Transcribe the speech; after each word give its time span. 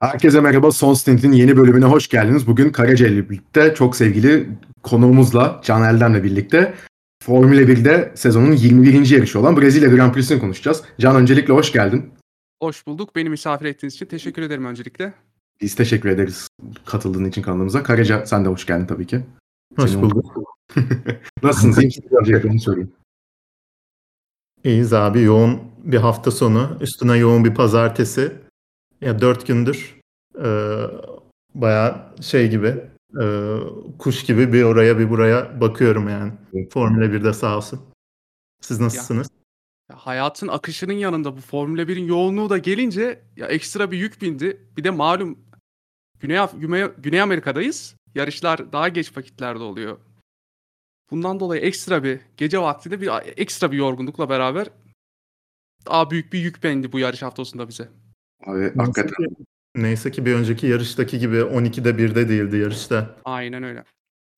Herkese 0.00 0.40
merhaba. 0.40 0.72
Son 0.72 0.94
Stint'in 0.94 1.32
yeni 1.32 1.56
bölümüne 1.56 1.84
hoş 1.84 2.08
geldiniz. 2.08 2.46
Bugün 2.46 2.70
Karaca 2.70 3.06
ile 3.06 3.30
birlikte 3.30 3.74
çok 3.74 3.96
sevgili 3.96 4.48
konuğumuzla 4.82 5.60
Can 5.64 5.94
Eldem'le 5.94 6.24
birlikte 6.24 6.74
Formula 7.22 7.60
1'de 7.60 8.12
sezonun 8.14 8.52
21. 8.52 9.10
yarışı 9.10 9.40
olan 9.40 9.56
Brezilya 9.56 9.88
Grand 9.88 10.14
Prix'sini 10.14 10.40
konuşacağız. 10.40 10.82
Can 10.98 11.16
öncelikle 11.16 11.54
hoş 11.54 11.72
geldin. 11.72 12.10
Hoş 12.62 12.86
bulduk. 12.86 13.16
Beni 13.16 13.30
misafir 13.30 13.66
ettiğiniz 13.66 13.94
için 13.94 14.06
teşekkür 14.06 14.42
ederim 14.42 14.64
öncelikle. 14.64 15.14
Biz 15.60 15.74
teşekkür 15.74 16.08
ederiz 16.08 16.48
katıldığın 16.86 17.24
için 17.24 17.42
kanalımıza. 17.42 17.82
Karaca 17.82 18.26
sen 18.26 18.44
de 18.44 18.48
hoş 18.48 18.66
geldin 18.66 18.86
tabii 18.86 19.06
ki. 19.06 19.20
Hoş 19.76 19.90
Senin 19.90 20.02
bulduk. 20.02 20.44
Nasılsınız? 21.42 21.78
İyi 21.78 22.40
onu 22.50 22.60
sorayım. 22.60 22.92
İyiyiz 24.64 24.92
abi. 24.92 25.22
Yoğun 25.22 25.60
bir 25.84 25.98
hafta 25.98 26.30
sonu. 26.30 26.78
Üstüne 26.80 27.16
yoğun 27.16 27.44
bir 27.44 27.54
pazartesi. 27.54 28.47
Ya 29.00 29.20
dört 29.20 29.46
gündür 29.46 30.00
e, 30.44 30.46
bayağı 31.54 32.14
şey 32.22 32.50
gibi 32.50 32.84
e, 33.20 33.24
kuş 33.98 34.24
gibi 34.24 34.52
bir 34.52 34.62
oraya 34.62 34.98
bir 34.98 35.10
buraya 35.10 35.60
bakıyorum 35.60 36.08
yani. 36.08 36.32
Formula 36.72 37.04
1'de 37.04 37.32
sağ 37.32 37.56
olsun. 37.56 37.80
Siz 38.60 38.80
nasılsınız? 38.80 39.28
Ya 39.90 39.96
hayatın 39.96 40.48
akışının 40.48 40.92
yanında 40.92 41.36
bu 41.36 41.40
Formula 41.40 41.82
1'in 41.82 42.04
yoğunluğu 42.04 42.50
da 42.50 42.58
gelince 42.58 43.22
ya 43.36 43.46
ekstra 43.46 43.90
bir 43.90 43.98
yük 43.98 44.22
bindi. 44.22 44.68
Bir 44.76 44.84
de 44.84 44.90
malum 44.90 45.38
Güney, 46.20 46.38
Af- 46.38 46.60
Güney, 46.60 46.84
Güney 46.98 47.20
Amerika'dayız. 47.20 47.96
Yarışlar 48.14 48.72
daha 48.72 48.88
geç 48.88 49.16
vakitlerde 49.16 49.62
oluyor. 49.62 49.98
Bundan 51.10 51.40
dolayı 51.40 51.60
ekstra 51.62 52.04
bir 52.04 52.20
gece 52.36 52.58
vaktinde 52.58 53.00
bir 53.00 53.10
ekstra 53.36 53.72
bir 53.72 53.76
yorgunlukla 53.76 54.28
beraber 54.28 54.68
daha 55.86 56.10
büyük 56.10 56.32
bir 56.32 56.38
yük 56.38 56.64
bindi 56.64 56.92
bu 56.92 56.98
yarış 56.98 57.22
haftasında 57.22 57.68
bize. 57.68 57.88
Abi 58.46 58.60
Neyse 58.60 58.74
hakikaten 58.76 59.24
ki, 59.24 59.44
neyse 59.76 60.10
ki 60.10 60.26
bir 60.26 60.34
önceki 60.34 60.66
yarıştaki 60.66 61.18
gibi 61.18 61.36
12'de 61.36 61.90
1'de 61.90 62.28
değildi 62.28 62.56
yarışta. 62.56 63.16
Aynen 63.24 63.62
öyle. 63.62 63.84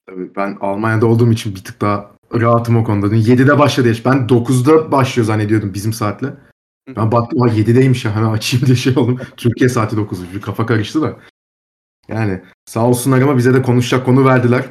Tabii 0.07 0.37
ben 0.37 0.59
Almanya'da 0.61 1.07
olduğum 1.07 1.33
için 1.33 1.55
bir 1.55 1.65
tık 1.65 1.81
daha 1.81 2.11
rahatım 2.35 2.77
o 2.77 2.85
konuda. 2.85 3.11
Dün 3.11 3.17
7'de 3.17 3.59
başladı 3.59 3.87
yarış. 3.89 4.07
Ben 4.07 4.27
9'da 4.27 4.93
başlıyor 4.93 5.27
zannediyordum 5.27 5.75
bizim 5.75 5.93
saatle. 5.93 6.29
Ben 6.97 7.13
baktım 7.13 7.41
ha 7.41 7.49
7'deymiş 7.49 8.09
ya 8.09 8.17
hemen 8.17 8.31
açayım 8.31 8.67
diye 8.67 8.77
şey 8.77 8.93
oldum. 8.97 9.21
Türkiye 9.37 9.69
saati 9.69 9.97
9. 9.97 10.35
Bir 10.35 10.41
kafa 10.41 10.67
karıştı 10.67 11.03
da. 11.03 11.17
Yani 12.09 12.41
sağ 12.67 12.87
olsunlar 12.87 13.23
ama 13.23 13.37
bize 13.37 13.55
de 13.55 13.63
konuşacak 13.63 14.07
konu 14.07 14.25
verdiler. 14.25 14.65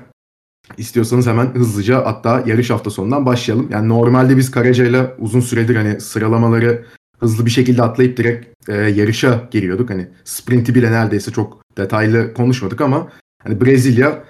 İstiyorsanız 0.77 1.27
hemen 1.27 1.45
hızlıca 1.55 2.05
hatta 2.05 2.43
yarış 2.45 2.69
hafta 2.69 2.89
sonundan 2.89 3.25
başlayalım. 3.25 3.69
Yani 3.71 3.89
normalde 3.89 4.37
biz 4.37 4.51
Karaca'yla 4.51 5.15
uzun 5.19 5.39
süredir 5.39 5.75
hani 5.75 6.01
sıralamaları 6.01 6.85
hızlı 7.19 7.45
bir 7.45 7.51
şekilde 7.51 7.81
atlayıp 7.83 8.17
direkt 8.17 8.69
e, 8.69 8.73
yarışa 8.75 9.47
geliyorduk. 9.51 9.89
Hani 9.89 10.09
sprinti 10.23 10.75
bile 10.75 10.91
neredeyse 10.91 11.31
çok 11.31 11.77
detaylı 11.77 12.33
konuşmadık 12.33 12.81
ama 12.81 13.11
hani 13.43 13.61
Brezilya 13.61 14.23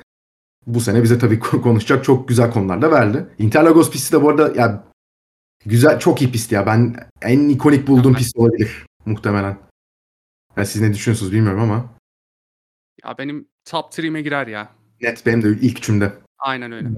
bu 0.68 0.80
sene 0.82 1.04
bize 1.04 1.20
tabii 1.20 1.40
konuşacak 1.40 2.04
çok 2.04 2.28
güzel 2.28 2.52
konular 2.52 2.82
da 2.82 2.92
verdi. 2.92 3.26
Interlagos 3.40 3.92
pisti 3.92 4.16
de 4.16 4.22
bu 4.22 4.30
arada 4.30 4.62
ya 4.62 4.84
güzel 5.66 6.00
çok 6.00 6.22
iyi 6.22 6.32
pist 6.32 6.52
ya. 6.52 6.66
Ben 6.66 6.96
en 7.22 7.50
ikonik 7.50 7.88
bulduğum 7.88 8.14
pist 8.16 8.38
olabilir 8.38 8.86
muhtemelen. 9.06 9.58
Ya 10.58 10.66
siz 10.66 10.82
ne 10.82 10.94
düşünüyorsunuz 10.94 11.32
bilmiyorum 11.32 11.60
ama 11.62 11.90
Ya 13.06 13.18
benim 13.18 13.48
top 13.66 13.94
3'me 13.94 14.22
girer 14.22 14.48
ya. 14.48 14.72
net 15.02 15.26
benim 15.26 15.44
de 15.44 15.50
ilk 15.50 15.78
üçümde. 15.78 16.14
Aynen 16.40 16.72
öyle. 16.72 16.90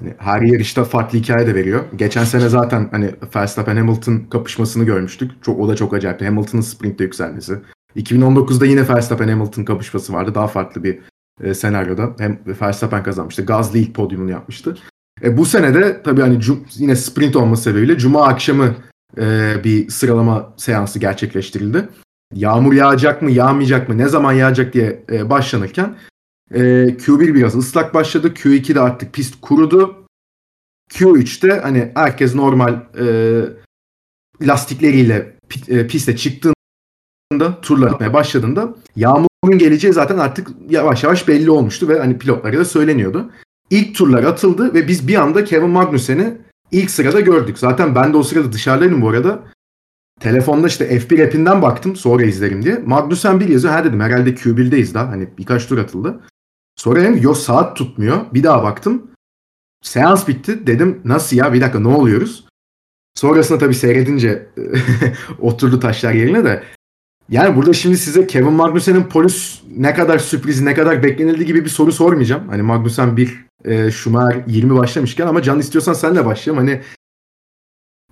Hani 0.00 0.14
her 0.18 0.42
yarışta 0.42 0.84
farklı 0.84 1.18
hikaye 1.18 1.46
de 1.46 1.54
veriyor. 1.54 1.84
Geçen 1.96 2.24
sene 2.24 2.48
zaten 2.48 2.88
hani 2.90 3.10
Verstappen 3.36 3.76
Hamilton 3.76 4.18
kapışmasını 4.30 4.84
görmüştük. 4.84 5.42
Çok 5.42 5.60
o 5.60 5.68
da 5.68 5.76
çok 5.76 5.94
acayip. 5.94 6.22
Hamilton'ın 6.22 6.62
sprintte 6.62 7.04
yükselmesi. 7.04 7.58
2019'da 7.96 8.66
yine 8.66 8.88
Verstappen 8.88 9.28
Hamilton 9.28 9.64
kapışması 9.64 10.12
vardı. 10.12 10.34
Daha 10.34 10.46
farklı 10.46 10.84
bir 10.84 10.98
e, 11.42 11.54
senaryoda. 11.54 12.14
Hem 12.18 12.38
Verstappen 12.62 13.02
kazanmıştı. 13.02 13.46
Gasly 13.46 13.80
ilk 13.80 13.94
podyumunu 13.94 14.30
yapmıştı. 14.30 14.76
E, 15.22 15.36
bu 15.36 15.44
sene 15.44 15.74
de 15.74 16.02
tabii 16.02 16.20
hani 16.20 16.40
yine 16.74 16.96
sprint 16.96 17.36
olması 17.36 17.62
sebebiyle 17.62 17.98
cuma 17.98 18.26
akşamı 18.26 18.74
e, 19.18 19.54
bir 19.64 19.88
sıralama 19.88 20.52
seansı 20.56 20.98
gerçekleştirildi. 20.98 21.88
Yağmur 22.34 22.72
yağacak 22.72 23.22
mı, 23.22 23.30
yağmayacak 23.30 23.88
mı, 23.88 23.98
ne 23.98 24.08
zaman 24.08 24.32
yağacak 24.32 24.72
diye 24.72 25.04
e, 25.12 25.30
başlanırken 25.30 25.96
e, 26.54 26.60
Q1 26.98 27.34
biraz 27.34 27.56
ıslak 27.56 27.94
başladı. 27.94 28.28
Q2'de 28.28 28.80
artık 28.80 29.12
pist 29.12 29.40
kurudu. 29.40 30.06
Q3'te 30.90 31.60
hani 31.60 31.92
herkes 31.94 32.34
normal 32.34 32.74
e, 32.98 33.06
lastikleriyle 34.42 35.36
e, 35.68 35.86
piste 35.86 36.16
çıktığında 36.16 37.60
turlar 37.62 37.90
atmaya 37.90 38.12
başladığında 38.12 38.74
yağmurun 38.96 39.58
geleceği 39.58 39.92
zaten 39.92 40.18
artık 40.18 40.48
yavaş 40.68 41.04
yavaş 41.04 41.28
belli 41.28 41.50
olmuştu 41.50 41.88
ve 41.88 41.98
hani 41.98 42.18
pilotlara 42.18 42.58
da 42.58 42.64
söyleniyordu. 42.64 43.30
İlk 43.70 43.94
turlar 43.94 44.24
atıldı 44.24 44.74
ve 44.74 44.88
biz 44.88 45.08
bir 45.08 45.14
anda 45.14 45.44
Kevin 45.44 45.70
Magnussen'i 45.70 46.38
ilk 46.72 46.90
sırada 46.90 47.20
gördük. 47.20 47.58
Zaten 47.58 47.94
ben 47.94 48.12
de 48.12 48.16
o 48.16 48.22
sırada 48.22 48.52
dışarıdaydım 48.52 49.02
bu 49.02 49.08
arada. 49.08 49.42
Telefonda 50.20 50.66
işte 50.66 50.98
F1 50.98 51.26
app'inden 51.26 51.62
baktım 51.62 51.96
sonra 51.96 52.24
izlerim 52.24 52.62
diye. 52.62 52.82
Magnussen 52.86 53.40
bir 53.40 53.48
yazıyor. 53.48 53.74
Ha 53.74 53.84
dedim 53.84 54.00
herhalde 54.00 54.30
Q1'deyiz 54.30 54.94
daha. 54.94 55.08
Hani 55.08 55.28
birkaç 55.38 55.66
tur 55.66 55.78
atıldı. 55.78 56.20
Sonra 56.76 57.00
dedim 57.00 57.22
yok 57.22 57.36
saat 57.36 57.76
tutmuyor. 57.76 58.20
Bir 58.34 58.42
daha 58.42 58.62
baktım. 58.62 59.10
Seans 59.82 60.28
bitti. 60.28 60.66
Dedim 60.66 61.00
nasıl 61.04 61.36
ya 61.36 61.52
bir 61.52 61.60
dakika 61.60 61.80
ne 61.80 61.88
oluyoruz? 61.88 62.44
Sonrasında 63.14 63.58
tabii 63.58 63.74
seyredince 63.74 64.48
oturdu 65.40 65.80
taşlar 65.80 66.12
yerine 66.12 66.44
de. 66.44 66.62
Yani 67.28 67.56
burada 67.56 67.72
şimdi 67.72 67.96
size 67.96 68.26
Kevin 68.26 68.52
Magnussen'in 68.52 69.04
polis 69.04 69.62
ne 69.76 69.94
kadar 69.94 70.18
sürpriz, 70.18 70.60
ne 70.60 70.74
kadar 70.74 71.02
beklenildi 71.02 71.46
gibi 71.46 71.64
bir 71.64 71.70
soru 71.70 71.92
sormayacağım. 71.92 72.48
Hani 72.48 72.62
Magnussen 72.62 73.16
1, 73.16 73.46
e, 73.64 73.90
Schumacher 73.90 74.44
20 74.46 74.76
başlamışken 74.76 75.26
ama 75.26 75.42
Can 75.42 75.58
istiyorsan 75.58 75.92
senle 75.92 76.26
başlayalım. 76.26 76.66
Hani 76.66 76.82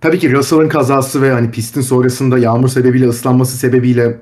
tabii 0.01 0.19
ki 0.19 0.33
Russell'ın 0.33 0.69
kazası 0.69 1.23
ve 1.23 1.33
hani 1.33 1.51
pistin 1.51 1.81
sonrasında 1.81 2.39
yağmur 2.39 2.69
sebebiyle 2.69 3.09
ıslanması 3.09 3.57
sebebiyle 3.57 4.21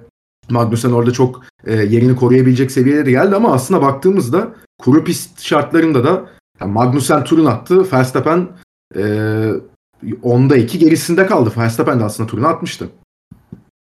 Magnussen 0.50 0.92
orada 0.92 1.10
çok 1.10 1.44
e, 1.64 1.72
yerini 1.74 2.16
koruyabilecek 2.16 2.70
seviyede 2.70 3.06
de 3.06 3.10
geldi 3.10 3.36
ama 3.36 3.52
aslında 3.52 3.82
baktığımızda 3.82 4.54
kuru 4.78 5.04
pist 5.04 5.40
şartlarında 5.40 6.04
da 6.04 6.30
yani 6.60 6.72
Magnussen 6.72 7.24
turun 7.24 7.46
attı. 7.46 7.92
Verstappen 7.92 8.48
e, 8.96 9.02
onda 10.22 10.56
2 10.56 10.78
gerisinde 10.78 11.26
kaldı. 11.26 11.52
Verstappen 11.56 12.00
de 12.00 12.04
aslında 12.04 12.28
turunu 12.28 12.46
atmıştı. 12.46 12.88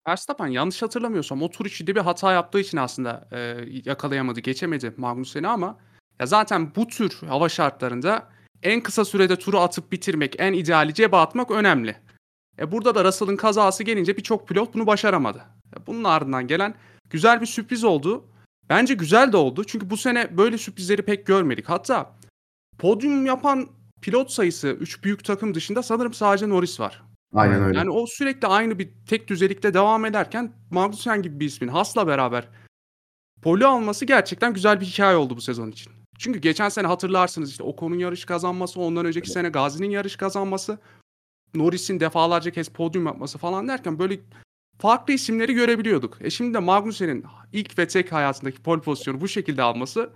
Verstappen 0.08 0.46
yanlış 0.46 0.82
hatırlamıyorsam 0.82 1.42
o 1.42 1.50
tur 1.50 1.66
içinde 1.66 1.94
bir 1.94 2.00
hata 2.00 2.32
yaptığı 2.32 2.60
için 2.60 2.78
aslında 2.78 3.28
e, 3.32 3.38
yakalayamadı, 3.84 4.40
geçemedi 4.40 4.94
Magnussen'i 4.96 5.48
ama 5.48 5.78
ya 6.20 6.26
zaten 6.26 6.74
bu 6.76 6.86
tür 6.86 7.12
hava 7.28 7.48
şartlarında 7.48 8.28
en 8.62 8.80
kısa 8.80 9.04
sürede 9.04 9.36
turu 9.36 9.58
atıp 9.58 9.92
bitirmek, 9.92 10.36
en 10.38 10.52
ideali 10.52 10.94
cebe 10.94 11.16
atmak 11.16 11.50
önemli. 11.50 11.96
E 12.58 12.72
burada 12.72 12.94
da 12.94 13.04
Russell'ın 13.04 13.36
kazası 13.36 13.84
gelince 13.84 14.16
birçok 14.16 14.48
pilot 14.48 14.74
bunu 14.74 14.86
başaramadı. 14.86 15.42
Bunun 15.86 16.04
ardından 16.04 16.46
gelen 16.46 16.74
güzel 17.10 17.40
bir 17.40 17.46
sürpriz 17.46 17.84
oldu. 17.84 18.24
Bence 18.68 18.94
güzel 18.94 19.32
de 19.32 19.36
oldu. 19.36 19.64
Çünkü 19.64 19.90
bu 19.90 19.96
sene 19.96 20.36
böyle 20.36 20.58
sürprizleri 20.58 21.02
pek 21.02 21.26
görmedik. 21.26 21.68
Hatta 21.68 22.16
podyum 22.78 23.26
yapan 23.26 23.68
pilot 24.02 24.30
sayısı 24.30 24.68
3 24.68 25.04
büyük 25.04 25.24
takım 25.24 25.54
dışında 25.54 25.82
sanırım 25.82 26.14
sadece 26.14 26.48
Norris 26.48 26.80
var. 26.80 27.02
Aynen 27.34 27.62
öyle. 27.62 27.78
Yani 27.78 27.90
o 27.90 28.06
sürekli 28.06 28.48
aynı 28.48 28.78
bir 28.78 28.90
tek 29.08 29.28
düzelikte 29.28 29.74
devam 29.74 30.04
ederken 30.04 30.52
Magnussen 30.70 31.22
gibi 31.22 31.40
bir 31.40 31.46
ismin 31.46 31.68
Haas'la 31.68 32.06
beraber 32.06 32.48
poli 33.42 33.66
alması 33.66 34.04
gerçekten 34.04 34.54
güzel 34.54 34.80
bir 34.80 34.86
hikaye 34.86 35.16
oldu 35.16 35.36
bu 35.36 35.40
sezon 35.40 35.70
için. 35.70 35.92
Çünkü 36.18 36.38
geçen 36.38 36.68
sene 36.68 36.86
hatırlarsınız 36.86 37.50
işte 37.50 37.62
Ocon'un 37.62 37.98
yarış 37.98 38.24
kazanması, 38.24 38.80
ondan 38.80 39.06
önceki 39.06 39.30
sene 39.30 39.48
Gazi'nin 39.48 39.90
yarış 39.90 40.16
kazanması, 40.16 40.78
Norris'in 41.54 42.00
defalarca 42.00 42.50
kez 42.50 42.68
podyum 42.68 43.06
yapması 43.06 43.38
falan 43.38 43.68
derken 43.68 43.98
böyle 43.98 44.20
farklı 44.82 45.12
isimleri 45.12 45.54
görebiliyorduk. 45.54 46.16
E 46.20 46.30
şimdi 46.30 46.54
de 46.54 46.58
Magnussen'in 46.58 47.24
ilk 47.52 47.78
ve 47.78 47.88
tek 47.88 48.12
hayatındaki 48.12 48.62
pole 48.62 48.80
pozisyonu 48.80 49.20
bu 49.20 49.28
şekilde 49.28 49.62
alması 49.62 50.10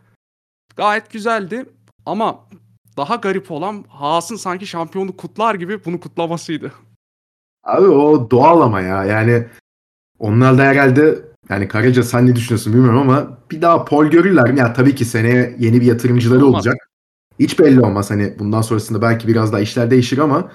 gayet 0.76 1.12
güzeldi 1.12 1.66
ama 2.06 2.48
daha 2.96 3.16
garip 3.16 3.50
olan 3.50 3.84
Haas'ın 3.88 4.36
sanki 4.36 4.66
şampiyonluk 4.66 5.18
kutlar 5.18 5.54
gibi 5.54 5.84
bunu 5.84 6.00
kutlamasıydı. 6.00 6.72
Abi 7.64 7.86
o 7.86 8.30
doğal 8.30 8.60
ama 8.60 8.80
ya. 8.80 9.04
Yani 9.04 9.46
onlar 10.18 10.58
da 10.58 10.62
herhalde 10.62 11.18
yani 11.48 11.68
Karaca 11.68 12.02
sen 12.02 12.26
ne 12.26 12.36
düşünüyorsun 12.36 12.72
bilmiyorum 12.72 12.98
ama 12.98 13.38
bir 13.50 13.62
daha 13.62 13.84
pol 13.84 14.06
görürler 14.06 14.52
mi? 14.52 14.58
Ya 14.58 14.72
tabii 14.72 14.94
ki 14.94 15.04
seneye 15.04 15.56
yeni 15.58 15.80
bir 15.80 15.86
yatırımcıları 15.86 16.44
Olmaz. 16.46 16.54
olacak. 16.54 16.90
Hiç 17.38 17.58
belli 17.58 17.80
olmaz. 17.80 18.10
Hani 18.10 18.38
bundan 18.38 18.62
sonrasında 18.62 19.02
belki 19.02 19.28
biraz 19.28 19.52
daha 19.52 19.60
işler 19.60 19.90
değişir 19.90 20.18
ama 20.18 20.50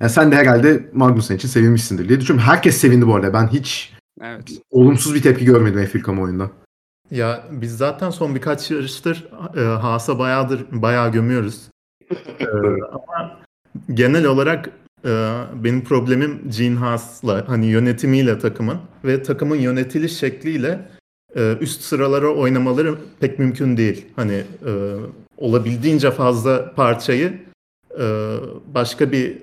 ya 0.00 0.08
sen 0.08 0.32
de 0.32 0.36
herhalde 0.36 0.90
Magnussen 0.92 1.36
için 1.36 1.48
sevinmişsindir 1.48 2.08
diye 2.08 2.20
düşünüyorum. 2.20 2.50
Herkes 2.50 2.76
sevindi 2.76 3.06
bu 3.06 3.14
arada. 3.14 3.32
Ben 3.32 3.48
hiç 3.48 3.92
Evet. 4.22 4.50
olumsuz 4.70 5.14
bir 5.14 5.22
tepki 5.22 5.44
görmedim 5.44 5.80
F1 5.80 6.02
kamuoyunda. 6.02 6.50
Ya 7.10 7.44
biz 7.50 7.76
zaten 7.76 8.10
son 8.10 8.34
birkaç 8.34 8.70
yarıştır 8.70 9.28
e, 9.56 9.60
Haas'a 9.60 10.18
bayağıdır 10.18 10.66
bayağı 10.72 11.12
gömüyoruz. 11.12 11.62
E, 12.40 12.46
ama 12.92 13.38
genel 13.94 14.24
olarak 14.24 14.70
e, 15.04 15.40
benim 15.54 15.84
problemim 15.84 16.42
Gene 16.58 16.76
Haas'la 16.78 17.44
hani 17.48 17.66
yönetimiyle 17.66 18.38
takımın 18.38 18.78
ve 19.04 19.22
takımın 19.22 19.56
yönetiliş 19.56 20.18
şekliyle 20.18 20.88
e, 21.36 21.56
üst 21.60 21.82
sıralara 21.82 22.28
oynamaları 22.28 22.94
pek 23.20 23.38
mümkün 23.38 23.76
değil. 23.76 24.06
Hani 24.16 24.34
e, 24.66 24.72
olabildiğince 25.36 26.10
fazla 26.10 26.74
parçayı 26.74 27.38
e, 28.00 28.36
başka 28.74 29.12
bir 29.12 29.38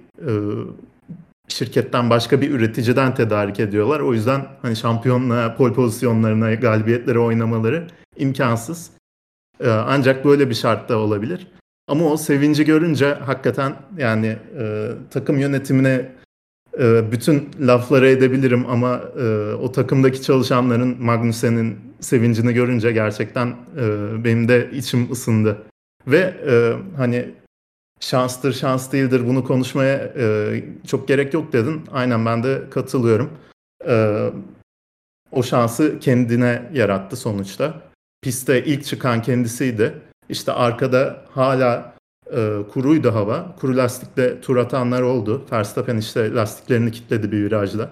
şirketten 1.48 2.10
başka 2.10 2.42
bir 2.42 2.52
üreticiden 2.52 3.16
tedarik 3.16 3.60
ediyorlar. 3.60 4.00
O 4.00 4.14
yüzden 4.14 4.46
hani 4.62 4.76
şampiyonluğa, 4.76 5.56
pol 5.56 5.74
pozisyonlarına, 5.74 6.54
galibiyetlere 6.54 7.20
oynamaları 7.20 7.88
imkansız. 8.18 8.92
E, 9.60 9.70
ancak 9.70 10.26
böyle 10.26 10.50
bir 10.50 10.56
şartta 10.56 10.98
olabilir. 10.98 11.48
Ama 11.88 12.06
o 12.06 12.18
sevinci 12.18 12.66
görünce 12.66 13.14
hakikaten 13.14 13.76
yani 13.98 14.38
e, 14.60 14.90
takım 15.12 15.40
yönetimine 15.40 16.12
e, 16.80 17.12
bütün 17.12 17.50
lafları 17.62 18.10
edebilirim 18.10 18.66
ama 18.70 19.02
e, 19.20 19.54
o 19.54 19.72
takımdaki 19.72 20.22
çalışanların 20.22 21.04
Magnussen'in 21.04 21.80
sevincini 22.00 22.54
görünce 22.54 22.92
gerçekten 22.92 23.48
e, 23.48 23.84
benim 24.24 24.48
de 24.48 24.70
içim 24.72 25.12
ısındı. 25.12 25.58
Ve 26.08 26.34
e, 26.48 26.74
hani 26.98 27.26
şanstır 28.04 28.54
şans 28.54 28.92
değildir 28.92 29.28
bunu 29.28 29.44
konuşmaya 29.44 30.14
e, 30.18 30.64
çok 30.88 31.08
gerek 31.08 31.34
yok 31.34 31.54
dedin. 31.54 31.82
Aynen 31.92 32.26
ben 32.26 32.44
de 32.44 32.70
katılıyorum. 32.70 33.30
E, 33.88 34.26
o 35.32 35.44
şansı 35.44 36.00
kendine 36.00 36.70
yarattı 36.74 37.16
sonuçta. 37.16 37.82
Piste 38.22 38.64
ilk 38.64 38.86
çıkan 38.86 39.22
kendisiydi. 39.22 39.94
İşte 40.30 40.52
arkada 40.52 41.26
hala 41.32 41.94
e, 42.32 42.58
kuruydu 42.74 43.14
hava. 43.14 43.56
Kuru 43.60 43.78
lastikle 43.78 44.42
tur 44.42 44.58
atanlar 44.58 45.02
oldu. 45.02 45.46
Verstappen 45.52 45.98
işte 45.98 46.34
lastiklerini 46.34 46.92
kilitledi 46.92 47.32
bir 47.32 47.44
virajla. 47.44 47.90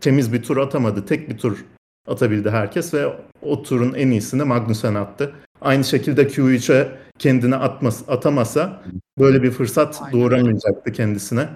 Temiz 0.00 0.32
bir 0.32 0.42
tur 0.42 0.56
atamadı. 0.56 1.06
Tek 1.06 1.28
bir 1.28 1.38
tur 1.38 1.64
atabildi 2.08 2.50
herkes 2.50 2.94
ve 2.94 3.16
o 3.42 3.62
turun 3.62 3.94
en 3.94 4.10
iyisini 4.10 4.44
Magnussen 4.44 4.94
attı. 4.94 5.32
Aynı 5.60 5.84
şekilde 5.84 6.22
Q3'e 6.22 6.88
kendini 7.18 7.56
atmas, 7.56 8.08
atamasa 8.08 8.82
böyle 9.18 9.42
bir 9.42 9.50
fırsat 9.50 10.00
Aynen. 10.02 10.12
doğuramayacaktı 10.20 10.92
kendisine. 10.92 11.48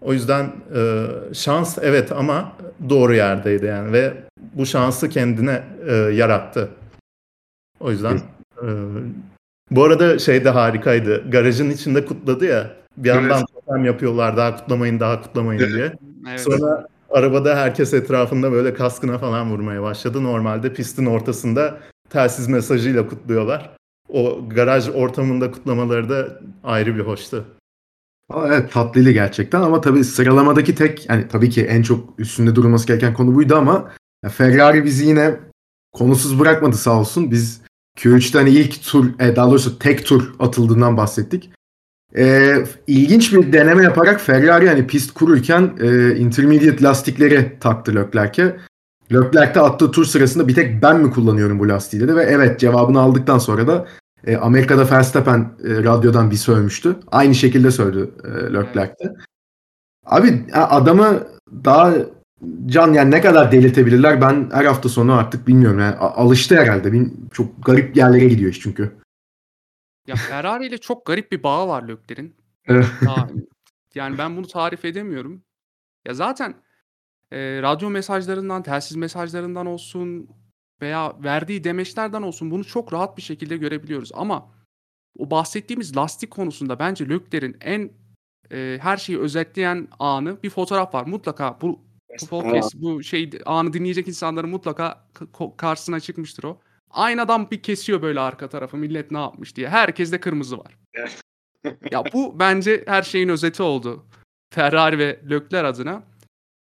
O 0.00 0.12
yüzden 0.12 0.52
e, 0.76 1.06
şans 1.34 1.78
evet 1.82 2.12
ama 2.12 2.52
doğru 2.88 3.14
yerdeydi 3.14 3.66
yani 3.66 3.92
ve 3.92 4.12
bu 4.54 4.66
şansı 4.66 5.08
kendine 5.08 5.62
e, 5.88 5.94
yarattı. 5.94 6.68
O 7.80 7.90
yüzden 7.90 8.16
e, 8.62 8.68
bu 9.70 9.84
arada 9.84 10.18
şey 10.18 10.44
de 10.44 10.50
harikaydı. 10.50 11.30
Garajın 11.30 11.70
içinde 11.70 12.04
kutladı 12.04 12.44
ya. 12.44 12.70
Bir 12.96 13.08
yandan 13.08 13.38
Evet. 13.38 13.46
totem 13.66 13.84
yapıyorlar 13.84 14.36
daha 14.36 14.56
kutlamayın 14.56 15.00
daha 15.00 15.22
kutlamayın 15.22 15.74
diye. 15.74 15.92
Evet. 16.28 16.40
Sonra 16.40 16.86
arabada 17.10 17.56
herkes 17.56 17.94
etrafında 17.94 18.52
böyle 18.52 18.74
kaskına 18.74 19.18
falan 19.18 19.50
vurmaya 19.50 19.82
başladı. 19.82 20.22
Normalde 20.22 20.72
pistin 20.74 21.06
ortasında 21.06 21.78
telsiz 22.12 22.48
mesajıyla 22.48 23.08
kutluyorlar. 23.08 23.76
O 24.08 24.48
garaj 24.48 24.88
ortamında 24.88 25.50
kutlamaları 25.50 26.08
da 26.08 26.40
ayrı 26.64 26.96
bir 26.96 27.00
hoştu. 27.00 27.44
Evet 28.46 28.72
tatlıydı 28.72 29.10
gerçekten 29.10 29.60
ama 29.60 29.80
tabii 29.80 30.04
sıralamadaki 30.04 30.74
tek 30.74 31.10
yani 31.10 31.28
tabii 31.28 31.50
ki 31.50 31.62
en 31.64 31.82
çok 31.82 32.20
üstünde 32.20 32.54
durulması 32.54 32.86
gereken 32.86 33.14
konu 33.14 33.34
buydu 33.34 33.56
ama 33.56 33.90
Ferrari 34.30 34.84
bizi 34.84 35.06
yine 35.06 35.40
konusuz 35.92 36.40
bırakmadı 36.40 36.76
sağ 36.76 37.00
olsun. 37.00 37.30
Biz 37.30 37.62
Q3'te 37.98 38.38
hani 38.38 38.50
ilk 38.50 38.82
tur 38.82 39.20
e, 39.20 39.36
daha 39.36 39.50
doğrusu 39.50 39.78
tek 39.78 40.06
tur 40.06 40.34
atıldığından 40.38 40.96
bahsettik. 40.96 41.50
E, 42.16 42.54
ilginç 42.86 43.32
bir 43.32 43.52
deneme 43.52 43.82
yaparak 43.82 44.20
Ferrari 44.20 44.68
hani 44.68 44.86
pist 44.86 45.14
kururken 45.14 45.72
e, 45.80 46.16
intermediate 46.16 46.84
lastikleri 46.84 47.58
taktı 47.60 47.94
Leclerc'e. 47.94 48.56
Leclerc 49.12 49.54
de 49.54 49.60
attığı 49.60 49.90
tur 49.90 50.04
sırasında 50.04 50.48
bir 50.48 50.54
tek 50.54 50.82
ben 50.82 51.00
mi 51.00 51.10
kullanıyorum 51.10 51.58
bu 51.58 51.68
lastiği 51.68 52.02
dedi 52.02 52.16
ve 52.16 52.22
evet 52.22 52.60
cevabını 52.60 53.00
aldıktan 53.00 53.38
sonra 53.38 53.66
da 53.66 53.86
e, 54.26 54.36
Amerika'da 54.36 54.90
Verstappen 54.90 55.38
e, 55.40 55.84
radyodan 55.84 56.30
bir 56.30 56.36
sövmüştü. 56.36 56.96
Aynı 57.10 57.34
şekilde 57.34 57.70
söyledi 57.70 58.10
e, 58.24 58.28
Leclerc 58.28 58.94
de. 59.04 59.14
Abi 60.06 60.46
a- 60.52 60.76
adamı 60.76 61.26
daha 61.64 61.94
can 62.66 62.92
yani 62.92 63.10
ne 63.10 63.20
kadar 63.20 63.52
delirtebilirler 63.52 64.20
ben 64.20 64.50
her 64.52 64.64
hafta 64.64 64.88
sonu 64.88 65.12
artık 65.12 65.46
bilmiyorum 65.46 65.80
yani 65.80 65.94
alıştı 65.94 66.56
herhalde. 66.56 66.92
Bin, 66.92 67.28
çok 67.32 67.64
garip 67.64 67.96
yerlere 67.96 68.28
gidiyor 68.28 68.50
iş 68.50 68.60
çünkü. 68.60 68.92
Ya 70.06 70.16
Ferrari 70.16 70.66
ile 70.66 70.78
çok 70.78 71.06
garip 71.06 71.32
bir 71.32 71.42
bağı 71.42 71.68
var 71.68 71.82
Lökler'in. 71.82 72.34
Yani 73.94 74.18
ben 74.18 74.36
bunu 74.36 74.46
tarif 74.46 74.84
edemiyorum. 74.84 75.42
Ya 76.06 76.14
zaten 76.14 76.54
e, 77.32 77.62
radyo 77.62 77.90
mesajlarından, 77.90 78.62
telsiz 78.62 78.96
mesajlarından 78.96 79.66
olsun 79.66 80.28
veya 80.82 81.22
verdiği 81.24 81.64
demeçlerden 81.64 82.22
olsun 82.22 82.50
bunu 82.50 82.64
çok 82.64 82.92
rahat 82.92 83.16
bir 83.16 83.22
şekilde 83.22 83.56
görebiliyoruz. 83.56 84.10
Ama 84.14 84.50
o 85.18 85.30
bahsettiğimiz 85.30 85.96
lastik 85.96 86.30
konusunda 86.30 86.78
bence 86.78 87.08
Lökler'in 87.08 87.56
en 87.60 87.90
e, 88.50 88.78
her 88.82 88.96
şeyi 88.96 89.18
özetleyen 89.18 89.88
anı 89.98 90.42
bir 90.42 90.50
fotoğraf 90.50 90.94
var. 90.94 91.06
Mutlaka 91.06 91.58
bu 91.60 91.80
bu 92.22 92.26
podcast, 92.26 92.74
bu 92.74 93.02
şey 93.02 93.30
anı 93.46 93.72
dinleyecek 93.72 94.08
insanların 94.08 94.50
mutlaka 94.50 95.08
karşısına 95.56 96.00
çıkmıştır 96.00 96.44
o. 96.44 96.58
Aynadan 96.90 97.50
bir 97.50 97.62
kesiyor 97.62 98.02
böyle 98.02 98.20
arka 98.20 98.48
tarafı 98.48 98.76
millet 98.76 99.10
ne 99.10 99.18
yapmış 99.18 99.56
diye. 99.56 99.68
Herkeste 99.68 100.20
kırmızı 100.20 100.58
var. 100.58 100.78
ya 101.90 102.04
bu 102.12 102.38
bence 102.38 102.84
her 102.86 103.02
şeyin 103.02 103.28
özeti 103.28 103.62
oldu. 103.62 104.06
Ferrari 104.54 104.98
ve 104.98 105.20
Leclerc 105.30 105.66
adına. 105.66 106.11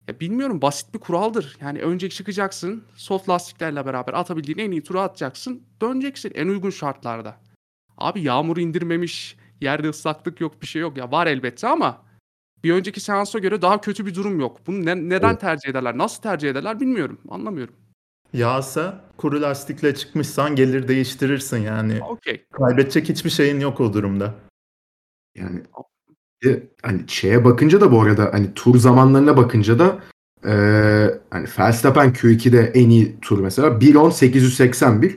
Ya 0.09 0.21
bilmiyorum 0.21 0.63
basit 0.63 0.95
bir 0.95 0.99
kuraldır. 0.99 1.57
Yani 1.61 1.83
önce 1.83 2.09
çıkacaksın, 2.09 2.85
soft 2.95 3.29
lastiklerle 3.29 3.87
beraber 3.87 4.13
atabildiğin 4.13 4.59
en 4.59 4.71
iyi 4.71 4.83
turu 4.83 5.01
atacaksın, 5.01 5.63
döneceksin 5.81 6.33
en 6.35 6.49
uygun 6.49 6.71
şartlarda. 6.71 7.37
Abi 7.99 8.23
yağmur 8.23 8.57
indirmemiş, 8.57 9.37
yerde 9.61 9.89
ıslaklık 9.89 10.41
yok, 10.41 10.63
bir 10.63 10.67
şey 10.67 10.83
yok. 10.83 10.97
Ya 10.97 11.11
var 11.13 11.27
elbette 11.27 11.69
ama 11.69 12.03
bir 12.65 12.73
önceki 12.73 13.01
seansa 13.01 13.39
göre 13.39 13.63
daha 13.63 13.81
kötü 13.81 14.07
bir 14.07 14.15
durum 14.15 14.41
yok. 14.41 14.67
Bunu 14.67 14.87
ne- 14.87 15.09
neden 15.09 15.31
Evet. 15.31 15.41
tercih 15.41 15.69
ederler, 15.69 15.99
nasıl 15.99 16.23
tercih 16.23 16.51
ederler 16.51 16.81
bilmiyorum, 16.81 17.21
anlamıyorum. 17.29 17.75
Yağsa 18.33 19.05
kuru 19.17 19.43
lastikle 19.43 19.95
çıkmışsan 19.95 20.57
gelir 20.57 20.89
değiştirirsin 20.89 21.59
yani. 21.59 22.03
Okey. 22.03 22.45
Kaybedecek 22.53 23.09
hiçbir 23.09 23.31
şeyin 23.31 23.61
yok 23.61 23.81
o 23.81 23.93
durumda. 23.93 24.35
Yani 25.37 25.63
hani 26.83 27.01
şeye 27.07 27.45
bakınca 27.45 27.81
da 27.81 27.93
bu 27.93 28.03
arada 28.03 28.31
hani 28.33 28.55
tur 28.55 28.79
zamanlarına 28.79 29.37
bakınca 29.37 29.79
da 29.79 29.99
e, 30.45 30.55
hani 31.31 31.49
Verstappen 31.59 32.13
Q2'de 32.13 32.61
en 32.75 32.91
iyi 32.91 33.21
tur 33.21 33.39
mesela 33.39 33.69
1.10.881 33.69 35.17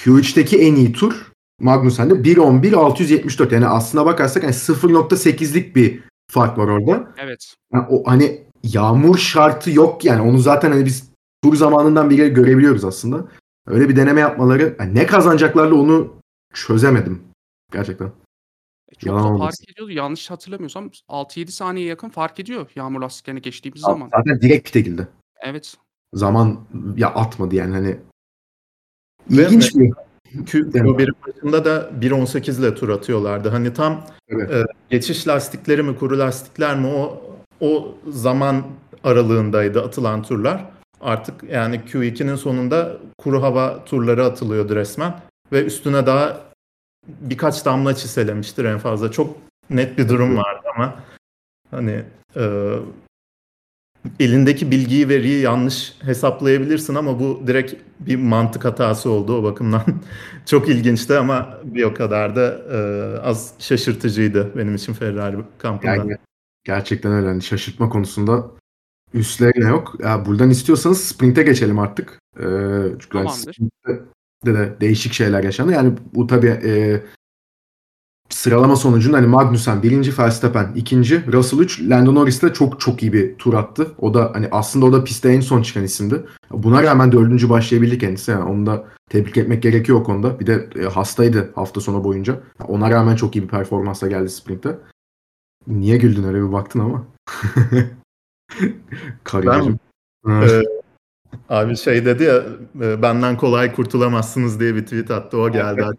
Q3'teki 0.00 0.58
en 0.58 0.74
iyi 0.74 0.92
tur 0.92 1.32
Magnussen'de 1.60 2.14
1.11.674 2.14 3.54
yani 3.54 3.66
aslına 3.66 4.06
bakarsak 4.06 4.42
hani 4.42 4.52
0.8'lik 4.52 5.76
bir 5.76 6.00
fark 6.30 6.58
var 6.58 6.68
orada. 6.68 7.14
Evet. 7.18 7.54
Yani 7.72 7.86
o 7.90 8.10
hani 8.10 8.46
yağmur 8.62 9.18
şartı 9.18 9.70
yok 9.70 10.04
yani 10.04 10.20
onu 10.20 10.38
zaten 10.38 10.70
hani 10.70 10.84
biz 10.84 11.10
tur 11.44 11.56
zamanından 11.56 12.10
beri 12.10 12.28
görebiliyoruz 12.28 12.84
aslında. 12.84 13.28
Öyle 13.66 13.88
bir 13.88 13.96
deneme 13.96 14.20
yapmaları 14.20 14.76
yani 14.80 14.94
ne 14.94 15.06
kazanacaklarla 15.06 15.74
onu 15.74 16.14
çözemedim 16.54 17.22
gerçekten. 17.72 18.12
Çok 18.98 19.06
Yalan 19.06 19.22
da 19.24 19.26
olmasın. 19.28 19.44
fark 19.44 19.70
ediyordu. 19.72 19.92
Yanlış 19.92 20.30
hatırlamıyorsam 20.30 20.90
6-7 21.08 21.50
saniye 21.50 21.86
yakın 21.86 22.08
fark 22.08 22.40
ediyor 22.40 22.70
yağmur 22.76 23.00
lastiklerini 23.00 23.42
geçtiğimiz 23.42 23.80
Zaten 23.80 24.08
zaman. 24.24 24.40
direkt 24.40 24.64
pite 24.66 24.80
girdi. 24.80 25.08
Evet. 25.42 25.74
Zaman 26.14 26.60
ya 26.96 27.08
atmadı 27.08 27.54
yani 27.54 27.74
hani. 27.74 27.96
Ve 29.30 29.42
İlginç 29.42 29.74
bir. 29.76 29.92
Q, 30.46 30.60
Q1'in 30.60 31.14
başında 31.26 31.64
da 31.64 31.90
1.18 32.00 32.60
ile 32.60 32.74
tur 32.74 32.88
atıyorlardı. 32.88 33.48
Hani 33.48 33.72
tam 33.72 34.04
Evet. 34.28 34.50
e, 34.50 34.64
geçiş 34.90 35.28
lastikleri 35.28 35.82
mi 35.82 35.96
kuru 35.98 36.18
lastikler 36.18 36.78
mi 36.78 36.86
o 36.86 37.22
o 37.60 37.94
zaman 38.08 38.66
aralığındaydı 39.04 39.82
atılan 39.82 40.22
turlar. 40.22 40.64
Artık 41.00 41.42
yani 41.42 41.76
Q2'nin 41.76 42.36
sonunda 42.36 42.96
kuru 43.18 43.42
hava 43.42 43.84
turları 43.84 44.24
atılıyordu 44.24 44.76
resmen 44.76 45.20
ve 45.52 45.64
üstüne 45.64 46.06
daha 46.06 46.40
birkaç 47.08 47.64
damla 47.64 47.94
çiselemiştir 47.94 48.64
en 48.64 48.78
fazla. 48.78 49.10
Çok 49.10 49.36
net 49.70 49.98
bir 49.98 50.08
durum 50.08 50.36
vardı 50.36 50.66
ama 50.74 50.94
hani 51.70 52.04
e, 52.36 52.72
elindeki 54.20 54.70
bilgiyi 54.70 55.08
veriyi 55.08 55.42
yanlış 55.42 55.94
hesaplayabilirsin 56.02 56.94
ama 56.94 57.20
bu 57.20 57.42
direkt 57.46 57.74
bir 58.00 58.16
mantık 58.16 58.64
hatası 58.64 59.10
oldu 59.10 59.38
o 59.38 59.42
bakımdan. 59.42 59.82
Çok 60.46 60.68
ilginçti 60.68 61.18
ama 61.18 61.58
bir 61.64 61.84
o 61.84 61.94
kadar 61.94 62.36
da 62.36 62.58
e, 62.72 62.78
az 63.20 63.54
şaşırtıcıydı 63.58 64.52
benim 64.56 64.74
için 64.74 64.92
Ferrari 64.92 65.36
kampında. 65.58 65.94
Yani 65.94 66.16
gerçekten 66.64 67.12
öyle. 67.12 67.26
Hani 67.26 67.42
şaşırtma 67.42 67.88
konusunda 67.88 68.50
üstlerine 69.14 69.68
yok. 69.68 69.94
Ya 69.98 70.26
buradan 70.26 70.50
istiyorsanız 70.50 71.04
sprinte 71.04 71.42
geçelim 71.42 71.78
artık. 71.78 72.18
Ee, 72.36 72.42
çünkü 73.00 73.18
hani 73.18 73.26
Tamamdır. 73.26 73.52
sprinte 73.52 74.04
de, 74.46 74.54
de 74.54 74.76
değişik 74.80 75.12
şeyler 75.12 75.44
yaşandı. 75.44 75.72
Yani 75.72 75.92
bu 76.14 76.26
tabii 76.26 76.60
e, 76.64 77.02
sıralama 78.30 78.76
sonucunda 78.76 79.16
hani 79.16 79.26
Magnussen 79.26 79.82
birinci, 79.82 80.18
Verstappen 80.18 80.72
ikinci, 80.74 81.32
Russell 81.32 81.58
3, 81.58 81.80
Lando 81.82 82.14
Norris 82.14 82.42
de 82.42 82.52
çok 82.52 82.80
çok 82.80 83.02
iyi 83.02 83.12
bir 83.12 83.38
tur 83.38 83.54
attı. 83.54 83.92
O 83.98 84.14
da 84.14 84.30
hani 84.34 84.48
aslında 84.50 84.86
o 84.86 84.92
da 84.92 85.04
piste 85.04 85.28
en 85.28 85.40
son 85.40 85.62
çıkan 85.62 85.84
isimdi. 85.84 86.24
Buna 86.50 86.82
rağmen 86.82 87.12
dördüncü 87.12 87.50
başlayabildi 87.50 87.98
kendisi. 87.98 88.30
Yani 88.30 88.44
onu 88.44 88.66
da 88.66 88.84
tebrik 89.10 89.36
etmek 89.36 89.62
gerekiyor 89.62 90.00
o 90.00 90.02
konuda. 90.04 90.40
Bir 90.40 90.46
de 90.46 90.68
e, 90.76 90.82
hastaydı 90.84 91.52
hafta 91.54 91.80
sonu 91.80 92.04
boyunca. 92.04 92.40
Ona 92.68 92.90
rağmen 92.90 93.16
çok 93.16 93.36
iyi 93.36 93.42
bir 93.42 93.48
performansla 93.48 94.08
geldi 94.08 94.28
sprinte. 94.28 94.78
Niye 95.66 95.96
güldün 95.96 96.24
öyle 96.24 96.38
bir 96.42 96.52
baktın 96.52 96.80
ama. 96.80 97.06
Kariyacım. 99.24 99.78
Ee, 100.28 100.62
abi 101.48 101.76
şey 101.76 102.04
dedi 102.04 102.22
ya 102.22 102.42
e, 102.80 103.02
benden 103.02 103.36
kolay 103.36 103.72
kurtulamazsınız 103.72 104.60
diye 104.60 104.74
bir 104.74 104.82
tweet 104.82 105.10
attı. 105.10 105.38
O 105.38 105.52
geldi. 105.52 105.82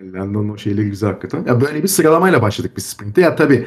Landon 0.00 0.48
o 0.48 0.58
şeyleri 0.58 0.90
güzel 0.90 1.10
hakikaten. 1.10 1.44
Ya 1.46 1.60
böyle 1.60 1.82
bir 1.82 1.88
sıralamayla 1.88 2.42
başladık 2.42 2.72
biz 2.76 2.86
sprinte. 2.86 3.20
Ya 3.20 3.36
tabii 3.36 3.66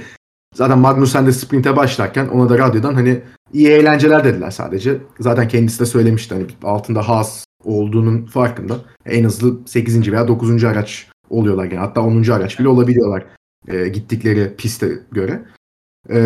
zaten 0.55 0.79
Magnussen 0.79 1.27
de 1.27 1.31
sprinte 1.31 1.75
başlarken 1.75 2.27
ona 2.27 2.49
da 2.49 2.57
radyodan 2.57 2.93
hani 2.93 3.21
iyi 3.53 3.67
eğlenceler 3.67 4.23
dediler 4.23 4.51
sadece. 4.51 4.97
Zaten 5.19 5.47
kendisi 5.47 5.79
de 5.79 5.85
söylemişti 5.85 6.35
hani 6.35 6.45
altında 6.63 7.09
Haas 7.09 7.45
olduğunun 7.63 8.25
farkında. 8.25 8.75
En 9.05 9.23
hızlı 9.23 9.59
8. 9.65 10.11
veya 10.11 10.27
9. 10.27 10.63
araç 10.63 11.07
oluyorlar 11.29 11.65
yani. 11.65 11.77
Hatta 11.77 12.01
10. 12.01 12.23
araç 12.23 12.59
bile 12.59 12.67
olabiliyorlar 12.67 13.25
e, 13.67 13.87
gittikleri 13.87 14.55
piste 14.55 14.99
göre. 15.11 15.45
E, 16.09 16.19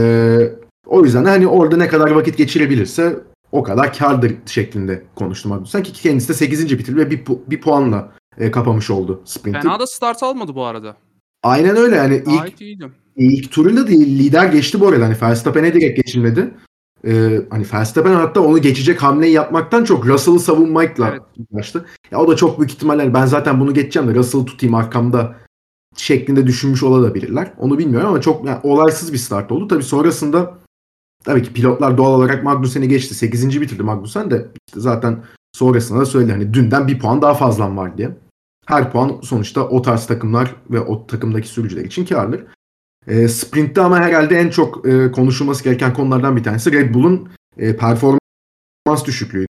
o 0.86 1.04
yüzden 1.04 1.26
de 1.26 1.30
hani 1.30 1.48
orada 1.48 1.78
ne 1.78 1.88
kadar 1.88 2.12
vakit 2.12 2.38
geçirebilirse 2.38 3.20
o 3.54 3.64
kadar 3.64 3.94
kardır 3.94 4.34
şeklinde 4.46 5.04
konuştum 5.16 5.52
Magnussen 5.52 5.84
ki 5.84 5.94
kendisi 5.94 6.30
de 6.30 6.34
8. 6.34 6.80
bitirdi 6.80 6.98
ve 6.98 7.12
bir, 7.12 7.26
pu- 7.26 7.40
bir 7.48 7.62
puanla 7.62 8.12
e, 8.38 8.52
kapamış 8.52 8.90
oldu 8.90 9.22
sprinti. 9.26 9.60
Fena 9.60 9.80
da 9.80 9.88
start 9.88 10.24
almadı 10.24 10.56
bu 10.56 10.64
arada. 10.66 10.96
Aynen 11.44 11.76
öyle 11.76 11.96
yani 11.96 12.16
ilk 12.16 12.26
Gayet 12.40 12.62
iyiydi. 12.62 12.92
ilk 13.16 13.52
turuyla 13.52 13.88
değil 13.88 14.20
lider 14.20 14.46
geçti 14.46 14.80
bu 14.80 14.88
arada. 14.88 15.06
Hani 15.06 15.16
Verstappen'e 15.22 15.74
direkt 15.74 15.98
geçilmedi. 15.98 16.52
Ee, 17.08 17.42
hani 17.50 17.66
Verstappen 17.74 18.14
hatta 18.14 18.42
onu 18.42 18.62
geçecek 18.62 19.04
hamleyi 19.04 19.34
yapmaktan 19.34 19.84
çok 19.84 20.06
Russell'ı 20.08 20.40
savunmakla 20.40 21.10
Evet. 21.10 21.22
uğraştı. 21.52 21.86
Ya 22.12 22.20
o 22.20 22.28
da 22.28 22.36
çok 22.36 22.60
büyük 22.60 22.72
ihtimalle 22.72 23.02
hani 23.02 23.14
ben 23.14 23.26
zaten 23.26 23.60
bunu 23.60 23.74
geçeceğim 23.74 24.10
de 24.10 24.16
Russell'ı 24.16 24.46
tutayım 24.46 24.76
arkamda 24.76 25.36
şeklinde 25.98 26.48
düşünmüş 26.48 26.84
olabilirler. 26.84 27.54
Onu 27.58 27.78
bilmiyorum 27.78 28.10
ama 28.10 28.22
çok 28.22 28.46
yani 28.48 28.60
olaysız 28.64 29.14
bir 29.14 29.18
start 29.18 29.52
oldu. 29.52 29.68
Tabii 29.68 29.84
sonrasında 29.84 30.58
tabii 31.24 31.44
ki 31.44 31.54
pilotlar 31.54 31.98
doğal 31.98 32.14
olarak 32.14 32.44
Magnussen'i 32.44 32.88
geçti. 32.88 33.16
8. 33.16 33.62
bitirdi 33.62 33.84
Magnussen 33.84 34.32
de 34.32 34.48
işte 34.68 34.80
zaten 34.80 35.24
sonrasında 35.54 36.00
da 36.00 36.06
söyledi 36.06 36.32
hani 36.32 36.54
dünden 36.54 36.88
bir 36.88 37.00
puan 37.00 37.22
daha 37.22 37.34
fazlam 37.34 37.78
var 37.78 37.98
diye. 37.98 38.18
Her 38.66 38.92
puan 38.92 39.22
sonuçta 39.22 39.68
o 39.68 39.82
tarz 39.82 40.08
takımlar 40.08 40.56
ve 40.70 40.80
o 40.80 41.08
takımdaki 41.08 41.48
sürücüler 41.48 41.86
için 41.86 42.06
karlı. 42.06 42.48
E, 43.08 43.28
sprintte 43.28 43.82
ama 43.82 44.00
herhalde 44.00 44.36
en 44.36 44.50
çok 44.50 44.88
e, 44.88 45.12
konuşulması 45.12 45.64
gereken 45.64 45.94
konulardan 45.94 46.38
bir 46.38 46.44
tanesi 46.44 46.72
Red 46.72 46.94
Bull'un 46.94 47.30
e, 47.58 47.78
performans 47.78 49.06
düşüklüğüydü. 49.06 49.48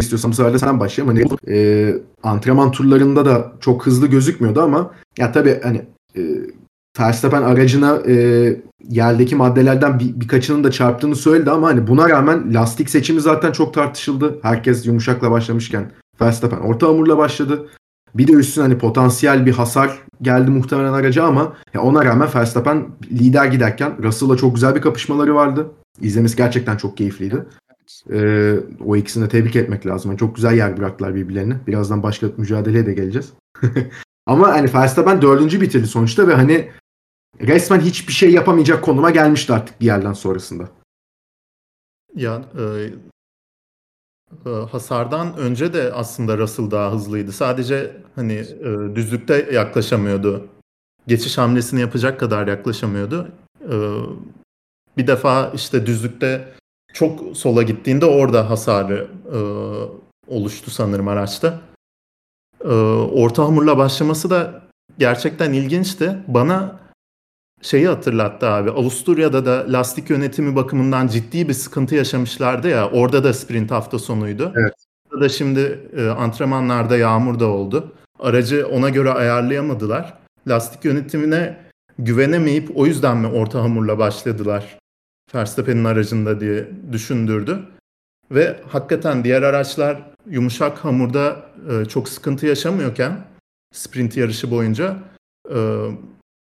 Sefer 0.00 0.52
de 0.52 0.58
sen 0.58 0.80
başlayalım. 0.80 1.16
Hani, 1.16 1.56
e, 1.56 1.94
antrenman 2.22 2.72
turlarında 2.72 3.24
da 3.24 3.52
çok 3.60 3.86
hızlı 3.86 4.06
gözükmüyordu 4.06 4.62
ama 4.62 4.94
ya 5.18 5.32
tabii 5.32 5.60
hani 5.62 5.86
e, 6.16 6.22
Verstappen 7.00 7.42
aracına 7.42 8.02
e, 8.06 8.56
yeldeki 8.88 9.36
maddelerden 9.36 9.98
bir, 9.98 10.20
birkaçının 10.20 10.64
da 10.64 10.70
çarptığını 10.70 11.16
söyledi 11.16 11.50
ama 11.50 11.66
hani 11.66 11.86
buna 11.86 12.08
rağmen 12.08 12.54
lastik 12.54 12.90
seçimi 12.90 13.20
zaten 13.20 13.52
çok 13.52 13.74
tartışıldı. 13.74 14.38
Herkes 14.42 14.86
yumuşakla 14.86 15.30
başlamışken 15.30 15.92
Verstappen 16.20 16.58
orta 16.58 16.86
hamurla 16.86 17.18
başladı. 17.18 17.68
Bir 18.14 18.26
de 18.26 18.32
üstüne 18.32 18.64
hani 18.64 18.78
potansiyel 18.78 19.46
bir 19.46 19.52
hasar 19.52 19.98
geldi 20.22 20.50
muhtemelen 20.50 20.92
araca 20.92 21.24
ama 21.24 21.52
ya 21.74 21.82
ona 21.82 22.04
rağmen 22.04 22.28
Verstappen 22.34 22.86
lider 23.10 23.46
giderken 23.46 24.02
Russell'la 24.02 24.36
çok 24.36 24.54
güzel 24.54 24.74
bir 24.74 24.80
kapışmaları 24.80 25.34
vardı. 25.34 25.70
İzlemesi 26.00 26.36
gerçekten 26.36 26.76
çok 26.76 26.96
keyifliydi. 26.96 27.46
Ee, 28.12 28.54
o 28.84 28.96
ikisini 28.96 29.24
de 29.24 29.28
tebrik 29.28 29.56
etmek 29.56 29.86
lazım. 29.86 30.10
Yani 30.10 30.18
çok 30.18 30.36
güzel 30.36 30.54
yer 30.54 30.76
bıraktılar 30.76 31.14
birbirlerini. 31.14 31.54
Birazdan 31.66 32.02
başka 32.02 32.26
mücadeleye 32.36 32.86
de 32.86 32.92
geleceğiz. 32.94 33.32
ama 34.26 34.48
hani 34.48 34.74
Verstappen 34.74 35.22
dördüncü 35.22 35.60
bitirdi 35.60 35.86
sonuçta 35.86 36.28
ve 36.28 36.34
hani 36.34 36.68
resmen 37.40 37.80
hiçbir 37.80 38.12
şey 38.12 38.32
yapamayacak 38.32 38.84
konuma 38.84 39.10
gelmişti 39.10 39.52
artık 39.52 39.80
bir 39.80 39.86
yerden 39.86 40.12
sonrasında. 40.12 40.68
Ya 42.14 42.42
e, 42.58 42.64
e, 44.46 44.50
hasardan 44.50 45.36
önce 45.36 45.72
de 45.72 45.92
aslında 45.92 46.38
Russell 46.38 46.70
daha 46.70 46.92
hızlıydı. 46.92 47.32
Sadece 47.32 47.96
hani 48.14 48.32
e, 48.32 48.96
düzlükte 48.96 49.48
yaklaşamıyordu. 49.52 50.48
Geçiş 51.06 51.38
hamlesini 51.38 51.80
yapacak 51.80 52.20
kadar 52.20 52.46
yaklaşamıyordu. 52.46 53.28
E, 53.60 53.76
bir 54.96 55.06
defa 55.06 55.50
işte 55.54 55.86
düzlükte 55.86 56.54
çok 56.94 57.36
sola 57.36 57.62
gittiğinde 57.62 58.06
orada 58.06 58.50
hasarı 58.50 59.08
e, 59.32 59.38
oluştu 60.26 60.70
sanırım 60.70 61.08
araçta. 61.08 61.60
E, 62.64 62.68
orta 63.12 63.44
hamurla 63.44 63.78
başlaması 63.78 64.30
da 64.30 64.62
gerçekten 64.98 65.52
ilginçti. 65.52 66.18
Bana 66.28 66.83
şeyi 67.64 67.88
hatırlattı 67.88 68.46
abi. 68.46 68.70
Avusturya'da 68.70 69.46
da 69.46 69.66
lastik 69.68 70.10
yönetimi 70.10 70.56
bakımından 70.56 71.06
ciddi 71.06 71.48
bir 71.48 71.54
sıkıntı 71.54 71.94
yaşamışlardı 71.94 72.68
ya. 72.68 72.90
Orada 72.90 73.24
da 73.24 73.34
sprint 73.34 73.70
hafta 73.70 73.98
sonuydu. 73.98 74.52
Evet. 74.56 74.74
Burada 75.10 75.24
da 75.24 75.28
şimdi 75.28 75.88
e, 75.96 76.06
antrenmanlarda 76.06 76.96
yağmur 76.96 77.40
da 77.40 77.46
oldu. 77.46 77.92
Aracı 78.18 78.68
ona 78.68 78.88
göre 78.88 79.10
ayarlayamadılar. 79.10 80.14
Lastik 80.48 80.84
yönetimine 80.84 81.56
güvenemeyip 81.98 82.70
o 82.74 82.86
yüzden 82.86 83.16
mi 83.16 83.26
orta 83.26 83.62
hamurla 83.62 83.98
başladılar 83.98 84.78
Verstappen'in 85.34 85.84
aracında 85.84 86.40
diye 86.40 86.68
düşündürdü. 86.92 87.58
Ve 88.30 88.60
hakikaten 88.68 89.24
diğer 89.24 89.42
araçlar 89.42 90.02
yumuşak 90.26 90.78
hamurda 90.78 91.46
e, 91.70 91.84
çok 91.84 92.08
sıkıntı 92.08 92.46
yaşamıyorken 92.46 93.24
sprint 93.74 94.16
yarışı 94.16 94.50
boyunca 94.50 94.96
e, 95.54 95.88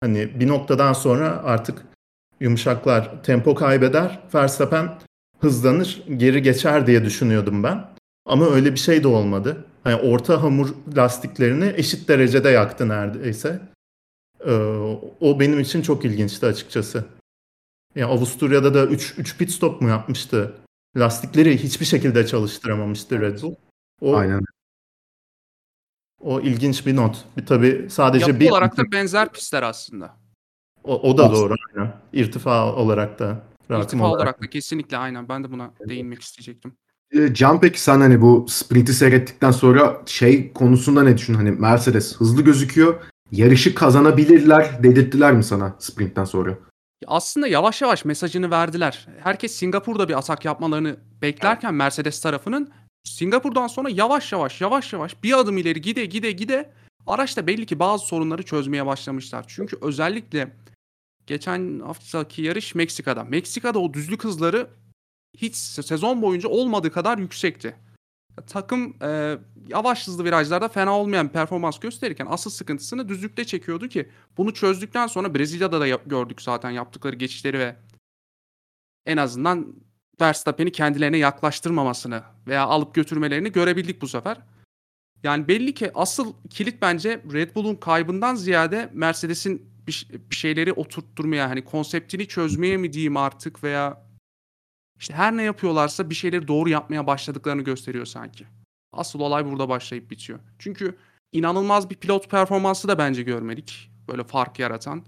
hani 0.01 0.39
bir 0.39 0.47
noktadan 0.47 0.93
sonra 0.93 1.43
artık 1.43 1.85
yumuşaklar 2.39 3.23
tempo 3.23 3.55
kaybeder, 3.55 4.19
Verstappen 4.33 4.99
hızlanır, 5.39 6.03
geri 6.17 6.41
geçer 6.41 6.87
diye 6.87 7.05
düşünüyordum 7.05 7.63
ben. 7.63 7.85
Ama 8.25 8.49
öyle 8.49 8.71
bir 8.71 8.79
şey 8.79 9.03
de 9.03 9.07
olmadı. 9.07 9.65
Hani 9.83 9.95
orta 9.95 10.43
hamur 10.43 10.69
lastiklerini 10.95 11.73
eşit 11.75 12.09
derecede 12.09 12.49
yaktı 12.49 12.89
neredeyse. 12.89 13.61
Ee, 14.45 14.51
o 15.19 15.39
benim 15.39 15.59
için 15.59 15.81
çok 15.81 16.05
ilginçti 16.05 16.45
açıkçası. 16.45 17.05
Ya 17.95 18.07
Avusturya'da 18.07 18.73
da 18.73 18.85
3 18.85 19.13
3 19.17 19.37
pit 19.37 19.51
stop 19.51 19.81
mu 19.81 19.89
yapmıştı? 19.89 20.53
Lastikleri 20.97 21.63
hiçbir 21.63 21.85
şekilde 21.85 22.27
çalıştıramamıştı 22.27 23.21
Red 23.21 23.41
Bull. 23.41 23.55
O 24.01 24.15
Aynen. 24.15 24.41
O 26.21 26.39
ilginç 26.41 26.86
bir 26.86 26.95
not. 26.95 27.17
Bir 27.38 27.45
tabii 27.45 27.88
sadece 27.89 28.25
Yapı 28.25 28.39
bir 28.39 28.50
olarak 28.50 28.77
da 28.77 28.91
benzer 28.91 29.29
pistler 29.31 29.63
aslında. 29.63 30.13
o, 30.83 30.95
o 31.01 31.17
da 31.17 31.24
Aslında. 31.24 31.39
doğru. 31.39 31.53
Aynen. 31.75 31.93
İrtifa 32.13 32.74
olarak 32.75 33.19
da. 33.19 33.43
rakım 33.71 33.83
İrtifa 33.83 34.07
olarak 34.12 34.41
da 34.43 34.50
kesinlikle 34.50 34.97
aynen. 34.97 35.29
Ben 35.29 35.43
de 35.43 35.51
buna 35.51 35.71
değinmek 35.89 36.21
isteyecektim. 36.21 36.74
E, 37.12 37.33
Can 37.33 37.59
peki 37.59 37.81
sen 37.81 38.00
hani 38.00 38.21
bu 38.21 38.45
sprinti 38.50 38.93
seyrettikten 38.93 39.51
sonra 39.51 40.01
şey 40.05 40.53
konusunda 40.53 41.03
ne 41.03 41.17
düşün? 41.17 41.33
Hani 41.33 41.51
Mercedes 41.51 42.17
hızlı 42.17 42.41
gözüküyor. 42.41 42.95
Yarışı 43.31 43.75
kazanabilirler 43.75 44.83
dedirttiler 44.83 45.33
mi 45.33 45.43
sana 45.43 45.75
sprintten 45.79 46.24
sonra? 46.25 46.57
Aslında 47.07 47.47
yavaş 47.47 47.81
yavaş 47.81 48.05
mesajını 48.05 48.51
verdiler. 48.51 49.07
Herkes 49.24 49.51
Singapur'da 49.55 50.09
bir 50.09 50.17
atak 50.17 50.45
yapmalarını 50.45 50.97
beklerken 51.21 51.74
Mercedes 51.74 52.21
tarafının 52.21 52.69
Singapur'dan 53.09 53.67
sonra 53.67 53.89
yavaş 53.89 54.31
yavaş 54.31 54.61
yavaş 54.61 54.93
yavaş 54.93 55.23
bir 55.23 55.39
adım 55.39 55.57
ileri 55.57 55.81
gide 55.81 56.05
gide 56.05 56.31
gide 56.31 56.73
araçta 57.07 57.47
belli 57.47 57.65
ki 57.65 57.79
bazı 57.79 58.05
sorunları 58.05 58.43
çözmeye 58.43 58.85
başlamışlar. 58.85 59.45
Çünkü 59.47 59.77
özellikle 59.81 60.55
geçen 61.27 61.79
haftaki 61.79 62.41
yarış 62.41 62.75
Meksika'da. 62.75 63.23
Meksika'da 63.23 63.79
o 63.79 63.93
düzlük 63.93 64.23
hızları 64.23 64.69
hiç 65.37 65.55
sezon 65.55 66.21
boyunca 66.21 66.49
olmadığı 66.49 66.91
kadar 66.91 67.17
yüksekti. 67.17 67.75
Takım 68.47 69.03
e, 69.03 69.37
yavaş 69.67 70.07
hızlı 70.07 70.23
virajlarda 70.23 70.67
fena 70.67 70.99
olmayan 70.99 71.29
performans 71.29 71.79
gösterirken 71.79 72.27
asıl 72.29 72.49
sıkıntısını 72.49 73.09
düzlükte 73.09 73.45
çekiyordu 73.45 73.87
ki 73.87 74.09
bunu 74.37 74.53
çözdükten 74.53 75.07
sonra 75.07 75.35
Brezilya'da 75.35 75.81
da 75.81 75.87
gördük 75.87 76.41
zaten 76.41 76.69
yaptıkları 76.71 77.15
geçişleri 77.15 77.59
ve 77.59 77.75
en 79.05 79.17
azından 79.17 79.75
Verstappen'i 80.21 80.71
kendilerine 80.71 81.17
yaklaştırmamasını 81.17 82.24
veya 82.47 82.65
alıp 82.65 82.95
götürmelerini 82.95 83.51
görebildik 83.51 84.01
bu 84.01 84.07
sefer. 84.07 84.38
Yani 85.24 85.47
belli 85.47 85.74
ki 85.74 85.91
asıl 85.95 86.33
kilit 86.50 86.81
bence 86.81 87.21
Red 87.33 87.55
Bull'un 87.55 87.75
kaybından 87.75 88.36
ziyade 88.36 88.89
Mercedes'in 88.93 89.69
bir, 89.88 90.07
şeyleri 90.29 90.74
oturtturmaya 90.74 91.50
hani 91.50 91.65
konseptini 91.65 92.27
çözmeye 92.27 92.77
mi 92.77 92.93
diyeyim 92.93 93.17
artık 93.17 93.63
veya 93.63 94.07
işte 95.00 95.13
her 95.13 95.38
ne 95.38 95.43
yapıyorlarsa 95.43 96.09
bir 96.09 96.15
şeyleri 96.15 96.47
doğru 96.47 96.69
yapmaya 96.69 97.07
başladıklarını 97.07 97.62
gösteriyor 97.62 98.05
sanki. 98.05 98.45
Asıl 98.93 99.19
olay 99.19 99.45
burada 99.45 99.69
başlayıp 99.69 100.12
bitiyor. 100.12 100.39
Çünkü 100.59 100.97
inanılmaz 101.31 101.89
bir 101.89 101.95
pilot 101.95 102.29
performansı 102.29 102.88
da 102.88 102.97
bence 102.97 103.24
görmedik. 103.24 103.91
Böyle 104.07 104.24
fark 104.24 104.59
yaratan. 104.59 105.05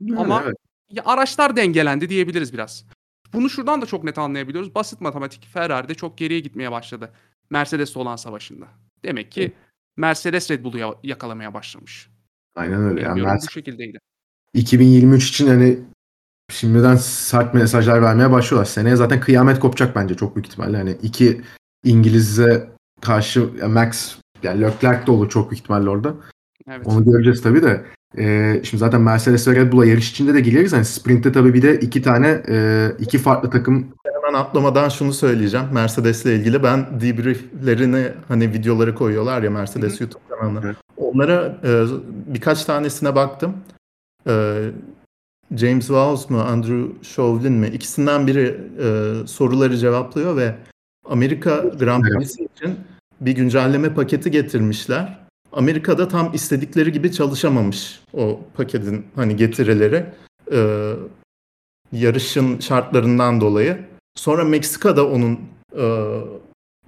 Yani 0.00 0.20
Ama 0.20 0.42
evet. 0.44 0.56
ya 0.90 1.02
araçlar 1.06 1.56
dengelendi 1.56 2.08
diyebiliriz 2.08 2.52
biraz. 2.52 2.84
Bunu 3.34 3.50
şuradan 3.50 3.82
da 3.82 3.86
çok 3.86 4.04
net 4.04 4.18
anlayabiliyoruz. 4.18 4.74
Basit 4.74 5.00
matematik 5.00 5.46
Ferrari'de 5.52 5.94
çok 5.94 6.18
geriye 6.18 6.40
gitmeye 6.40 6.72
başladı. 6.72 7.10
Mercedes'le 7.50 7.96
olan 7.96 8.16
savaşında. 8.16 8.66
Demek 9.04 9.32
ki 9.32 9.52
Mercedes 9.96 10.50
Red 10.50 10.64
Bull'u 10.64 10.78
ya- 10.78 10.94
yakalamaya 11.02 11.54
başlamış. 11.54 12.10
Aynen 12.56 12.80
öyle. 12.84 13.00
Yani 13.00 13.20
Mercedes- 13.22 13.46
bu 13.48 13.50
şekildeydi. 13.52 13.98
2023 14.54 15.28
için 15.28 15.46
hani 15.48 15.78
şimdiden 16.50 16.96
sert 16.96 17.54
mesajlar 17.54 18.02
vermeye 18.02 18.30
başlıyorlar. 18.30 18.66
Seneye 18.66 18.96
zaten 18.96 19.20
kıyamet 19.20 19.60
kopacak 19.60 19.96
bence 19.96 20.14
çok 20.14 20.36
büyük 20.36 20.46
ihtimalle. 20.46 20.76
Hani 20.76 20.96
iki 21.02 21.40
İngiliz'e 21.84 22.70
karşı 23.00 23.68
Max 23.68 24.16
yani 24.42 24.60
Leclerc 24.62 25.06
de 25.06 25.10
olur 25.10 25.30
çok 25.30 25.50
büyük 25.50 25.60
ihtimalle 25.62 25.90
orada. 25.90 26.14
Evet. 26.68 26.86
Onu 26.86 27.04
göreceğiz 27.04 27.42
tabii 27.42 27.62
de. 27.62 27.84
Ee, 28.18 28.60
şimdi 28.64 28.80
zaten 28.80 29.00
Mercedes 29.00 29.48
ve 29.48 29.56
Red 29.56 29.72
Bull'a 29.72 29.86
yarış 29.86 30.10
içinde 30.10 30.34
de 30.34 30.40
gireriz. 30.40 30.72
Hani 30.72 30.84
sprint'te 30.84 31.32
tabii 31.32 31.54
bir 31.54 31.62
de 31.62 31.80
iki 31.80 32.02
tane 32.02 32.42
e, 32.48 32.88
iki 32.98 33.18
farklı 33.18 33.50
takım 33.50 33.94
Hemen 34.24 34.38
atlamadan 34.38 34.88
şunu 34.88 35.12
söyleyeceğim 35.12 35.66
Mercedes'le 35.72 36.26
ilgili. 36.26 36.62
Ben 36.62 37.00
debrieflerini 37.00 38.08
hani 38.28 38.52
videoları 38.52 38.94
koyuyorlar 38.94 39.42
ya 39.42 39.50
Mercedes 39.50 40.00
YouTube 40.00 40.22
kanalına. 40.28 40.60
Evet. 40.64 40.76
Onlara 40.96 41.58
e, 41.64 41.84
birkaç 42.26 42.64
tanesine 42.64 43.14
baktım. 43.14 43.56
E, 44.28 44.64
James 45.56 45.90
Vowles 45.90 46.30
mu 46.30 46.40
Andrew 46.40 47.02
Shovlin 47.02 47.52
mi 47.52 47.66
ikisinden 47.66 48.26
biri 48.26 48.60
e, 48.80 49.12
soruları 49.26 49.76
cevaplıyor 49.76 50.36
ve 50.36 50.54
Amerika 51.04 51.56
Grand 51.56 52.04
Evet. 52.04 52.18
Prix'si 52.18 52.48
için 52.56 52.74
bir 53.20 53.32
güncelleme 53.32 53.94
paketi 53.94 54.30
getirmişler. 54.30 55.23
Amerika'da 55.54 56.08
tam 56.08 56.34
istedikleri 56.34 56.92
gibi 56.92 57.12
çalışamamış 57.12 58.00
o 58.12 58.40
paketin 58.56 59.06
hani 59.14 59.36
getirileri. 59.36 60.06
E, 60.52 60.92
yarışın 61.92 62.60
şartlarından 62.60 63.40
dolayı. 63.40 63.78
Sonra 64.14 64.44
Meksika'da 64.44 65.08
onun 65.08 65.40
e, 65.78 66.18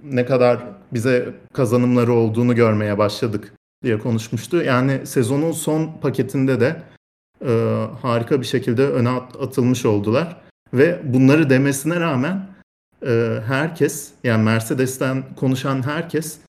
ne 0.03 0.25
kadar 0.25 0.59
bize 0.93 1.33
kazanımları 1.53 2.13
olduğunu 2.13 2.55
görmeye 2.55 2.97
başladık 2.97 3.53
diye 3.83 3.99
konuşmuştu. 3.99 4.57
Yani 4.63 5.07
sezonun 5.07 5.51
son 5.51 5.91
paketinde 6.01 6.59
de 6.59 6.81
e, 7.45 7.51
harika 8.01 8.41
bir 8.41 8.45
şekilde 8.45 8.87
öne 8.87 9.09
at- 9.09 9.41
atılmış 9.41 9.85
oldular. 9.85 10.37
Ve 10.73 11.01
bunları 11.03 11.49
demesine 11.49 11.99
rağmen 11.99 12.47
e, 13.05 13.39
herkes 13.47 14.11
yani 14.23 14.43
Mercedes'ten 14.43 15.23
konuşan 15.35 15.85
herkes 15.85 16.39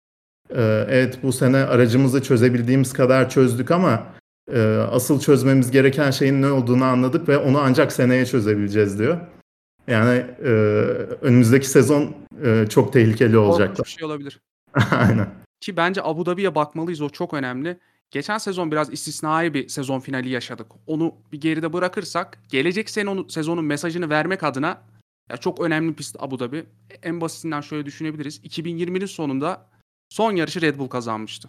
e, 0.51 0.87
evet 0.89 1.19
bu 1.23 1.33
sene 1.33 1.57
aracımızı 1.57 2.23
çözebildiğimiz 2.23 2.93
kadar 2.93 3.31
çözdük 3.31 3.71
ama 3.71 4.07
e, 4.53 4.61
asıl 4.91 5.21
çözmemiz 5.21 5.71
gereken 5.71 6.11
şeyin 6.11 6.43
ne 6.43 6.51
olduğunu 6.51 6.85
anladık 6.85 7.29
ve 7.29 7.39
onu 7.39 7.59
ancak 7.59 7.93
seneye 7.93 8.27
çözebileceğiz 8.27 8.99
diyor. 8.99 9.19
Yani 9.87 10.27
e, 10.45 10.49
önümüzdeki 11.23 11.69
sezon 11.69 12.15
e, 12.45 12.67
çok 12.69 12.93
tehlikeli 12.93 13.39
olacak. 13.39 13.69
Korkunç 13.69 13.87
bir 13.87 13.91
şey 13.91 14.07
olabilir. 14.07 14.41
Aynen. 14.91 15.29
Ki 15.61 15.77
bence 15.77 16.03
Abu 16.05 16.27
Dhabi'ye 16.27 16.55
bakmalıyız 16.55 17.01
o 17.01 17.09
çok 17.09 17.35
önemli. 17.35 17.79
Geçen 18.11 18.39
sezon 18.39 18.71
biraz 18.73 18.93
istisnai 18.93 19.55
bir 19.55 19.69
sezon 19.69 20.01
finali 20.01 20.29
yaşadık. 20.29 20.67
Onu 20.87 21.15
bir 21.33 21.41
geride 21.41 21.73
bırakırsak 21.73 22.39
gelecek 22.49 22.91
sene 22.91 23.11
onu, 23.11 23.31
sezonun 23.31 23.65
mesajını 23.65 24.11
vermek 24.11 24.43
adına 24.43 24.83
ya 25.31 25.37
çok 25.37 25.61
önemli 25.61 25.95
pist 25.95 26.17
Abu 26.19 26.39
Dhabi. 26.39 26.67
En 27.03 27.21
basitinden 27.21 27.61
şöyle 27.61 27.87
düşünebiliriz. 27.87 28.39
2020'nin 28.39 29.07
sonunda 29.07 29.67
son 30.09 30.33
yarışı 30.37 30.61
Red 30.61 30.79
Bull 30.79 30.89
kazanmıştı. 30.89 31.49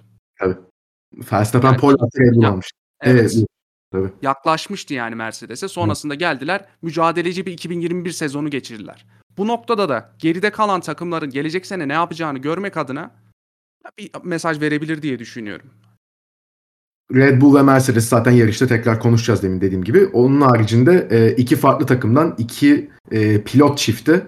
Verstappen 1.32 1.68
Yani- 1.68 1.80
pole 1.80 1.94
attı 1.94 2.20
Red 2.20 2.36
Bull 2.36 2.44
Ya- 2.44 2.50
almış. 2.50 2.68
Evet. 3.02 3.22
Evet. 3.38 3.46
Tabii. 3.92 4.10
yaklaşmıştı 4.22 4.94
yani 4.94 5.16
Mercedes'e. 5.16 5.68
Sonrasında 5.68 6.16
geldiler 6.16 6.66
mücadeleci 6.82 7.46
bir 7.46 7.52
2021 7.52 8.12
sezonu 8.12 8.50
geçirdiler. 8.50 9.06
Bu 9.38 9.48
noktada 9.48 9.90
da 9.90 10.12
geride 10.20 10.50
kalan 10.52 10.82
takımların 10.82 11.30
gelecek 11.30 11.66
sene 11.66 11.88
ne 11.88 11.94
yapacağını 11.94 12.38
görmek 12.40 12.78
adına 12.78 13.12
bir 13.98 14.12
mesaj 14.24 14.62
verebilir 14.62 15.02
diye 15.02 15.20
düşünüyorum. 15.20 15.70
Red 17.14 17.42
Bull 17.42 17.56
ve 17.56 17.62
Mercedes 17.62 18.10
zaten 18.10 18.32
yarışta 18.32 18.68
tekrar 18.68 19.00
konuşacağız 19.00 19.44
demin 19.44 19.62
dediğim 19.62 19.84
gibi. 19.84 20.06
Onun 20.06 20.42
haricinde 20.42 21.08
e, 21.12 21.36
iki 21.36 21.56
farklı 21.56 21.86
takımdan 21.86 22.36
iki 22.38 22.90
e, 23.12 23.44
pilot 23.44 23.78
çifti 23.78 24.28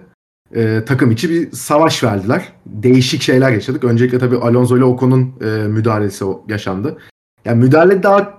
e, 0.54 0.84
takım 0.84 1.10
içi 1.10 1.30
bir 1.30 1.52
savaş 1.52 2.04
verdiler. 2.04 2.52
Değişik 2.66 3.22
şeyler 3.22 3.50
yaşadık. 3.50 3.84
Öncelikle 3.84 4.18
tabii 4.18 4.36
Alonso 4.36 4.76
ile 4.76 4.84
Ocon'un 4.84 5.34
e, 5.40 5.68
müdahalesi 5.68 6.24
yaşandı. 6.48 6.98
Yani 7.44 7.58
müdahale 7.64 8.02
daha 8.02 8.38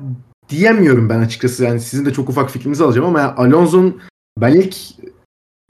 diyemiyorum 0.49 1.09
ben 1.09 1.19
açıkçası. 1.19 1.63
Yani 1.63 1.79
sizin 1.79 2.05
de 2.05 2.13
çok 2.13 2.29
ufak 2.29 2.49
fikrinizi 2.49 2.83
alacağım 2.83 3.07
ama 3.07 3.19
yani 3.19 3.31
Alonso'nun 3.31 4.01
ben 4.41 4.53
ilk 4.53 4.75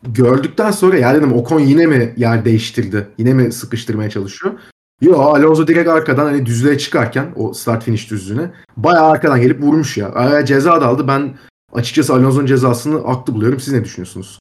gördükten 0.04 0.72
sonra 0.72 0.98
ya 0.98 1.16
dedim 1.16 1.34
Ocon 1.34 1.60
yine 1.60 1.86
mi 1.86 2.14
yer 2.18 2.46
değiştirdi? 2.46 3.08
Yine 3.18 3.34
mi 3.34 3.52
sıkıştırmaya 3.52 4.10
çalışıyor? 4.10 4.54
Yo 5.02 5.20
Alonso 5.20 5.68
direkt 5.68 5.90
arkadan 5.90 6.26
hani 6.26 6.46
düzlüğe 6.46 6.78
çıkarken 6.78 7.34
o 7.36 7.54
start 7.54 7.84
finish 7.84 8.12
düzlüğüne 8.12 8.52
bayağı 8.78 9.10
arkadan 9.10 9.42
gelip 9.42 9.62
vurmuş 9.62 9.98
ya. 9.98 10.14
Araya 10.14 10.46
ceza 10.46 10.82
da 10.82 10.88
aldı. 10.88 11.08
Ben 11.08 11.38
açıkçası 11.74 12.14
Alonso'nun 12.14 12.46
cezasını 12.46 13.08
haklı 13.08 13.34
buluyorum. 13.34 13.60
Siz 13.60 13.74
ne 13.74 13.84
düşünüyorsunuz? 13.84 14.40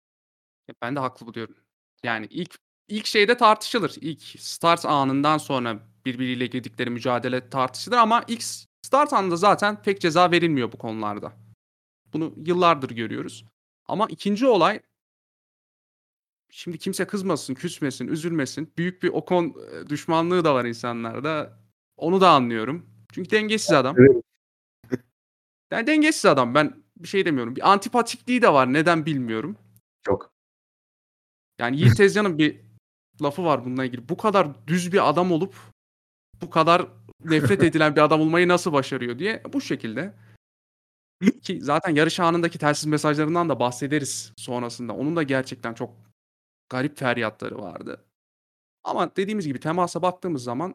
Ben 0.83 0.97
de 0.97 1.01
haklı 1.01 1.27
buluyorum. 1.27 1.55
Yani 2.03 2.27
ilk 2.31 2.55
ilk 2.89 3.07
şeyde 3.07 3.37
tartışılır. 3.37 3.95
İlk 4.01 4.23
start 4.23 4.85
anından 4.85 5.39
sonra 5.39 5.79
birbiriyle 6.05 6.47
girdikleri 6.47 6.91
mücadele 6.91 7.51
tartışılır 7.51 7.97
ama 7.97 8.25
ilk 8.29 8.43
start 8.83 9.13
anında 9.13 9.37
zaten 9.37 9.83
pek 9.83 10.01
ceza 10.01 10.31
verilmiyor 10.31 10.73
bu 10.73 10.79
konularda. 10.79 11.33
Bunu 12.13 12.35
yıllardır 12.37 12.91
görüyoruz. 12.91 13.45
Ama 13.87 14.07
ikinci 14.07 14.47
olay 14.47 14.81
şimdi 16.51 16.79
kimse 16.79 17.07
kızmasın, 17.07 17.55
küsmesin, 17.55 18.09
üzülmesin. 18.09 18.73
Büyük 18.79 19.03
bir 19.03 19.09
Ocon 19.09 19.57
e, 19.73 19.89
düşmanlığı 19.89 20.45
da 20.45 20.55
var 20.55 20.65
insanlarda. 20.65 21.59
Onu 21.97 22.21
da 22.21 22.31
anlıyorum. 22.31 22.87
Çünkü 23.13 23.31
dengesiz 23.31 23.73
adam. 23.73 23.97
Yani 25.71 25.87
dengesiz 25.87 26.27
adam. 26.27 26.55
Ben 26.55 26.83
bir 26.97 27.09
şey 27.09 27.25
demiyorum. 27.25 27.57
Bir 27.57 27.73
antipatikliği 27.73 28.43
de 28.43 28.53
var. 28.53 28.73
Neden 28.73 29.07
bilmiyorum. 29.07 29.57
Çok. 30.03 30.32
Yani 31.63 31.77
Yiğit 31.81 31.97
Tezcan'ın 31.97 32.39
bir 32.39 32.61
lafı 33.23 33.45
var 33.45 33.65
bununla 33.65 33.85
ilgili. 33.85 34.09
Bu 34.09 34.17
kadar 34.17 34.67
düz 34.67 34.93
bir 34.93 35.09
adam 35.09 35.33
olup 35.33 35.55
bu 36.41 36.51
kadar 36.51 36.87
nefret 37.25 37.63
edilen 37.69 37.97
bir 37.97 38.01
adam 38.01 38.21
olmayı 38.21 38.49
nasıl 38.49 38.73
başarıyor 38.73 39.19
diye 39.19 39.43
bu 39.53 39.61
şekilde. 39.61 40.15
Ki 41.43 41.61
zaten 41.61 41.95
yarış 41.95 42.21
anındaki 42.21 42.59
telsiz 42.59 42.87
mesajlarından 42.87 43.49
da 43.49 43.61
bahsederiz 43.61 44.33
sonrasında. 44.37 44.93
Onun 44.93 45.17
da 45.17 45.23
gerçekten 45.23 45.75
çok 45.75 45.95
garip 46.69 46.99
feryatları 46.99 47.59
vardı. 47.59 48.05
Ama 48.85 49.17
dediğimiz 49.17 49.47
gibi 49.47 49.61
temasa 49.61 50.03
baktığımız 50.03 50.45
zaman 50.45 50.75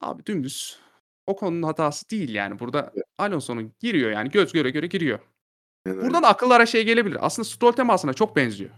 abi 0.00 0.26
dümdüz 0.26 0.78
o 1.26 1.36
konunun 1.36 1.62
hatası 1.62 2.10
değil 2.10 2.34
yani. 2.34 2.58
Burada 2.58 2.92
Alonso'nun 3.18 3.72
giriyor 3.80 4.10
yani 4.10 4.30
göz 4.30 4.52
göre 4.52 4.70
göre 4.70 4.86
giriyor. 4.86 5.18
Buradan 5.96 6.22
da 6.22 6.28
akıllara 6.28 6.66
şey 6.66 6.84
gelebilir. 6.84 7.18
Aslında 7.26 7.48
Stroll 7.48 7.72
temasına 7.72 8.12
çok 8.14 8.36
benziyor. 8.36 8.70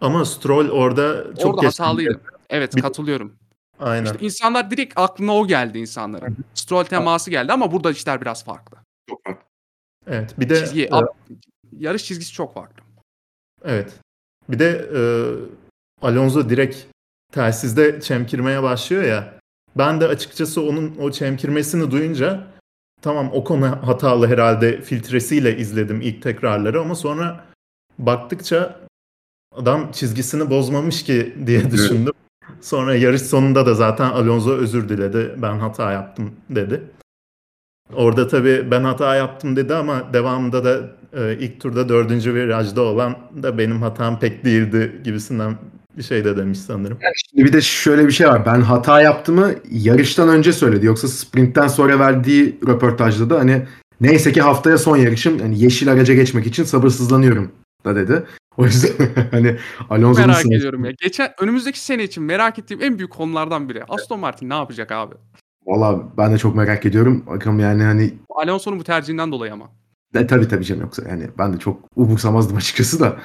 Ama 0.00 0.24
Stroll 0.24 0.68
orada 0.68 1.34
çok 1.42 1.54
Orada 1.54 1.66
hatalıydı. 1.66 2.20
Evet 2.50 2.76
Bir- 2.76 2.82
katılıyorum. 2.82 3.36
Aynen. 3.80 4.04
İşte 4.04 4.18
insanlar 4.20 4.70
direkt 4.70 4.98
aklına 4.98 5.36
o 5.36 5.46
geldi 5.46 5.78
insanların. 5.78 6.36
Stroll 6.54 6.84
teması 6.84 7.30
geldi 7.30 7.52
ama 7.52 7.72
burada 7.72 7.90
işler 7.90 8.20
biraz 8.20 8.44
farklı. 8.44 8.76
Çok 9.10 9.24
farklı. 9.24 9.42
Evet. 10.06 10.34
Bir 10.40 10.48
de 10.48 10.60
Çizgi, 10.60 10.84
e, 10.84 10.90
yarış 11.72 12.04
çizgisi 12.04 12.32
çok 12.32 12.54
farklı. 12.54 12.82
Evet. 13.64 13.92
Bir 14.48 14.58
de 14.58 14.88
e, 14.94 15.00
Alonso 16.06 16.48
direkt 16.48 16.76
telsizde 17.32 18.00
çemkirmeye 18.00 18.62
başlıyor 18.62 19.02
ya. 19.02 19.38
Ben 19.76 20.00
de 20.00 20.06
açıkçası 20.08 20.62
onun 20.62 20.96
o 20.98 21.10
çemkirmesini 21.10 21.90
duyunca 21.90 22.46
tamam 23.02 23.30
o 23.32 23.44
konu 23.44 23.66
hatalı 23.66 24.26
herhalde 24.26 24.80
filtresiyle 24.82 25.56
izledim 25.56 26.00
ilk 26.00 26.22
tekrarları 26.22 26.80
ama 26.80 26.94
sonra 26.94 27.44
baktıkça 27.98 28.80
adam 29.52 29.92
çizgisini 29.92 30.50
bozmamış 30.50 31.04
ki 31.04 31.34
diye 31.46 31.70
düşündüm. 31.70 32.12
Sonra 32.60 32.94
yarış 32.94 33.22
sonunda 33.22 33.66
da 33.66 33.74
zaten 33.74 34.10
Alonso 34.10 34.50
özür 34.50 34.88
diledi. 34.88 35.34
Ben 35.36 35.58
hata 35.58 35.92
yaptım 35.92 36.34
dedi. 36.50 36.82
Orada 37.94 38.28
tabii 38.28 38.70
ben 38.70 38.84
hata 38.84 39.14
yaptım 39.14 39.56
dedi 39.56 39.74
ama 39.74 40.12
devamında 40.12 40.64
da 40.64 40.90
e, 41.12 41.38
ilk 41.38 41.60
turda 41.60 41.88
dördüncü 41.88 42.34
virajda 42.34 42.82
olan 42.82 43.18
da 43.42 43.58
benim 43.58 43.82
hatam 43.82 44.18
pek 44.18 44.44
değildi 44.44 45.00
gibisinden 45.04 45.56
bir 45.96 46.02
şey 46.02 46.24
de 46.24 46.36
demiş 46.36 46.58
sanırım. 46.58 46.98
Şimdi 47.30 47.44
bir 47.44 47.52
de 47.52 47.60
şöyle 47.60 48.06
bir 48.06 48.12
şey 48.12 48.28
var. 48.28 48.46
Ben 48.46 48.60
hata 48.60 49.00
yaptığımı 49.00 49.54
yarıştan 49.70 50.28
önce 50.28 50.52
söyledi. 50.52 50.86
Yoksa 50.86 51.08
sprintten 51.08 51.68
sonra 51.68 51.98
verdiği 51.98 52.58
röportajda 52.68 53.30
da 53.30 53.38
hani 53.38 53.62
neyse 54.00 54.32
ki 54.32 54.40
haftaya 54.40 54.78
son 54.78 54.96
yarışım. 54.96 55.38
Hani 55.38 55.62
yeşil 55.62 55.92
araca 55.92 56.14
geçmek 56.14 56.46
için 56.46 56.64
sabırsızlanıyorum 56.64 57.52
da 57.84 57.96
dedi. 57.96 58.26
O 58.56 58.64
yüzden 58.64 59.08
hani 59.30 59.56
Alonso'nun 59.90 60.28
Merak 60.28 60.46
ediyorum 60.46 60.84
ya. 60.84 60.90
Geçen 61.02 61.30
önümüzdeki 61.40 61.80
sene 61.80 62.04
için 62.04 62.22
merak 62.22 62.58
ettiğim 62.58 62.82
en 62.82 62.98
büyük 62.98 63.10
konulardan 63.10 63.68
biri. 63.68 63.84
Aston 63.88 64.20
Martin 64.20 64.48
ne 64.48 64.54
yapacak 64.54 64.92
abi? 64.92 65.14
Valla 65.66 66.02
ben 66.18 66.32
de 66.32 66.38
çok 66.38 66.56
merak 66.56 66.86
ediyorum. 66.86 67.24
Bakalım 67.26 67.60
yani 67.60 67.82
hani 67.82 68.14
Alonso'nun 68.30 68.78
bu 68.78 68.84
tercihinden 68.84 69.32
dolayı 69.32 69.52
ama. 69.52 69.70
De, 70.14 70.26
tabii 70.26 70.48
tabii 70.48 70.64
canım 70.64 70.82
yoksa 70.82 71.08
yani 71.08 71.28
ben 71.38 71.52
de 71.52 71.58
çok 71.58 71.80
umursamazdım 71.96 72.56
açıkçası 72.56 73.00
da. 73.00 73.16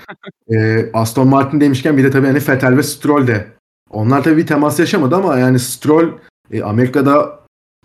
Ee, 0.53 0.89
Aston 0.93 1.27
Martin 1.27 1.61
demişken 1.61 1.97
bir 1.97 2.03
de 2.03 2.11
tabii 2.11 2.27
hani 2.27 2.37
Vettel 2.37 2.77
ve 2.77 2.83
Stroll 2.83 3.27
de. 3.27 3.47
Onlar 3.89 4.23
tabii 4.23 4.37
bir 4.37 4.47
temas 4.47 4.79
yaşamadı 4.79 5.15
ama 5.15 5.37
yani 5.37 5.59
Stroll 5.59 6.09
e, 6.51 6.63
Amerika'da 6.63 7.39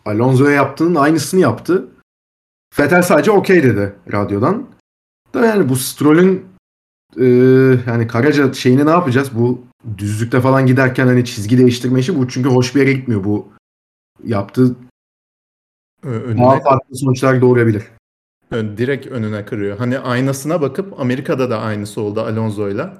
Alonso'ya 0.05 0.51
yaptığının 0.51 0.95
aynısını 0.95 1.41
yaptı. 1.41 1.89
Vettel 2.79 3.03
sadece 3.03 3.31
okey 3.31 3.63
dedi 3.63 3.95
radyodan. 4.13 4.67
Da 5.35 5.47
yani 5.47 5.69
bu 5.69 5.77
Stroll'ün 5.77 6.45
e, 7.17 7.27
yani 7.87 8.07
Karaca 8.07 8.53
şeyini 8.53 8.87
ne 8.87 8.91
yapacağız? 8.91 9.31
Bu 9.35 9.65
düzlükte 9.99 10.41
falan 10.41 10.67
giderken 10.67 11.07
hani 11.07 11.25
çizgi 11.25 11.59
değiştirme 11.59 12.01
işi 12.01 12.19
bu 12.19 12.29
çünkü 12.29 12.49
hoş 12.49 12.75
bir 12.75 12.81
yere 12.81 12.93
gitmiyor 12.93 13.25
bu. 13.25 13.49
Yaptığı 14.25 14.77
Önüne, 16.03 16.41
daha 16.41 16.61
farklı 16.61 16.97
sonuçlar 16.97 17.41
doğurabilir. 17.41 17.85
Ö- 18.51 18.77
direkt 18.77 19.07
önüne 19.07 19.45
kırıyor. 19.45 19.79
Hani 19.79 19.99
aynasına 19.99 20.61
bakıp 20.61 21.01
Amerika'da 21.01 21.51
da 21.51 21.61
aynısı 21.61 22.01
oldu 22.01 22.21
Alonso'yla. 22.21 22.95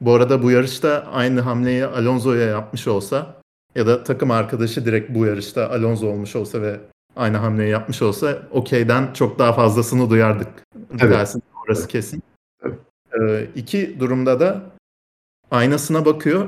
Bu 0.00 0.14
arada 0.14 0.42
bu 0.42 0.50
yarışta 0.50 1.06
aynı 1.12 1.40
hamleyi 1.40 1.86
Alonso'ya 1.86 2.46
yapmış 2.46 2.88
olsa 2.88 3.36
ya 3.74 3.86
da 3.86 4.04
takım 4.04 4.30
arkadaşı 4.30 4.84
direkt 4.84 5.10
bu 5.14 5.26
yarışta 5.26 5.70
Alonso 5.70 6.06
olmuş 6.06 6.36
olsa 6.36 6.62
ve 6.62 6.80
aynı 7.16 7.36
hamleyi 7.36 7.70
yapmış 7.70 8.02
olsa 8.02 8.42
okeyden 8.50 9.12
çok 9.12 9.38
daha 9.38 9.52
fazlasını 9.52 10.10
duyardık. 10.10 10.48
Tabii. 10.98 11.10
Dersin 11.12 11.42
orası 11.66 11.88
kesin. 11.88 12.22
Tabii. 12.62 12.74
Ee, 13.20 13.46
iki 13.54 14.00
durumda 14.00 14.40
da 14.40 14.62
aynasına 15.50 16.04
bakıyor. 16.04 16.46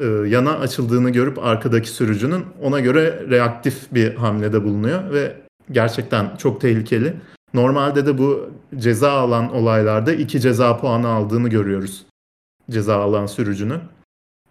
Ee, 0.00 0.06
yana 0.06 0.58
açıldığını 0.58 1.10
görüp 1.10 1.38
arkadaki 1.38 1.88
sürücünün 1.88 2.44
ona 2.62 2.80
göre 2.80 3.26
reaktif 3.30 3.94
bir 3.94 4.14
hamlede 4.14 4.64
bulunuyor 4.64 5.12
ve 5.12 5.36
gerçekten 5.72 6.36
çok 6.36 6.60
tehlikeli. 6.60 7.16
Normalde 7.54 8.06
de 8.06 8.18
bu 8.18 8.50
ceza 8.76 9.12
alan 9.12 9.54
olaylarda 9.54 10.12
iki 10.12 10.40
ceza 10.40 10.76
puanı 10.76 11.08
aldığını 11.08 11.48
görüyoruz. 11.48 12.06
Ceza 12.70 12.96
alan 12.96 13.26
sürücünün. 13.26 13.80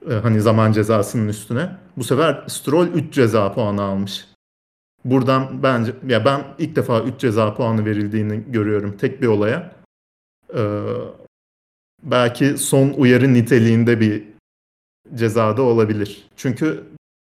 Ee, 0.09 0.13
hani 0.13 0.41
zaman 0.41 0.71
cezasının 0.71 1.27
üstüne. 1.27 1.69
Bu 1.97 2.03
sefer 2.03 2.43
Stroll 2.47 2.87
3 2.87 3.13
ceza 3.13 3.53
puanı 3.53 3.81
almış. 3.81 4.27
Buradan 5.05 5.63
bence 5.63 5.95
ya 6.07 6.25
ben 6.25 6.43
ilk 6.57 6.75
defa 6.75 7.01
3 7.01 7.19
ceza 7.19 7.53
puanı 7.53 7.85
verildiğini 7.85 8.43
görüyorum 8.47 8.97
tek 8.97 9.21
bir 9.21 9.27
olaya. 9.27 9.71
Ee, 10.55 10.83
belki 12.03 12.57
son 12.57 12.89
uyarı 12.89 13.33
niteliğinde 13.33 13.99
bir 13.99 14.23
cezada 15.15 15.61
olabilir. 15.61 16.29
Çünkü 16.35 16.83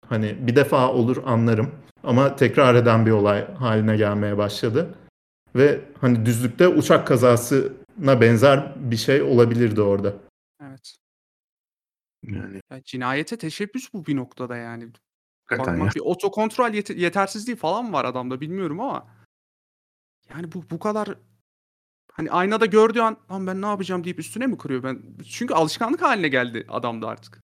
hani 0.09 0.35
bir 0.47 0.55
defa 0.55 0.91
olur 0.91 1.17
anlarım 1.25 1.71
ama 2.03 2.35
tekrar 2.35 2.75
eden 2.75 3.05
bir 3.05 3.11
olay 3.11 3.53
haline 3.53 3.97
gelmeye 3.97 4.37
başladı. 4.37 4.95
Ve 5.55 5.81
hani 6.01 6.25
düzlükte 6.25 6.67
uçak 6.67 7.07
kazasına 7.07 8.21
benzer 8.21 8.73
bir 8.91 8.97
şey 8.97 9.21
olabilirdi 9.21 9.81
orada. 9.81 10.13
Evet. 10.61 10.95
Yani 12.23 12.61
Ya 12.71 12.83
cinayete 12.83 13.37
teşebbüs 13.37 13.93
bu 13.93 14.05
bir 14.05 14.15
noktada 14.15 14.57
yani. 14.57 14.89
hakikaten 15.45 15.73
Bakma, 15.73 15.85
ya. 15.85 15.91
bir 15.95 15.99
otokontrol 15.99 16.69
yete- 16.73 16.99
yetersizliği 16.99 17.57
falan 17.57 17.93
var 17.93 18.05
adamda 18.05 18.41
bilmiyorum 18.41 18.79
ama. 18.79 19.07
Yani 20.29 20.51
bu 20.51 20.63
bu 20.69 20.79
kadar 20.79 21.17
hani 22.11 22.31
aynada 22.31 22.65
gördüğü 22.65 22.99
an 22.99 23.17
lan 23.31 23.47
ben 23.47 23.61
ne 23.61 23.65
yapacağım 23.65 24.03
deyip 24.03 24.19
üstüne 24.19 24.47
mi 24.47 24.57
kırıyor 24.57 24.83
ben? 24.83 25.01
Çünkü 25.29 25.53
alışkanlık 25.53 26.01
haline 26.01 26.27
geldi 26.27 26.65
adamda 26.69 27.07
artık. 27.07 27.42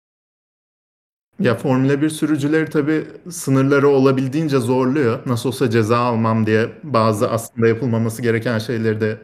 Ya 1.39 1.55
Formula 1.55 2.01
1 2.01 2.09
sürücüleri 2.09 2.69
tabii 2.69 3.07
sınırları 3.29 3.87
olabildiğince 3.89 4.59
zorluyor. 4.59 5.19
Nasıl 5.25 5.49
olsa 5.49 5.69
ceza 5.69 5.97
almam 5.97 6.45
diye 6.45 6.69
bazı 6.83 7.29
aslında 7.31 7.67
yapılmaması 7.67 8.21
gereken 8.21 8.59
şeyleri 8.59 9.01
de 9.01 9.17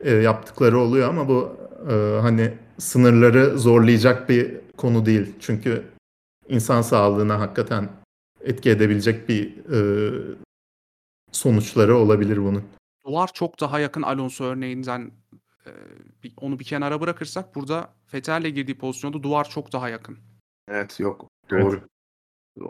e, 0.00 0.10
yaptıkları 0.10 0.78
oluyor 0.78 1.08
ama 1.08 1.28
bu 1.28 1.56
e, 1.90 2.20
hani 2.20 2.54
sınırları 2.78 3.58
zorlayacak 3.58 4.28
bir 4.28 4.56
konu 4.76 5.06
değil. 5.06 5.34
Çünkü 5.40 5.84
insan 6.48 6.82
sağlığına 6.82 7.40
hakikaten 7.40 7.88
etki 8.40 8.70
edebilecek 8.70 9.28
bir 9.28 9.56
e, 9.72 9.80
sonuçları 11.32 11.96
olabilir 11.96 12.36
bunun. 12.36 12.64
Duvar 13.06 13.30
çok 13.34 13.60
daha 13.60 13.80
yakın 13.80 14.02
Alonso 14.02 14.44
örneğinden 14.44 15.10
e, 15.66 15.70
onu 16.36 16.58
bir 16.58 16.64
kenara 16.64 17.00
bırakırsak 17.00 17.54
burada 17.54 17.88
Vettel'le 18.14 18.50
girdiği 18.54 18.78
pozisyonda 18.78 19.22
duvar 19.22 19.50
çok 19.50 19.72
daha 19.72 19.88
yakın. 19.88 20.18
Evet 20.68 21.00
yok. 21.00 21.31
Doğru. 21.60 21.80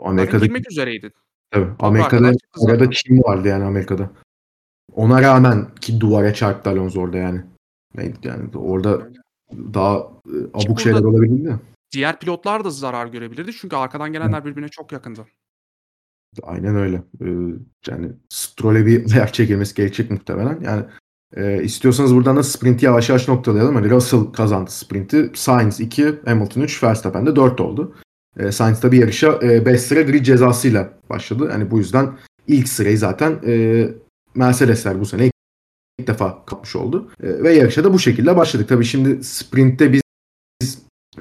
Amerika'da 0.01 0.45
girmek 0.45 0.71
üzereydi. 0.71 1.11
tabii, 1.51 1.71
Amerika'da 1.79 2.31
arada 2.67 2.91
Çin 2.91 3.23
vardı 3.23 3.47
yani 3.47 3.63
Amerika'da. 3.63 4.11
Ona 4.93 5.21
rağmen 5.21 5.75
ki 5.75 5.99
duvara 5.99 6.33
çarptı 6.33 6.69
Alonso 6.69 7.01
orada 7.01 7.17
yani. 7.17 7.41
Neydi 7.95 8.17
yani 8.23 8.57
orada 8.57 9.09
daha 9.73 9.97
e, 9.97 10.37
abuk 10.53 10.67
burada- 10.67 10.81
şeyler 10.81 11.03
olabilirdi 11.03 11.45
de. 11.45 11.55
Diğer 11.91 12.19
pilotlar 12.19 12.63
da 12.63 12.69
zarar 12.69 13.07
görebilirdi 13.07 13.53
çünkü 13.53 13.75
arkadan 13.75 14.13
gelenler 14.13 14.45
birbirine 14.45 14.69
çok 14.69 14.91
yakındı. 14.91 15.25
Aynen 16.43 16.75
öyle. 16.75 17.03
Ee, 17.21 17.25
yani 17.87 18.11
Stroll'e 18.29 18.85
bir 18.85 19.13
ayak 19.15 19.33
çekilmesi 19.33 19.75
gerekecek 19.75 20.11
muhtemelen. 20.11 20.59
Yani 20.61 20.85
e, 21.35 21.63
istiyorsanız 21.63 22.15
buradan 22.15 22.37
da 22.37 22.43
sprinti 22.43 22.85
yavaş 22.85 23.09
yavaş 23.09 23.27
noktalayalım. 23.27 23.75
Hani 23.75 23.89
Russell 23.89 24.25
kazandı 24.25 24.71
sprinti. 24.71 25.31
Sainz 25.35 25.79
2, 25.79 26.19
Hamilton 26.25 26.61
3, 26.61 26.83
Verstappen 26.83 27.25
de 27.25 27.35
4 27.35 27.61
oldu. 27.61 27.95
E, 28.39 28.51
Sainz 28.51 28.79
tabii 28.79 28.97
yarışa 28.97 29.41
5 29.41 29.81
sıra 29.81 30.01
grid 30.01 30.25
cezasıyla 30.25 30.93
başladı. 31.09 31.49
Hani 31.51 31.71
bu 31.71 31.77
yüzden 31.77 32.09
ilk 32.47 32.67
sırayı 32.67 32.97
zaten 32.97 33.39
e, 33.47 33.87
Mercedesler 34.35 34.99
bu 34.99 35.05
sene 35.05 35.25
ilk 35.99 36.07
defa 36.07 36.45
kapmış 36.45 36.75
oldu. 36.75 37.11
E, 37.23 37.43
ve 37.43 37.53
yarışa 37.53 37.83
da 37.83 37.93
bu 37.93 37.99
şekilde 37.99 38.37
başladık. 38.37 38.69
Tabii 38.69 38.85
şimdi 38.85 39.23
sprintte 39.23 39.93
biz 39.93 40.01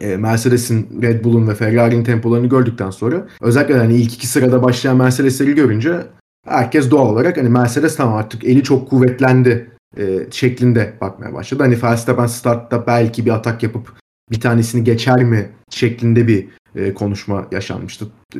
e, 0.01 0.17
Mercedes'in, 0.17 1.03
Red 1.03 1.25
Bull'un 1.25 1.49
ve 1.49 1.55
Ferrari'nin 1.55 2.05
tempolarını 2.05 2.47
gördükten 2.47 2.91
sonra 2.91 3.29
özellikle 3.41 3.79
hani 3.79 3.95
ilk 3.95 4.15
iki 4.15 4.27
sırada 4.27 4.63
başlayan 4.63 4.97
Mercedes'leri 4.97 5.55
görünce 5.55 6.07
herkes 6.47 6.91
doğal 6.91 7.07
olarak 7.07 7.37
hani 7.37 7.49
Mercedes 7.49 7.97
tamam 7.97 8.15
artık 8.15 8.45
eli 8.45 8.63
çok 8.63 8.91
kuvvetlendi 8.91 9.71
e, 9.97 10.27
şeklinde 10.31 10.93
bakmaya 11.01 11.35
başladı. 11.35 11.63
Hani 11.63 11.83
Verstappen 11.83 12.27
startta 12.27 12.87
belki 12.87 13.25
bir 13.25 13.31
atak 13.31 13.63
yapıp 13.63 14.02
bir 14.33 14.41
tanesini 14.41 14.85
geçer 14.85 15.25
mi 15.25 15.51
şeklinde 15.71 16.27
bir 16.29 16.49
e, 16.77 16.95
konuşma 16.95 17.49
yaşanmıştı. 17.53 18.07
E, 18.37 18.39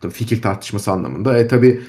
tabii 0.00 0.12
fikir 0.12 0.42
tartışması 0.42 0.92
anlamında. 0.92 1.38
E 1.38 1.48
tabi 1.48 1.80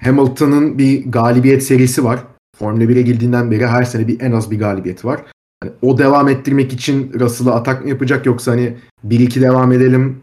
Hamilton'ın 0.00 0.78
bir 0.78 1.12
galibiyet 1.12 1.62
serisi 1.62 2.04
var. 2.04 2.20
Formula 2.56 2.84
1'e 2.84 3.02
girdiğinden 3.02 3.50
beri 3.50 3.66
her 3.66 3.84
sene 3.84 4.08
bir 4.08 4.20
en 4.20 4.32
az 4.32 4.50
bir 4.50 4.58
galibiyeti 4.58 5.06
var. 5.06 5.20
Hani 5.62 5.72
o 5.82 5.98
devam 5.98 6.28
ettirmek 6.28 6.72
için 6.72 7.12
Russell'a 7.20 7.54
atak 7.54 7.84
mı 7.84 7.90
yapacak 7.90 8.26
yoksa 8.26 8.52
hani 8.52 8.76
1-2 9.06 9.40
devam 9.40 9.72
edelim 9.72 10.22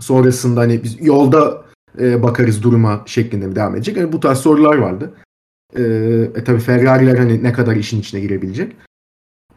sonrasında 0.00 0.60
hani 0.60 0.82
biz 0.82 1.06
yolda 1.06 1.64
e, 1.98 2.22
bakarız 2.22 2.62
duruma 2.62 3.02
şeklinde 3.06 3.46
mi 3.46 3.56
devam 3.56 3.74
edecek? 3.76 3.96
Yani 3.96 4.12
bu 4.12 4.20
tarz 4.20 4.38
sorular 4.38 4.78
vardı. 4.78 5.14
E, 5.76 5.82
e 6.34 6.44
tabi 6.44 6.58
Ferrari'ler 6.58 7.18
hani 7.18 7.42
ne 7.42 7.52
kadar 7.52 7.76
işin 7.76 8.00
içine 8.00 8.20
girebilecek. 8.20 8.76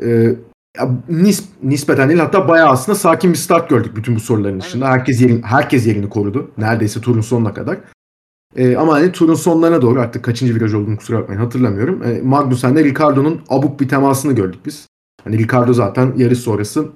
E, 0.01 0.35
ya 0.77 0.89
nis, 1.09 1.43
nispeten 1.63 2.09
değil 2.09 2.19
hatta 2.19 2.47
bayağı 2.47 2.69
aslında 2.69 2.97
sakin 2.97 3.31
bir 3.31 3.37
start 3.37 3.69
gördük 3.69 3.95
bütün 3.95 4.15
bu 4.15 4.19
soruların 4.19 4.61
dışında. 4.61 4.87
Herkes 4.87 5.21
yerin, 5.21 5.41
herkes 5.41 5.87
yerini 5.87 6.09
korudu. 6.09 6.51
Neredeyse 6.57 7.01
turun 7.01 7.21
sonuna 7.21 7.53
kadar. 7.53 7.77
E, 8.55 8.75
ama 8.75 8.93
hani 8.93 9.11
turun 9.11 9.35
sonlarına 9.35 9.81
doğru 9.81 10.01
artık 10.01 10.23
kaçıncı 10.23 10.55
viraj 10.55 10.73
olduğunu 10.73 10.97
kusura 10.97 11.19
bakmayın 11.19 11.41
hatırlamıyorum. 11.41 12.03
E, 12.03 12.21
Magnussen'le 12.21 12.75
Ricardo'nun 12.83 13.41
abuk 13.49 13.79
bir 13.79 13.89
temasını 13.89 14.33
gördük 14.33 14.59
biz. 14.65 14.87
Hani 15.23 15.37
Ricardo 15.37 15.73
zaten 15.73 16.13
yarış 16.17 16.39
sonrası 16.39 16.89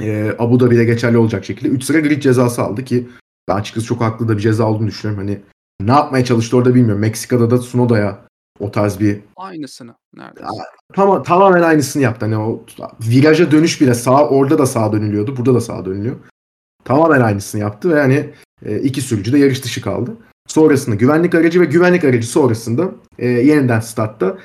e, 0.00 0.34
Abu 0.38 0.60
Dhabi'de 0.60 0.84
geçerli 0.84 1.18
olacak 1.18 1.44
şekilde 1.44 1.68
3 1.68 1.84
sıra 1.84 2.00
grid 2.00 2.22
cezası 2.22 2.62
aldı 2.62 2.84
ki 2.84 3.08
ben 3.48 3.56
açıkçası 3.56 3.86
çok 3.86 4.00
haklı 4.00 4.28
da 4.28 4.36
bir 4.36 4.42
ceza 4.42 4.64
olduğunu 4.64 4.86
düşünüyorum. 4.86 5.24
Hani 5.24 5.40
ne 5.80 5.92
yapmaya 5.92 6.24
çalıştı 6.24 6.56
orada 6.56 6.74
bilmiyorum. 6.74 7.00
Meksika'da 7.00 7.50
da 7.50 7.60
Tsunoda'ya 7.60 8.27
o 8.60 8.70
tarz 8.70 9.00
bir 9.00 9.20
Aynısını 9.36 9.94
neredeyse. 10.16 10.50
Tama, 10.94 11.22
tamamen 11.22 11.62
aynısını 11.62 12.02
yaptı. 12.02 12.26
Hani 12.26 12.36
o 12.36 12.64
viraja 13.00 13.50
dönüş 13.50 13.80
bile 13.80 13.94
sağ 13.94 14.28
orada 14.28 14.58
da 14.58 14.66
sağa 14.66 14.92
dönülüyordu. 14.92 15.36
Burada 15.36 15.54
da 15.54 15.60
sağa 15.60 15.84
dönülüyor. 15.84 16.16
Tamamen 16.84 17.20
aynısını 17.20 17.60
yaptı 17.60 17.90
ve 17.90 18.00
hani 18.00 18.30
e, 18.64 18.78
iki 18.78 19.00
sürücü 19.00 19.32
de 19.32 19.38
yarış 19.38 19.64
dışı 19.64 19.82
kaldı. 19.82 20.16
Sonrasında 20.48 20.96
güvenlik 20.96 21.34
aracı 21.34 21.60
ve 21.60 21.64
güvenlik 21.64 22.04
aracı 22.04 22.26
sonrasında 22.26 22.90
e, 23.18 23.28
yeniden 23.28 23.80
startta 23.80 24.38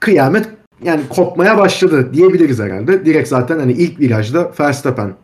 kıyamet 0.00 0.48
yani 0.82 1.08
kopmaya 1.08 1.58
başladı 1.58 2.14
diyebiliriz 2.14 2.58
herhalde. 2.58 3.06
Direkt 3.06 3.28
zaten 3.28 3.58
hani 3.58 3.72
ilk 3.72 4.00
virajda 4.00 4.52
Verstappen 4.60 5.16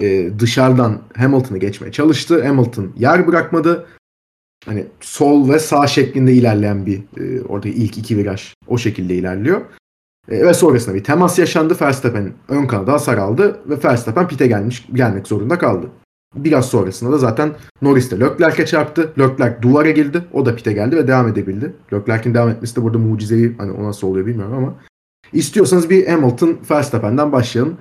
e, 0.00 0.30
dışarıdan 0.38 1.02
Hamilton'ı 1.16 1.58
geçmeye 1.58 1.92
çalıştı. 1.92 2.46
Hamilton 2.46 2.92
yer 2.96 3.26
bırakmadı. 3.26 3.86
Hani 4.66 4.86
sol 5.00 5.48
ve 5.48 5.58
sağ 5.58 5.86
şeklinde 5.86 6.32
ilerleyen 6.32 6.86
bir 6.86 7.02
e, 7.16 7.42
orada 7.42 7.68
ilk 7.68 7.98
iki 7.98 8.16
viraj 8.16 8.54
o 8.66 8.78
şekilde 8.78 9.14
ilerliyor. 9.14 9.60
E, 10.28 10.46
ve 10.46 10.54
sonrasında 10.54 10.94
bir 10.94 11.04
temas 11.04 11.38
yaşandı. 11.38 11.76
Verstappen 11.80 12.32
ön 12.48 12.66
kanada 12.66 12.92
hasar 12.92 13.18
aldı 13.18 13.60
ve 13.66 13.84
Verstappen 13.84 14.28
pite 14.28 14.46
gelmiş 14.46 14.86
gelmek 14.92 15.26
zorunda 15.26 15.58
kaldı. 15.58 15.90
Biraz 16.34 16.68
sonrasında 16.68 17.12
da 17.12 17.18
zaten 17.18 17.54
Norris 17.82 18.10
de 18.10 18.20
Leclerc'e 18.20 18.66
çarptı. 18.66 19.12
Leclerc 19.18 19.62
duvara 19.62 19.90
girdi. 19.90 20.24
O 20.32 20.46
da 20.46 20.56
pite 20.56 20.72
geldi 20.72 20.96
ve 20.96 21.08
devam 21.08 21.28
edebildi. 21.28 21.72
Leclerc'in 21.92 22.34
devam 22.34 22.48
etmesi 22.48 22.76
de 22.76 22.82
burada 22.82 22.98
mucizevi. 22.98 23.56
Hani 23.58 23.72
o 23.72 23.84
nasıl 23.84 24.06
oluyor 24.06 24.26
bilmiyorum 24.26 24.54
ama. 24.54 24.74
İstiyorsanız 25.32 25.90
bir 25.90 26.06
Hamilton 26.06 26.58
Verstappen'den 26.70 27.32
başlayalım. 27.32 27.76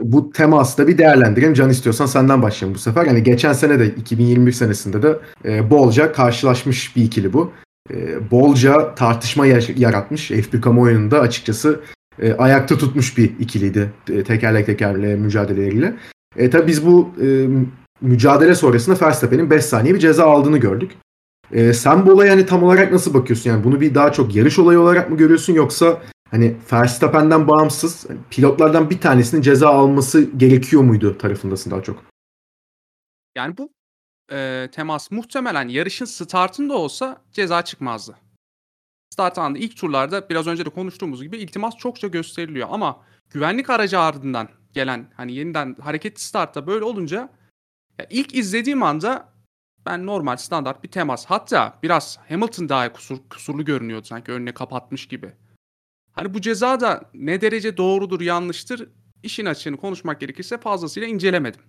Bu 0.00 0.30
teması 0.30 0.88
bir 0.88 0.98
değerlendirelim. 0.98 1.54
Can 1.54 1.70
istiyorsan 1.70 2.06
senden 2.06 2.42
başlayalım 2.42 2.74
bu 2.74 2.78
sefer. 2.78 3.06
Yani 3.06 3.22
geçen 3.22 3.52
sene 3.52 3.78
de 3.78 3.86
2021 3.86 4.52
senesinde 4.52 5.02
de 5.02 5.18
e, 5.44 5.70
bolca 5.70 6.12
karşılaşmış 6.12 6.96
bir 6.96 7.04
ikili 7.04 7.32
bu. 7.32 7.52
E, 7.90 8.30
bolca 8.30 8.94
tartışma 8.94 9.46
yaratmış. 9.76 10.30
F1 10.30 10.60
kamuoyunda 10.60 11.20
açıkçası 11.20 11.80
e, 12.22 12.32
ayakta 12.32 12.78
tutmuş 12.78 13.18
bir 13.18 13.38
ikiliydi. 13.38 13.92
E, 14.10 14.24
tekerlek 14.24 14.66
tekerleğe 14.66 15.16
mücadeleleriyle. 15.16 15.96
E, 16.36 16.50
tabii 16.50 16.66
biz 16.66 16.86
bu 16.86 17.10
e, 17.22 17.46
mücadele 18.00 18.54
sonrasında 18.54 19.06
Verstappen'in 19.06 19.50
5 19.50 19.64
saniye 19.64 19.94
bir 19.94 20.00
ceza 20.00 20.24
aldığını 20.24 20.58
gördük. 20.58 20.90
E, 21.52 21.72
sen 21.72 22.06
bu 22.06 22.12
olaya 22.12 22.32
hani 22.32 22.46
tam 22.46 22.62
olarak 22.62 22.92
nasıl 22.92 23.14
bakıyorsun? 23.14 23.50
Yani 23.50 23.64
bunu 23.64 23.80
bir 23.80 23.94
daha 23.94 24.12
çok 24.12 24.34
yarış 24.34 24.58
olayı 24.58 24.80
olarak 24.80 25.10
mı 25.10 25.16
görüyorsun 25.16 25.52
yoksa 25.52 26.02
hani 26.30 26.56
Verstappen'den 26.72 27.48
bağımsız 27.48 28.08
hani 28.08 28.18
pilotlardan 28.30 28.90
bir 28.90 29.00
tanesinin 29.00 29.42
ceza 29.42 29.68
alması 29.68 30.30
gerekiyor 30.36 30.82
muydu 30.82 31.18
tarafındasın 31.18 31.70
daha 31.70 31.82
çok? 31.82 32.04
Yani 33.36 33.58
bu 33.58 33.70
e, 34.32 34.68
temas 34.72 35.10
muhtemelen 35.10 35.68
yarışın 35.68 36.04
startında 36.04 36.74
olsa 36.74 37.22
ceza 37.32 37.62
çıkmazdı. 37.62 38.16
Start 39.10 39.38
anında 39.38 39.58
ilk 39.58 39.76
turlarda 39.76 40.28
biraz 40.28 40.46
önce 40.46 40.66
de 40.66 40.70
konuştuğumuz 40.70 41.22
gibi 41.22 41.38
iltimas 41.38 41.76
çokça 41.76 42.08
gösteriliyor 42.08 42.68
ama 42.70 43.04
güvenlik 43.30 43.70
aracı 43.70 43.98
ardından 43.98 44.48
gelen 44.72 45.10
hani 45.16 45.32
yeniden 45.32 45.76
hareketli 45.80 46.20
startta 46.20 46.66
böyle 46.66 46.84
olunca 46.84 47.28
ya 47.98 48.06
ilk 48.10 48.34
izlediğim 48.34 48.82
anda 48.82 49.32
ben 49.86 50.06
normal 50.06 50.36
standart 50.36 50.82
bir 50.84 50.90
temas 50.90 51.26
hatta 51.26 51.78
biraz 51.82 52.18
Hamilton 52.28 52.68
daha 52.68 52.92
kusur, 52.92 53.18
kusurlu 53.30 53.64
görünüyordu 53.64 54.06
sanki 54.06 54.32
önüne 54.32 54.54
kapatmış 54.54 55.08
gibi. 55.08 55.32
Hani 56.18 56.34
bu 56.34 56.40
ceza 56.40 56.80
da 56.80 57.10
ne 57.14 57.40
derece 57.40 57.76
doğrudur 57.76 58.20
yanlıştır 58.20 58.88
işin 59.22 59.46
açığını 59.46 59.76
konuşmak 59.76 60.20
gerekirse 60.20 60.58
fazlasıyla 60.58 61.08
incelemedim. 61.08 61.60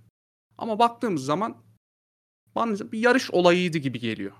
Ama 0.57 0.79
baktığımız 0.79 1.25
zaman 1.25 1.57
bana 2.55 2.91
bir 2.91 2.99
yarış 2.99 3.31
olayıydı 3.31 3.77
gibi 3.77 3.99
geliyor. 3.99 4.31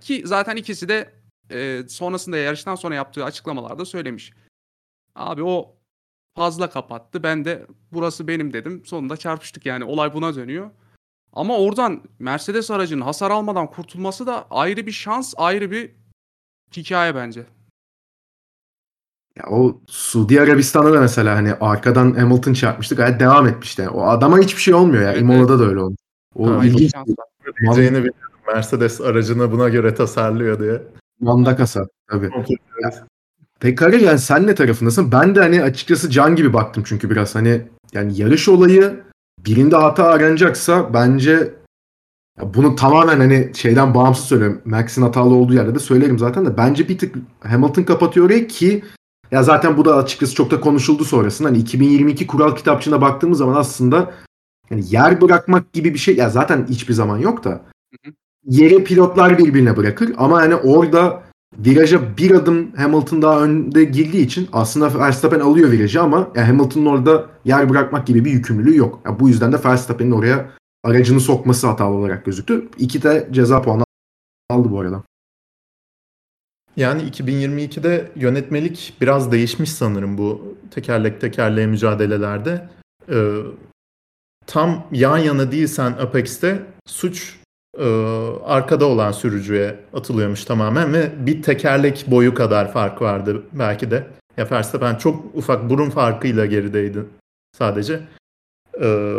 Ki 0.00 0.22
zaten 0.24 0.56
ikisi 0.56 0.88
de 0.88 1.14
e, 1.50 1.82
sonrasında 1.88 2.36
yarıştan 2.36 2.74
sonra 2.74 2.94
yaptığı 2.94 3.24
açıklamalarda 3.24 3.84
söylemiş. 3.84 4.32
Abi 5.14 5.42
o 5.42 5.76
fazla 6.36 6.70
kapattı. 6.70 7.22
Ben 7.22 7.44
de 7.44 7.66
burası 7.92 8.28
benim 8.28 8.52
dedim. 8.52 8.82
Sonunda 8.86 9.16
çarpıştık 9.16 9.66
yani. 9.66 9.84
Olay 9.84 10.14
buna 10.14 10.34
dönüyor. 10.34 10.70
Ama 11.32 11.58
oradan 11.58 12.02
Mercedes 12.18 12.70
aracının 12.70 13.02
hasar 13.02 13.30
almadan 13.30 13.70
kurtulması 13.70 14.26
da 14.26 14.46
ayrı 14.50 14.86
bir 14.86 14.92
şans, 14.92 15.34
ayrı 15.36 15.70
bir 15.70 15.94
hikaye 16.76 17.14
bence. 17.14 17.46
Ya 19.38 19.44
o 19.50 19.80
Suudi 19.86 20.40
Arabistan'da 20.40 20.92
da 20.92 21.00
mesela 21.00 21.36
hani 21.36 21.54
arkadan 21.60 22.14
Hamilton 22.14 22.52
çarpmıştı 22.52 22.94
gayet 22.94 23.20
devam 23.20 23.46
etmişti. 23.46 23.88
o 23.88 24.02
adama 24.02 24.38
hiçbir 24.38 24.62
şey 24.62 24.74
olmuyor 24.74 25.02
ya. 25.02 25.12
Evet, 25.12 25.22
Imola'da 25.22 25.52
evet. 25.52 25.60
da 25.60 25.68
öyle 25.68 25.80
oldu. 25.80 25.96
O 26.34 26.50
ha, 26.50 26.64
ilginç. 26.64 26.92
Diyeceğini 27.60 27.98
biliyordum. 27.98 28.20
Mercedes 28.54 29.00
aracını 29.00 29.52
buna 29.52 29.68
göre 29.68 29.94
tasarlıyor 29.94 30.60
diye. 30.60 30.82
Manda 31.20 31.56
kasa 31.56 31.86
tabii. 32.10 32.30
Evet. 32.82 33.02
Pekala 33.60 33.96
yani 33.96 34.18
sen 34.18 34.46
ne 34.46 34.54
tarafındasın? 34.54 35.12
Ben 35.12 35.34
de 35.34 35.40
hani 35.40 35.62
açıkçası 35.62 36.10
can 36.10 36.36
gibi 36.36 36.52
baktım 36.52 36.82
çünkü 36.86 37.10
biraz 37.10 37.34
hani 37.34 37.62
yani 37.92 38.20
yarış 38.20 38.48
olayı 38.48 39.00
birinde 39.46 39.76
hata 39.76 40.04
aranacaksa 40.04 40.94
bence 40.94 41.54
ya 42.38 42.54
bunu 42.54 42.76
tamamen 42.76 43.18
hani 43.18 43.50
şeyden 43.54 43.94
bağımsız 43.94 44.24
söylüyorum. 44.24 44.60
Max'in 44.64 45.02
hatalı 45.02 45.34
olduğu 45.34 45.54
yerde 45.54 45.74
de 45.74 45.78
söylerim 45.78 46.18
zaten 46.18 46.46
de 46.46 46.56
bence 46.56 46.88
bir 46.88 46.98
tık 46.98 47.14
Hamilton 47.40 47.82
kapatıyor 47.82 48.26
orayı 48.26 48.48
ki 48.48 48.84
ya 49.30 49.42
zaten 49.42 49.76
bu 49.76 49.84
da 49.84 49.96
açıkçası 49.96 50.34
çok 50.34 50.50
da 50.50 50.60
konuşuldu 50.60 51.04
sonrasında. 51.04 51.48
Hani 51.48 51.58
2022 51.58 52.26
kural 52.26 52.56
kitapçığına 52.56 53.00
baktığımız 53.00 53.38
zaman 53.38 53.54
aslında 53.54 54.14
yani 54.70 54.84
yer 54.90 55.20
bırakmak 55.20 55.72
gibi 55.72 55.94
bir 55.94 55.98
şey 55.98 56.16
ya 56.16 56.30
zaten 56.30 56.66
hiçbir 56.68 56.94
zaman 56.94 57.18
yok 57.18 57.44
da 57.44 57.60
yeri 58.44 58.84
pilotlar 58.84 59.38
birbirine 59.38 59.76
bırakır 59.76 60.12
ama 60.18 60.42
yani 60.42 60.54
orada 60.54 61.22
viraja 61.58 62.16
bir 62.18 62.30
adım 62.30 62.76
Hamilton 62.76 63.22
daha 63.22 63.42
önde 63.42 63.84
girdiği 63.84 64.24
için 64.24 64.48
aslında 64.52 64.98
Verstappen 64.98 65.40
alıyor 65.40 65.70
virajı 65.70 66.02
ama 66.02 66.28
yani 66.34 66.46
Hamilton'ın 66.46 66.86
orada 66.86 67.26
yer 67.44 67.70
bırakmak 67.70 68.06
gibi 68.06 68.24
bir 68.24 68.30
yükümlülüğü 68.30 68.76
yok. 68.76 69.00
Yani 69.04 69.20
bu 69.20 69.28
yüzden 69.28 69.52
de 69.52 69.64
Verstappen'in 69.64 70.10
oraya 70.10 70.50
aracını 70.84 71.20
sokması 71.20 71.66
hatalı 71.66 71.94
olarak 71.94 72.24
gözüktü. 72.24 72.68
İki 72.78 73.02
de 73.02 73.28
ceza 73.32 73.62
puanı 73.62 73.84
aldı 74.50 74.70
bu 74.70 74.80
arada. 74.80 75.02
Yani 76.78 77.02
2022'de 77.02 78.10
yönetmelik 78.16 78.94
biraz 79.00 79.32
değişmiş 79.32 79.72
sanırım 79.72 80.18
bu 80.18 80.56
tekerlek 80.70 81.20
tekerleğe 81.20 81.66
mücadelelerde. 81.66 82.68
Ee, 83.12 83.36
tam 84.46 84.86
yan 84.92 85.18
yana 85.18 85.52
değilsen 85.52 85.90
Apex'te 85.92 86.62
suç 86.86 87.36
e, 87.78 87.86
arkada 88.44 88.86
olan 88.86 89.12
sürücüye 89.12 89.76
atılıyormuş 89.94 90.44
tamamen 90.44 90.92
ve 90.92 91.26
bir 91.26 91.42
tekerlek 91.42 92.04
boyu 92.06 92.34
kadar 92.34 92.72
fark 92.72 93.02
vardı 93.02 93.42
belki 93.52 93.90
de. 93.90 94.06
Ya 94.36 94.50
Verstappen 94.50 94.94
çok 94.94 95.24
ufak 95.34 95.70
burun 95.70 95.90
farkıyla 95.90 96.46
gerideydi 96.46 97.04
sadece. 97.58 98.00
E, 98.80 99.18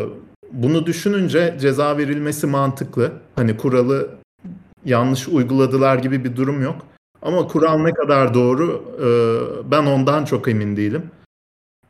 bunu 0.51 0.85
düşününce 0.85 1.57
ceza 1.61 1.97
verilmesi 1.97 2.47
mantıklı. 2.47 3.11
Hani 3.35 3.57
kuralı 3.57 4.09
yanlış 4.85 5.27
uyguladılar 5.27 5.97
gibi 5.97 6.23
bir 6.23 6.35
durum 6.35 6.61
yok. 6.61 6.88
Ama 7.21 7.47
kural 7.47 7.77
ne 7.77 7.93
kadar 7.93 8.33
doğru 8.33 8.83
e, 9.01 9.71
ben 9.71 9.85
ondan 9.85 10.25
çok 10.25 10.47
emin 10.47 10.77
değilim. 10.77 11.11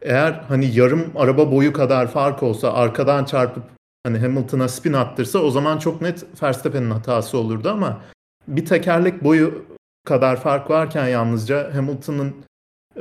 Eğer 0.02 0.32
hani 0.32 0.66
yarım 0.76 1.12
araba 1.16 1.52
boyu 1.52 1.74
kadar 1.74 2.08
fark 2.08 2.44
olsa 2.44 2.74
arkadan 2.74 3.26
çarpıp 3.26 3.64
hani 4.04 4.20
Hamilton'a 4.20 4.68
spin 4.68 4.94
attırsa 4.94 5.40
o 5.40 5.52
zaman 5.52 5.78
çok 5.78 6.02
net 6.02 6.44
Verstappen'in 6.44 6.92
hatası 6.92 7.38
olurdu 7.38 7.70
ama 7.70 8.02
bir 8.48 8.66
tekerlek 8.66 9.24
boyu 9.24 9.66
kadar 10.06 10.42
fark 10.42 10.70
varken 10.70 11.08
yalnızca 11.08 11.76
Hamilton'ın 11.76 12.36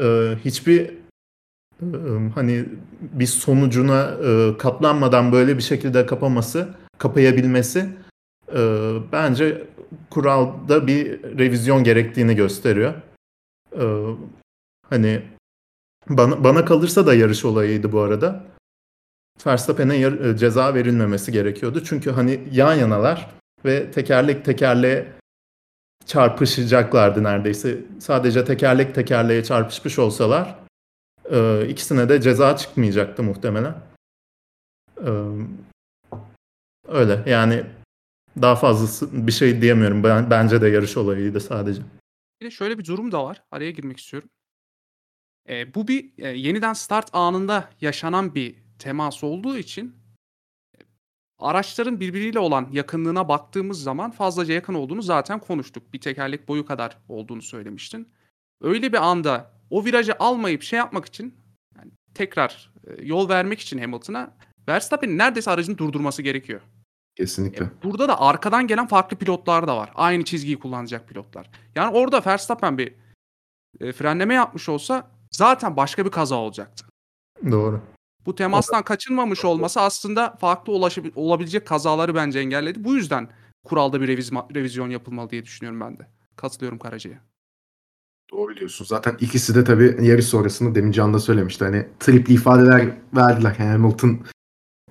e, 0.00 0.36
hiçbir 0.44 0.90
e, 1.82 1.88
hani 2.34 2.64
bir 3.00 3.26
sonucuna 3.26 4.10
e, 4.24 4.58
katlanmadan 4.58 5.32
böyle 5.32 5.56
bir 5.56 5.62
şekilde 5.62 6.06
kapaması, 6.06 6.68
kapayabilmesi 6.98 7.88
e, 8.54 8.92
bence 9.12 9.66
kuralda 10.10 10.86
bir 10.86 11.22
revizyon 11.38 11.84
gerektiğini 11.84 12.34
gösteriyor. 12.34 12.94
E, 13.72 13.84
hani 14.90 15.22
bana, 16.08 16.44
bana 16.44 16.64
kalırsa 16.64 17.06
da 17.06 17.14
yarış 17.14 17.44
olayıydı 17.44 17.92
bu 17.92 18.00
arada. 18.00 18.44
Verstappen'e 19.46 19.96
e, 19.96 20.36
ceza 20.36 20.74
verilmemesi 20.74 21.32
gerekiyordu. 21.32 21.84
Çünkü 21.84 22.10
hani 22.10 22.40
yan 22.52 22.74
yanalar 22.74 23.30
ve 23.64 23.90
tekerlek 23.90 24.44
tekerleğe 24.44 25.12
çarpışacaklardı 26.06 27.24
neredeyse. 27.24 27.78
Sadece 28.00 28.44
tekerlek 28.44 28.94
tekerleğe 28.94 29.44
çarpışmış 29.44 29.98
olsalar 29.98 30.58
e, 31.30 31.68
ikisine 31.68 32.08
de 32.08 32.20
ceza 32.20 32.56
çıkmayacaktı 32.56 33.22
muhtemelen. 33.22 33.74
E, 35.06 35.10
öyle 36.88 37.22
yani 37.26 37.64
daha 38.42 38.56
fazlası 38.56 39.26
bir 39.26 39.32
şey 39.32 39.62
diyemiyorum. 39.62 40.04
Ben, 40.04 40.30
bence 40.30 40.60
de 40.60 40.68
yarış 40.68 40.96
olayıydı 40.96 41.40
sadece. 41.40 41.82
Bir 42.40 42.46
de 42.46 42.50
şöyle 42.50 42.78
bir 42.78 42.84
durum 42.84 43.12
da 43.12 43.24
var. 43.24 43.42
Araya 43.50 43.70
girmek 43.70 43.98
istiyorum. 43.98 44.28
E, 45.48 45.74
bu 45.74 45.88
bir 45.88 46.10
e, 46.18 46.28
yeniden 46.28 46.72
start 46.72 47.10
anında 47.12 47.70
yaşanan 47.80 48.34
bir 48.34 48.54
temas 48.78 49.24
olduğu 49.24 49.58
için 49.58 49.94
araçların 51.38 52.00
birbiriyle 52.00 52.38
olan 52.38 52.68
yakınlığına 52.72 53.28
baktığımız 53.28 53.82
zaman 53.82 54.10
fazlaca 54.10 54.54
yakın 54.54 54.74
olduğunu 54.74 55.02
zaten 55.02 55.38
konuştuk. 55.40 55.92
Bir 55.92 56.00
tekerlek 56.00 56.48
boyu 56.48 56.66
kadar 56.66 56.98
olduğunu 57.08 57.42
söylemiştin. 57.42 58.08
Öyle 58.60 58.92
bir 58.92 59.06
anda 59.06 59.50
o 59.70 59.84
virajı 59.84 60.14
almayıp 60.18 60.62
şey 60.62 60.76
yapmak 60.76 61.06
için 61.06 61.34
yani 61.76 61.90
tekrar 62.14 62.72
e, 62.86 63.04
yol 63.04 63.28
vermek 63.28 63.60
için 63.60 63.78
Hamilton'a 63.78 64.36
Verstappen'in 64.68 65.18
neredeyse 65.18 65.50
aracını 65.50 65.78
durdurması 65.78 66.22
gerekiyor. 66.22 66.60
Kesinlikle. 67.18 67.64
E, 67.64 67.68
burada 67.82 68.08
da 68.08 68.20
arkadan 68.20 68.66
gelen 68.66 68.86
farklı 68.86 69.16
pilotlar 69.16 69.66
da 69.66 69.76
var. 69.76 69.90
Aynı 69.94 70.24
çizgiyi 70.24 70.58
kullanacak 70.58 71.08
pilotlar. 71.08 71.50
Yani 71.74 71.96
orada 71.96 72.22
Verstappen 72.26 72.78
bir 72.78 72.94
e, 73.80 73.92
frenleme 73.92 74.34
yapmış 74.34 74.68
olsa 74.68 75.10
zaten 75.30 75.76
başka 75.76 76.04
bir 76.04 76.10
kaza 76.10 76.34
olacaktı. 76.34 76.86
Doğru. 77.50 77.80
Bu 78.26 78.34
temastan 78.34 78.82
kaçınmamış 78.82 79.44
olması 79.44 79.80
aslında 79.80 80.36
farklı 80.40 80.72
olabilecek 81.14 81.66
kazaları 81.66 82.14
bence 82.14 82.38
engelledi. 82.38 82.84
Bu 82.84 82.94
yüzden 82.94 83.28
kuralda 83.64 84.00
bir 84.00 84.08
reviz- 84.08 84.54
revizyon 84.54 84.90
yapılmalı 84.90 85.30
diye 85.30 85.44
düşünüyorum 85.44 85.80
ben 85.80 85.98
de. 85.98 86.06
Katılıyorum 86.36 86.78
Karaca'ya. 86.78 87.20
Doğru 88.32 88.56
diyorsun. 88.56 88.84
Zaten 88.84 89.16
ikisi 89.20 89.54
de 89.54 89.64
tabii 89.64 89.96
yarış 90.06 90.26
sonrasında 90.26 90.74
demin 90.74 90.92
Can 90.92 91.14
da 91.14 91.18
söylemişti. 91.18 91.64
Hani 91.64 91.86
tripli 92.00 92.34
ifadeler 92.34 92.96
verdiler. 93.16 93.56
Yani 93.58 93.70
Hamilton 93.70 94.20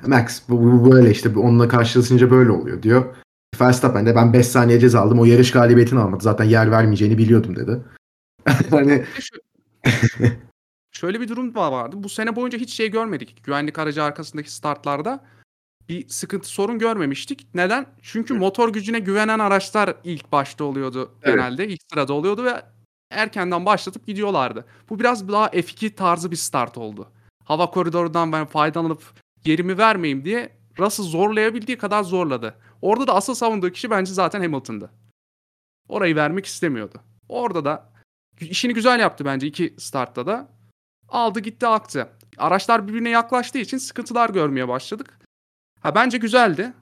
Max 0.05 0.41
bu, 0.49 0.91
böyle 0.91 1.11
işte 1.11 1.29
onunla 1.37 1.67
karşılaşınca 1.67 2.31
böyle 2.31 2.51
oluyor 2.51 2.83
diyor. 2.83 3.15
Verstappen 3.61 4.05
de 4.05 4.15
ben 4.15 4.33
5 4.33 4.47
saniye 4.47 4.79
ceza 4.79 5.01
aldım. 5.01 5.19
O 5.19 5.25
yarış 5.25 5.51
galibiyetini 5.51 5.99
almadı. 5.99 6.23
Zaten 6.23 6.45
yer 6.45 6.71
vermeyeceğini 6.71 7.17
biliyordum 7.17 7.55
dedi. 7.55 7.81
hani 8.69 9.05
Şöyle 10.91 11.21
bir 11.21 11.27
durum 11.27 11.55
vardı. 11.55 11.95
Bu 11.99 12.09
sene 12.09 12.35
boyunca 12.35 12.57
hiç 12.57 12.73
şey 12.73 12.91
görmedik. 12.91 13.43
Güvenlik 13.43 13.79
aracı 13.79 14.03
arkasındaki 14.03 14.51
startlarda 14.51 15.23
bir 15.89 16.07
sıkıntı 16.07 16.47
sorun 16.47 16.79
görmemiştik. 16.79 17.47
Neden? 17.53 17.85
Çünkü 18.01 18.33
motor 18.33 18.73
gücüne 18.73 18.99
güvenen 18.99 19.39
araçlar 19.39 19.95
ilk 20.03 20.31
başta 20.31 20.63
oluyordu 20.63 21.11
Evet. 21.23 21.35
genelde. 21.35 21.67
ilk 21.67 21.81
sırada 21.91 22.13
oluyordu 22.13 22.43
ve 22.45 22.61
erkenden 23.11 23.65
başlatıp 23.65 24.07
gidiyorlardı. 24.07 24.65
Bu 24.89 24.99
biraz 24.99 25.27
daha 25.27 25.47
F2 25.47 25.95
tarzı 25.95 26.31
bir 26.31 26.35
start 26.35 26.77
oldu. 26.77 27.11
Hava 27.43 27.71
koridorundan 27.71 28.31
ben 28.31 28.45
faydalanıp 28.45 29.03
yerimi 29.47 29.77
vermeyeyim 29.77 30.25
diye 30.25 30.57
Russell 30.79 31.05
zorlayabildiği 31.05 31.77
kadar 31.77 32.03
zorladı. 32.03 32.55
Orada 32.81 33.07
da 33.07 33.15
asıl 33.15 33.35
savunduğu 33.35 33.71
kişi 33.71 33.89
bence 33.89 34.13
zaten 34.13 34.41
Hamilton'dı. 34.41 34.91
Orayı 35.89 36.15
vermek 36.15 36.45
istemiyordu. 36.45 37.01
Orada 37.29 37.65
da 37.65 37.89
işini 38.39 38.73
güzel 38.73 38.99
yaptı 38.99 39.25
bence 39.25 39.47
iki 39.47 39.75
startta 39.77 40.27
da. 40.27 40.49
Aldı 41.09 41.39
gitti 41.39 41.67
aktı. 41.67 42.09
Araçlar 42.37 42.87
birbirine 42.87 43.09
yaklaştığı 43.09 43.59
için 43.59 43.77
sıkıntılar 43.77 44.29
görmeye 44.29 44.67
başladık. 44.67 45.19
Ha 45.81 45.95
bence 45.95 46.17
güzeldi. 46.17 46.73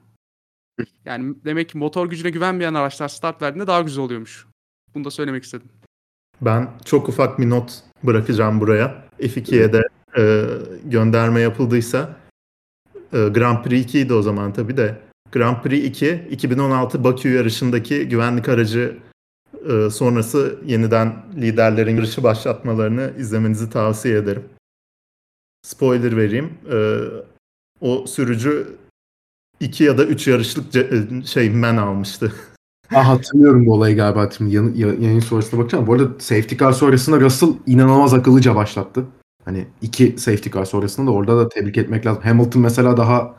Yani 1.04 1.34
demek 1.44 1.68
ki 1.68 1.78
motor 1.78 2.10
gücüne 2.10 2.30
güvenmeyen 2.30 2.74
araçlar 2.74 3.08
start 3.08 3.42
verdiğinde 3.42 3.66
daha 3.66 3.82
güzel 3.82 4.04
oluyormuş. 4.04 4.46
Bunu 4.94 5.04
da 5.04 5.10
söylemek 5.10 5.44
istedim. 5.44 5.68
Ben 6.40 6.70
çok 6.84 7.08
ufak 7.08 7.38
bir 7.38 7.50
not 7.50 7.82
bırakacağım 8.04 8.60
buraya. 8.60 9.04
F2'ye 9.20 9.72
de 9.72 9.82
e, 10.18 10.46
gönderme 10.84 11.40
yapıldıysa 11.40 12.16
e, 13.12 13.28
Grand 13.28 13.64
Prix 13.64 13.84
2 13.84 13.98
idi 13.98 14.14
o 14.14 14.22
zaman 14.22 14.52
tabii 14.52 14.76
de. 14.76 14.98
Grand 15.32 15.62
Prix 15.62 15.84
2 15.84 16.28
2016 16.30 17.04
Bakü 17.04 17.28
yarışındaki 17.28 18.08
güvenlik 18.08 18.48
aracı 18.48 18.98
e, 19.70 19.90
sonrası 19.90 20.58
yeniden 20.66 21.16
liderlerin 21.36 21.96
yarışı 21.96 22.22
başlatmalarını 22.22 23.12
izlemenizi 23.18 23.70
tavsiye 23.70 24.18
ederim. 24.18 24.44
Spoiler 25.62 26.16
vereyim. 26.16 26.50
E, 26.72 26.76
o 27.80 28.06
sürücü 28.06 28.66
2 29.60 29.84
ya 29.84 29.98
da 29.98 30.04
3 30.04 30.26
yarışlık 30.26 30.64
şey 31.26 31.50
men 31.50 31.76
almıştı. 31.76 32.32
Ha, 32.88 33.08
hatırlıyorum 33.08 33.66
bu 33.66 33.72
olayı 33.72 33.96
galiba. 33.96 34.30
Şimdi 34.30 34.54
yayın 35.04 35.20
sonrasında 35.20 35.60
bakacağım. 35.60 35.86
Bu 35.86 35.94
arada 35.94 36.08
safety 36.18 36.56
car 36.56 36.72
sonrasında 36.72 37.20
Russell 37.20 37.48
inanılmaz 37.66 38.14
akıllıca 38.14 38.54
başlattı. 38.54 39.04
Hani 39.46 39.66
iki 39.82 40.18
safety 40.18 40.50
car 40.50 40.64
sonrasında 40.64 41.06
da 41.06 41.14
orada 41.14 41.36
da 41.36 41.48
tebrik 41.48 41.78
etmek 41.78 42.06
lazım. 42.06 42.22
Hamilton 42.22 42.62
mesela 42.62 42.96
daha 42.96 43.36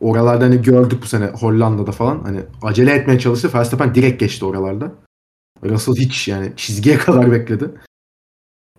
oralarda 0.00 0.44
hani 0.44 0.62
gördük 0.62 1.02
bu 1.02 1.06
sene 1.06 1.26
Hollanda'da 1.26 1.92
falan. 1.92 2.18
Hani 2.22 2.40
acele 2.62 2.92
etmeye 2.92 3.18
çalıştı. 3.18 3.50
Verstappen 3.54 3.94
direkt 3.94 4.20
geçti 4.20 4.44
oralarda. 4.44 4.92
Russell 5.64 5.94
hiç 5.94 6.28
yani 6.28 6.52
çizgiye 6.56 6.98
kadar 6.98 7.32
bekledi. 7.32 7.70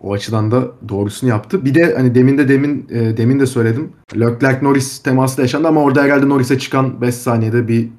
O 0.00 0.12
açıdan 0.12 0.50
da 0.50 0.88
doğrusunu 0.88 1.30
yaptı. 1.30 1.64
Bir 1.64 1.74
de 1.74 1.94
hani 1.94 2.14
demin 2.14 2.38
de 2.38 2.48
demin 2.48 2.88
e, 2.90 3.16
demin 3.16 3.40
de 3.40 3.46
söyledim. 3.46 3.92
Leclerc 4.14 4.64
Norris 4.64 5.02
teması 5.02 5.38
da 5.38 5.42
yaşandı 5.42 5.68
ama 5.68 5.82
orada 5.82 6.02
herhalde 6.02 6.28
Norris'e 6.28 6.58
çıkan 6.58 7.00
5 7.00 7.14
saniyede 7.14 7.68
bir 7.68 7.90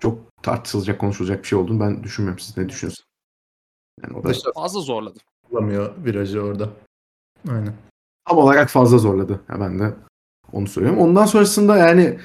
çok 0.00 0.18
tartışılacak, 0.42 0.98
konuşulacak 1.00 1.42
bir 1.42 1.48
şey 1.48 1.58
olduğunu 1.58 1.80
ben 1.80 2.04
düşünmüyorum. 2.04 2.38
Siz 2.38 2.56
ne 2.56 2.68
düşünüyorsunuz? 2.68 3.06
Yani 4.02 4.16
o 4.16 4.24
da 4.24 4.32
Fazla 4.54 4.80
zorladı. 4.80 5.18
alamıyor 5.52 5.92
virajı 6.04 6.40
orada. 6.40 6.70
Aynen. 7.48 7.72
tam 8.28 8.38
olarak 8.38 8.70
fazla 8.70 8.98
zorladı. 8.98 9.40
Ya 9.48 9.60
ben 9.60 9.78
de 9.78 9.94
onu 10.52 10.66
söylüyorum. 10.66 11.00
Ondan 11.00 11.26
sonrasında 11.26 11.76
yani 11.76 12.18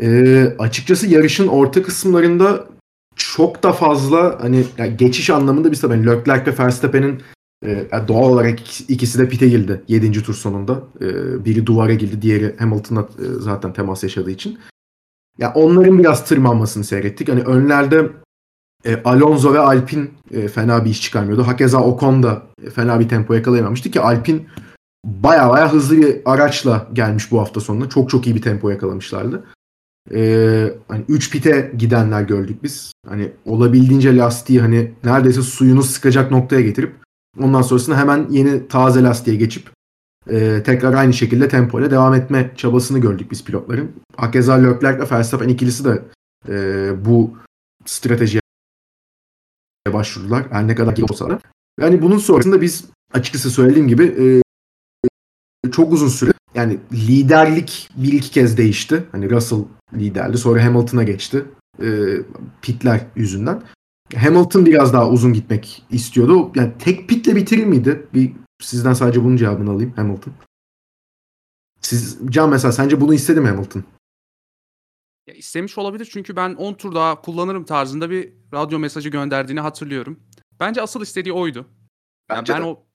e, 0.00 0.42
açıkçası 0.58 1.06
yarışın 1.06 1.48
orta 1.48 1.82
kısımlarında 1.82 2.66
çok 3.16 3.62
da 3.62 3.72
fazla 3.72 4.38
hani 4.40 4.64
yani 4.78 4.96
geçiş 4.96 5.30
anlamında 5.30 5.72
bir 5.72 5.76
tabii 5.76 6.06
Leclerc 6.06 6.52
ve 6.52 6.58
Verstappen'in 6.58 7.22
e, 7.64 7.88
doğal 8.08 8.32
olarak 8.32 8.80
ikisi, 8.90 9.18
de 9.18 9.28
pite 9.28 9.48
girdi 9.48 9.82
7. 9.88 10.22
tur 10.22 10.34
sonunda. 10.34 10.82
E, 11.00 11.04
biri 11.44 11.66
duvara 11.66 11.94
girdi, 11.94 12.22
diğeri 12.22 12.56
Hamilton'la 12.58 13.00
e, 13.00 13.24
zaten 13.38 13.72
temas 13.72 14.02
yaşadığı 14.02 14.30
için. 14.30 14.58
Ya 15.38 15.52
onların 15.54 15.98
biraz 15.98 16.24
tırmanmasını 16.24 16.84
seyrettik. 16.84 17.28
Hani 17.28 17.42
önlerde 17.42 18.10
e, 18.84 19.02
Alonso 19.04 19.54
ve 19.54 19.58
Alpin 19.58 20.10
e, 20.30 20.48
fena 20.48 20.84
bir 20.84 20.90
iş 20.90 21.02
çıkarmıyordu. 21.02 21.46
Hakeza 21.46 21.82
Ocon 21.82 22.22
da 22.22 22.42
e, 22.66 22.70
fena 22.70 23.00
bir 23.00 23.08
tempo 23.08 23.34
yakalayamamıştı 23.34 23.90
ki 23.90 24.00
Alpin 24.00 24.46
baya 25.04 25.50
baya 25.50 25.72
hızlı 25.72 25.96
bir 25.96 26.16
araçla 26.24 26.88
gelmiş 26.92 27.32
bu 27.32 27.40
hafta 27.40 27.60
sonunda. 27.60 27.88
Çok 27.88 28.10
çok 28.10 28.26
iyi 28.26 28.34
bir 28.34 28.42
tempo 28.42 28.70
yakalamışlardı. 28.70 29.44
Ee, 30.14 30.74
hani 30.88 31.04
3 31.08 31.30
pite 31.30 31.72
gidenler 31.78 32.22
gördük 32.22 32.62
biz. 32.62 32.92
Hani 33.08 33.32
olabildiğince 33.44 34.16
lastiği 34.16 34.60
hani 34.60 34.92
neredeyse 35.04 35.42
suyunu 35.42 35.82
sıkacak 35.82 36.30
noktaya 36.30 36.60
getirip 36.60 36.94
ondan 37.40 37.62
sonrasında 37.62 37.98
hemen 37.98 38.26
yeni 38.30 38.68
taze 38.68 39.02
lastiğe 39.02 39.36
geçip 39.36 39.70
e, 40.30 40.62
tekrar 40.62 40.94
aynı 40.94 41.12
şekilde 41.12 41.48
tempoyla 41.48 41.90
devam 41.90 42.14
etme 42.14 42.50
çabasını 42.56 42.98
gördük 42.98 43.30
biz 43.30 43.44
pilotların. 43.44 43.90
Hakeza 44.16 44.54
Leclerc 44.54 45.00
ve 45.00 45.10
Verstappen 45.10 45.48
ikilisi 45.48 45.84
de 45.84 46.02
e, 46.48 46.90
bu 47.04 47.36
stratejiye 47.84 48.40
başvurdular. 49.92 50.46
Her 50.50 50.68
ne 50.68 50.74
kadar 50.74 50.92
geç 50.92 51.10
olsa 51.10 51.30
da. 51.30 51.40
Yani 51.80 52.02
bunun 52.02 52.18
sonrasında 52.18 52.60
biz 52.60 52.84
açıkçası 53.12 53.50
söylediğim 53.50 53.88
gibi 53.88 54.04
e, 54.04 54.42
çok 55.70 55.92
uzun 55.92 56.08
süre 56.08 56.32
yani 56.54 56.78
liderlik 56.92 57.90
bir 57.96 58.12
iki 58.12 58.30
kez 58.30 58.56
değişti. 58.56 59.04
Hani 59.12 59.30
Russell 59.30 59.64
liderdi. 59.94 60.38
Sonra 60.38 60.64
Hamilton'a 60.64 61.02
geçti. 61.02 61.44
E, 61.82 61.86
pitler 62.62 63.06
yüzünden. 63.16 63.62
Hamilton 64.16 64.66
biraz 64.66 64.92
daha 64.92 65.10
uzun 65.10 65.32
gitmek 65.32 65.84
istiyordu. 65.90 66.52
Yani 66.54 66.72
tek 66.78 67.08
pitle 67.08 67.36
bitirir 67.36 67.64
miydi? 67.64 68.06
Bir 68.14 68.32
sizden 68.62 68.92
sadece 68.92 69.24
bunun 69.24 69.36
cevabını 69.36 69.70
alayım 69.70 69.92
Hamilton. 69.96 70.32
Siz 71.80 72.18
Can 72.28 72.50
mesela 72.50 72.72
sence 72.72 73.00
bunu 73.00 73.14
istedi 73.14 73.40
mi 73.40 73.48
Hamilton? 73.48 73.84
Ya 75.26 75.34
istemiş 75.34 75.78
olabilir 75.78 76.08
çünkü 76.12 76.36
ben 76.36 76.54
10 76.54 76.74
tur 76.74 76.94
daha 76.94 77.20
kullanırım 77.20 77.64
tarzında 77.64 78.10
bir 78.10 78.32
radyo 78.52 78.78
mesajı 78.78 79.08
gönderdiğini 79.08 79.60
hatırlıyorum. 79.60 80.20
Bence 80.60 80.82
asıl 80.82 81.02
istediği 81.02 81.32
oydu. 81.32 81.58
Yani 82.30 82.38
Bence 82.38 82.52
ben 82.54 82.62
de. 82.62 82.66
o 82.66 82.86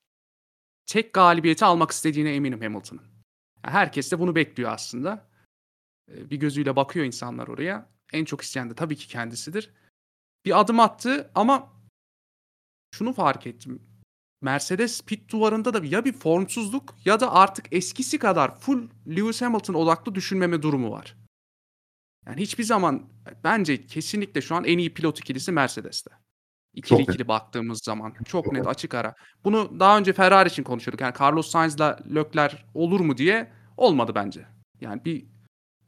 tek 0.86 1.14
galibiyeti 1.14 1.66
almak 1.66 1.92
istediğine 1.92 2.36
eminim 2.36 2.62
Hamilton'ın. 2.62 3.02
Yani 3.66 3.74
herkes 3.74 4.12
de 4.12 4.20
bunu 4.20 4.36
bekliyor 4.36 4.72
aslında. 4.72 5.30
Ee, 6.12 6.30
Bir 6.30 6.38
gözüyle 6.38 6.76
bakıyor 6.76 7.06
insanlar 7.06 7.48
oraya. 7.48 7.90
En 8.14 8.26
çok 8.26 8.42
isteyen 8.42 8.70
de 8.70 8.76
tabii 8.76 8.96
ki 8.96 9.08
kendisidir. 9.08 9.74
Bir 10.46 10.60
adım 10.60 10.80
attı 10.80 11.32
ama 11.36 11.74
şunu 12.96 13.14
fark 13.14 13.48
ettim. 13.48 13.82
Mercedes 14.42 15.02
pit 15.02 15.32
duvarında 15.32 15.74
da 15.74 15.86
ya 15.86 16.06
bir 16.06 16.14
formsuzluk 16.14 16.96
ya 17.06 17.20
da 17.20 17.34
artık 17.34 17.66
eskisi 17.72 18.20
kadar 18.20 18.60
full 18.60 18.90
Lewis 19.08 19.42
Hamilton 19.42 19.74
odaklı 19.74 20.16
düşünmeme 20.16 20.62
durumu 20.62 20.92
var. 20.92 21.21
Yani 22.26 22.42
hiçbir 22.42 22.64
zaman 22.64 23.10
bence 23.44 23.88
kesinlikle 23.88 24.42
şu 24.42 24.56
an 24.56 24.64
en 24.64 24.78
iyi 24.78 24.94
pilot 24.94 25.20
ikilisi 25.20 25.52
Mercedes'te. 25.52 26.12
İkili 26.74 26.90
Çok 26.90 27.00
net. 27.00 27.10
ikili 27.10 27.28
baktığımız 27.28 27.80
zaman. 27.84 28.12
Çok, 28.14 28.28
Çok 28.28 28.46
net 28.46 28.54
net. 28.54 28.68
açık 28.68 28.94
ara. 28.94 29.16
Bunu 29.44 29.80
daha 29.80 29.98
önce 29.98 30.14
Ferrari 30.14 30.50
için 30.50 30.64
konuşuyorduk. 30.64 31.02
Yani 31.02 31.14
Carlos 31.22 31.52
Sainz'la 31.52 32.00
Leclerc 32.16 32.58
olur 32.74 33.00
mu 33.00 33.18
diye 33.18 33.52
olmadı 33.78 34.12
bence. 34.16 34.46
Yani 34.82 35.06
bir 35.06 35.26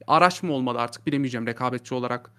araç 0.06 0.42
mı 0.42 0.52
olmadı 0.52 0.78
artık 0.78 1.06
bilemeyeceğim. 1.06 1.46
Rekabetçi 1.46 1.94
olarak 1.94 2.30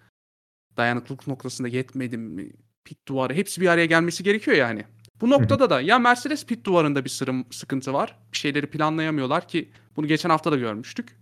dayanıklılık 0.77 1.27
noktasında 1.27 1.67
yetmedi 1.67 2.17
mi? 2.17 2.51
Pit 2.83 3.07
duvarı 3.07 3.33
hepsi 3.33 3.61
bir 3.61 3.67
araya 3.67 3.85
gelmesi 3.85 4.23
gerekiyor 4.23 4.57
yani. 4.57 4.85
Bu 5.21 5.29
noktada 5.29 5.69
da 5.69 5.81
ya 5.81 5.99
Mercedes 5.99 6.45
pit 6.45 6.65
duvarında 6.65 7.05
bir 7.05 7.09
sırım 7.09 7.45
sıkıntı 7.51 7.93
var. 7.93 8.19
Bir 8.31 8.37
şeyleri 8.37 8.69
planlayamıyorlar 8.69 9.47
ki 9.47 9.71
bunu 9.95 10.07
geçen 10.07 10.29
hafta 10.29 10.51
da 10.51 10.55
görmüştük. 10.57 11.17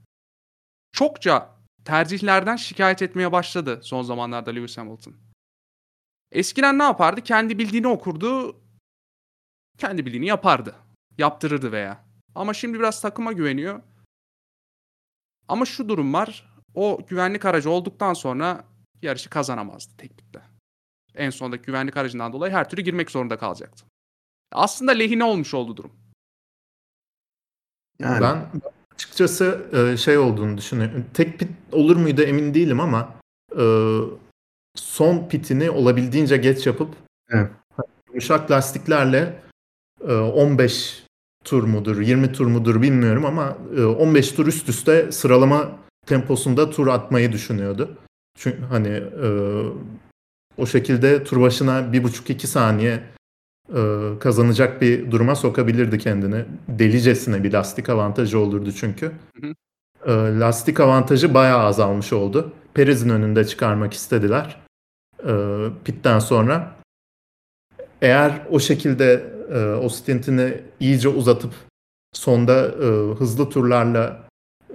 Çokça 0.92 1.50
tercihlerden 1.86 2.56
şikayet 2.56 3.02
etmeye 3.02 3.32
başladı 3.32 3.80
son 3.84 4.02
zamanlarda 4.02 4.52
Lewis 4.52 4.78
Hamilton. 4.78 5.16
Eskiden 6.32 6.80
ne 6.80 6.84
yapardı? 6.84 7.22
Kendi 7.22 7.58
bildiğini 7.58 7.88
okurdu. 7.88 8.62
Kendi 9.78 10.06
bildiğini 10.06 10.26
yapardı. 10.26 10.76
Yaptırırdı 11.18 11.72
veya. 11.72 12.06
Ama 12.36 12.54
şimdi 12.54 12.80
biraz 12.80 13.02
takıma 13.02 13.32
güveniyor. 13.32 13.82
Ama 15.48 15.66
şu 15.66 15.90
durum 15.90 16.14
var. 16.14 16.54
O 16.76 17.06
güvenlik 17.08 17.46
aracı 17.46 17.70
olduktan 17.70 18.14
sonra 18.14 18.66
yarışı 19.02 19.30
kazanamazdı 19.30 19.98
teknikte. 19.98 20.42
En 21.16 21.30
sondaki 21.30 21.66
güvenlik 21.66 21.98
aracından 21.98 22.34
dolayı 22.34 22.54
her 22.54 22.70
türlü 22.70 22.82
girmek 22.82 23.12
zorunda 23.12 23.38
kalacaktı. 23.38 23.86
Aslında 24.52 24.92
lehine 24.92 25.24
olmuş 25.24 25.54
oldu 25.54 25.78
durum. 25.78 25.92
Yani 28.00 28.22
Ben 28.22 28.52
açıkçası 29.04 29.62
e, 29.74 29.98
şey 29.98 30.18
olduğunu 30.18 30.58
düşünüyorum. 30.58 31.06
Tek 31.14 31.40
pit 31.40 31.50
olur 31.72 31.96
muydu 31.96 32.22
emin 32.22 32.54
değilim 32.54 32.80
ama 32.80 33.16
e, 33.60 33.66
son 34.76 35.30
pitini 35.30 35.70
olabildiğince 35.70 36.38
geç 36.38 36.68
yapıp 36.68 36.96
Evet. 37.30 37.50
yumuşak 38.08 38.52
lastiklerle 38.52 39.42
e, 40.08 40.14
15 40.14 41.04
tur 41.44 41.64
mudur, 41.64 42.02
20 42.02 42.32
tur 42.32 42.48
mudur 42.48 42.82
bilmiyorum 42.82 43.26
ama 43.26 43.58
e, 43.78 43.84
15 43.84 44.32
tur 44.32 44.48
üst 44.48 44.70
üste 44.70 45.12
sıralama 45.12 45.72
temposunda 46.06 46.70
tur 46.70 46.88
atmayı 46.88 47.32
düşünüyordu. 47.32 47.98
Çünkü 48.38 48.62
hani 48.62 48.90
e, 49.24 49.28
o 50.58 50.66
şekilde 50.66 51.24
tur 51.24 51.42
başına 51.42 51.94
bir 51.94 52.04
buçuk 52.04 52.30
iki 52.30 52.48
saniye 52.48 53.04
kazanacak 54.20 54.82
bir 54.82 55.12
duruma 55.12 55.36
sokabilirdi 55.36 55.98
kendini. 55.98 56.46
Delicesine 56.68 57.44
bir 57.44 57.54
lastik 57.54 57.90
avantajı 57.90 58.40
olurdu 58.40 58.72
çünkü. 58.72 59.12
Hı 59.42 59.48
hı. 59.48 59.54
E, 60.06 60.40
lastik 60.40 60.80
avantajı 60.80 61.34
bayağı 61.34 61.60
azalmış 61.60 62.14
oldu. 62.14 62.52
Perez'in 62.74 63.10
önünde 63.10 63.46
çıkarmak 63.46 63.94
istediler 63.94 64.62
e, 65.28 65.34
pitten 65.86 66.20
sonra. 66.20 66.76
Eğer 68.02 68.42
o 68.50 68.60
şekilde 68.60 69.24
e, 69.54 69.60
o 69.60 69.90
stintini 69.90 70.62
iyice 70.80 71.10
uzatıp 71.10 71.54
sonda 72.14 72.68
e, 72.68 73.16
hızlı 73.16 73.50
turlarla 73.50 74.24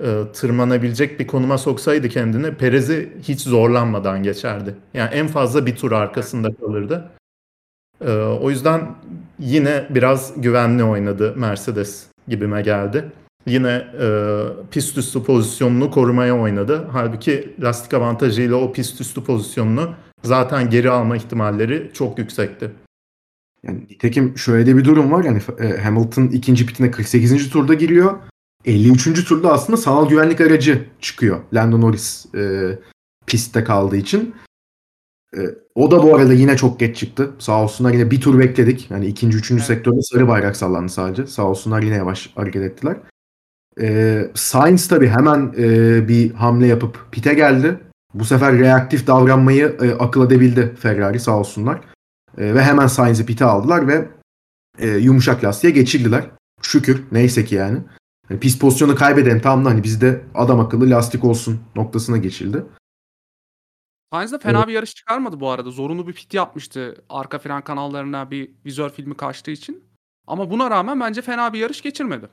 e, 0.02 0.22
tırmanabilecek 0.32 1.20
bir 1.20 1.26
konuma 1.26 1.58
soksaydı 1.58 2.08
kendini 2.08 2.54
Perez'i 2.54 3.12
hiç 3.22 3.40
zorlanmadan 3.40 4.22
geçerdi. 4.22 4.74
Yani 4.94 5.14
en 5.14 5.26
fazla 5.26 5.66
bir 5.66 5.76
tur 5.76 5.92
arkasında 5.92 6.54
kalırdı. 6.54 7.10
E, 8.00 8.10
o 8.12 8.50
yüzden 8.50 8.94
yine 9.38 9.86
biraz 9.90 10.40
güvenli 10.40 10.84
oynadı 10.84 11.34
Mercedes 11.36 12.06
gibime 12.28 12.62
geldi. 12.62 13.04
Yine 13.46 13.86
e, 14.00 14.08
pist 14.70 14.98
üstü 14.98 15.22
pozisyonunu 15.22 15.90
korumaya 15.90 16.38
oynadı. 16.38 16.88
Halbuki 16.92 17.54
lastik 17.60 17.94
avantajıyla 17.94 18.56
o 18.56 18.72
pist 18.72 19.00
üstü 19.00 19.24
pozisyonunu 19.24 19.94
zaten 20.22 20.70
geri 20.70 20.90
alma 20.90 21.16
ihtimalleri 21.16 21.90
çok 21.94 22.18
yüksekti. 22.18 22.70
Yani 23.62 23.80
nitekim 23.80 24.38
şöyle 24.38 24.66
de 24.66 24.76
bir 24.76 24.84
durum 24.84 25.12
var. 25.12 25.24
Yani 25.24 25.40
e, 25.60 25.82
Hamilton 25.82 26.26
ikinci 26.26 26.66
pitine 26.66 26.90
48. 26.90 27.50
turda 27.50 27.74
giriyor. 27.74 28.18
53. 28.64 29.24
turda 29.24 29.52
aslında 29.52 29.76
sanal 29.76 30.08
güvenlik 30.08 30.40
aracı 30.40 30.84
çıkıyor. 31.00 31.40
Lando 31.54 31.80
Norris 31.80 32.34
e, 32.34 32.72
pistte 33.26 33.64
kaldığı 33.64 33.96
için. 33.96 34.34
E, 35.36 35.40
o 35.74 35.90
da 35.90 36.02
bu 36.02 36.16
arada 36.16 36.32
yine 36.32 36.56
çok 36.56 36.80
geç 36.80 36.96
çıktı. 36.96 37.30
Sağ 37.38 37.62
olsunlar 37.62 37.92
yine 37.92 38.10
bir 38.10 38.20
tur 38.20 38.38
bekledik. 38.38 38.90
Yani 38.90 39.06
ikinci, 39.06 39.38
üçüncü 39.38 39.62
sektörde 39.62 40.02
sarı 40.02 40.28
bayrak 40.28 40.56
sallandı 40.56 40.92
sadece. 40.92 41.26
Sağ 41.26 41.44
olsunlar 41.44 41.82
yine 41.82 41.94
yavaş 41.94 42.30
hareket 42.34 42.62
ettiler. 42.62 42.96
E, 43.80 44.30
Sainz 44.34 44.88
tabii 44.88 45.08
hemen 45.08 45.54
e, 45.58 46.08
bir 46.08 46.32
hamle 46.32 46.66
yapıp 46.66 47.08
pite 47.12 47.34
geldi. 47.34 47.78
Bu 48.14 48.24
sefer 48.24 48.58
reaktif 48.58 49.06
davranmayı 49.06 49.76
e, 49.82 49.92
akıl 49.92 50.26
edebildi 50.26 50.74
Ferrari 50.80 51.20
sağ 51.20 51.38
olsunlar. 51.38 51.80
E, 52.38 52.54
ve 52.54 52.62
hemen 52.62 52.86
Sainz'i 52.86 53.26
pite 53.26 53.44
aldılar 53.44 53.88
ve 53.88 54.08
e, 54.78 54.88
yumuşak 54.88 55.44
lastiğe 55.44 55.72
geçirdiler. 55.72 56.30
Şükür 56.62 57.04
neyse 57.12 57.44
ki 57.44 57.54
yani. 57.54 57.78
Hani 58.28 58.40
pist 58.40 58.60
pozisyonu 58.60 58.94
kaybeden 58.94 59.40
tam 59.40 59.64
da 59.64 59.70
hani 59.70 59.82
bizde 59.82 60.20
adam 60.34 60.60
akıllı 60.60 60.90
lastik 60.90 61.24
olsun 61.24 61.60
noktasına 61.76 62.16
geçildi. 62.16 62.62
Sainz 64.12 64.32
de 64.32 64.38
fena 64.38 64.68
bir 64.68 64.72
yarış 64.72 64.94
çıkarmadı 64.94 65.40
bu 65.40 65.50
arada. 65.50 65.70
Zorunlu 65.70 66.06
bir 66.06 66.12
pit 66.12 66.34
yapmıştı 66.34 67.04
arka 67.08 67.38
fren 67.38 67.62
kanallarına 67.62 68.30
bir 68.30 68.50
vizör 68.64 68.90
filmi 68.90 69.16
kaçtığı 69.16 69.50
için. 69.50 69.84
Ama 70.26 70.50
buna 70.50 70.70
rağmen 70.70 71.00
bence 71.00 71.22
fena 71.22 71.52
bir 71.52 71.58
yarış 71.58 71.82
geçirmedi. 71.82 72.28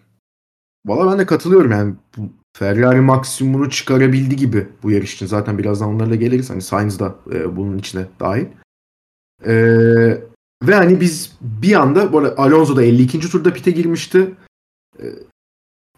Valla 0.86 1.12
ben 1.12 1.20
de 1.20 1.26
katılıyorum 1.26 1.72
yani 1.72 1.96
bu 2.18 2.22
Ferrari 2.58 3.02
maksimumunu 3.02 3.70
çıkarabildi 3.70 4.36
gibi 4.36 4.68
bu 4.84 4.92
yarış 4.92 5.16
için. 5.16 5.26
Zaten 5.26 5.58
birazdan 5.58 5.90
onlarla 5.90 6.16
geliriz. 6.16 6.50
Hani 6.50 6.62
Sainz 6.62 7.00
da 7.00 7.16
e, 7.32 7.56
bunun 7.56 7.78
içine 7.78 8.06
dahil. 8.20 8.46
E, 9.46 9.54
ve 10.64 10.76
hani 10.76 11.02
biz 11.02 11.38
bir 11.42 11.74
anda 11.74 12.14
bu 12.14 12.20
arada 12.20 12.38
Alonso 12.38 12.76
da 12.76 12.84
52. 12.84 13.20
turda 13.20 13.54
pite 13.54 13.72
girmişti. 13.72 14.36
E, 15.00 15.06